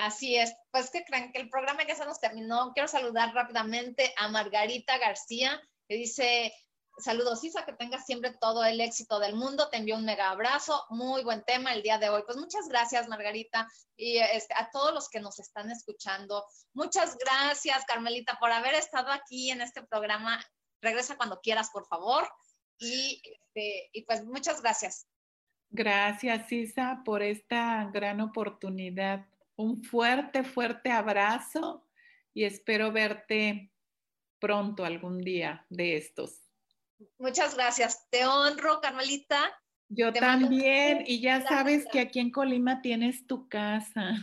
Así 0.00 0.36
es, 0.36 0.54
pues 0.70 0.90
que 0.90 1.04
creen 1.04 1.32
que 1.32 1.40
el 1.40 1.50
programa 1.50 1.86
ya 1.86 1.94
se 1.94 2.04
nos 2.04 2.20
terminó. 2.20 2.72
Quiero 2.72 2.88
saludar 2.88 3.34
rápidamente 3.34 4.12
a 4.16 4.28
Margarita 4.28 4.98
García, 4.98 5.60
que 5.88 5.96
dice, 5.96 6.52
Saludos, 7.00 7.42
Isa, 7.44 7.64
que 7.64 7.72
tengas 7.72 8.04
siempre 8.04 8.34
todo 8.40 8.64
el 8.64 8.80
éxito 8.80 9.18
del 9.18 9.34
mundo. 9.34 9.68
Te 9.70 9.78
envío 9.78 9.96
un 9.96 10.04
mega 10.04 10.30
abrazo. 10.30 10.84
Muy 10.90 11.24
buen 11.24 11.42
tema 11.44 11.72
el 11.72 11.82
día 11.82 11.98
de 11.98 12.10
hoy. 12.10 12.22
Pues 12.26 12.36
muchas 12.36 12.68
gracias, 12.68 13.08
Margarita, 13.08 13.66
y 13.96 14.18
este, 14.18 14.52
a 14.54 14.70
todos 14.70 14.92
los 14.92 15.08
que 15.08 15.20
nos 15.20 15.38
están 15.38 15.70
escuchando. 15.70 16.44
Muchas 16.74 17.16
gracias, 17.16 17.84
Carmelita, 17.86 18.36
por 18.38 18.50
haber 18.52 18.74
estado 18.74 19.10
aquí 19.12 19.50
en 19.50 19.62
este 19.62 19.82
programa. 19.82 20.44
Regresa 20.82 21.16
cuando 21.16 21.40
quieras, 21.40 21.70
por 21.72 21.86
favor. 21.86 22.28
Y, 22.78 23.22
este, 23.24 23.88
y 23.92 24.02
pues 24.04 24.24
muchas 24.24 24.60
gracias. 24.60 25.06
Gracias, 25.70 26.50
Isa, 26.52 27.02
por 27.04 27.22
esta 27.22 27.88
gran 27.92 28.20
oportunidad. 28.20 29.26
Un 29.60 29.84
fuerte, 29.84 30.42
fuerte 30.42 30.90
abrazo 30.90 31.86
y 32.32 32.44
espero 32.44 32.92
verte 32.92 33.70
pronto 34.38 34.86
algún 34.86 35.18
día 35.18 35.66
de 35.68 35.98
estos. 35.98 36.48
Muchas 37.18 37.54
gracias. 37.56 38.08
Te 38.08 38.24
honro, 38.26 38.80
Carmelita. 38.80 39.52
Yo 39.90 40.14
también. 40.14 41.04
Y 41.06 41.20
ya 41.20 41.46
sabes 41.46 41.84
que 41.92 42.00
aquí 42.00 42.20
en 42.20 42.30
Colima 42.30 42.80
tienes 42.80 43.26
tu 43.26 43.50
casa. 43.50 44.14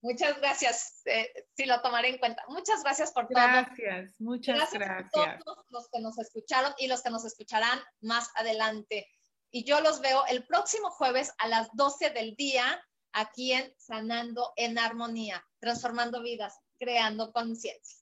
Muchas 0.00 0.40
gracias. 0.40 1.02
Eh, 1.04 1.32
sí, 1.56 1.64
lo 1.66 1.80
tomaré 1.80 2.08
en 2.08 2.18
cuenta. 2.18 2.42
Muchas 2.48 2.82
gracias 2.82 3.12
por 3.12 3.28
todo. 3.28 3.40
Gracias, 3.40 4.20
muchas 4.20 4.56
gracias. 4.56 4.80
gracias. 4.80 5.36
A 5.36 5.38
todos 5.44 5.64
los 5.70 5.88
que 5.90 6.00
nos 6.00 6.18
escucharon 6.18 6.72
y 6.76 6.88
los 6.88 7.02
que 7.04 7.10
nos 7.10 7.24
escucharán 7.24 7.78
más 8.00 8.30
adelante. 8.34 9.06
Y 9.52 9.62
yo 9.62 9.80
los 9.80 10.00
veo 10.00 10.26
el 10.26 10.44
próximo 10.44 10.90
jueves 10.90 11.32
a 11.38 11.46
las 11.46 11.68
12 11.74 12.10
del 12.10 12.34
día 12.34 12.82
aquí 13.12 13.52
en 13.52 13.72
Sanando 13.78 14.52
en 14.56 14.78
Armonía, 14.78 15.44
transformando 15.60 16.22
vidas, 16.22 16.58
creando 16.78 17.32
conciencia. 17.32 18.01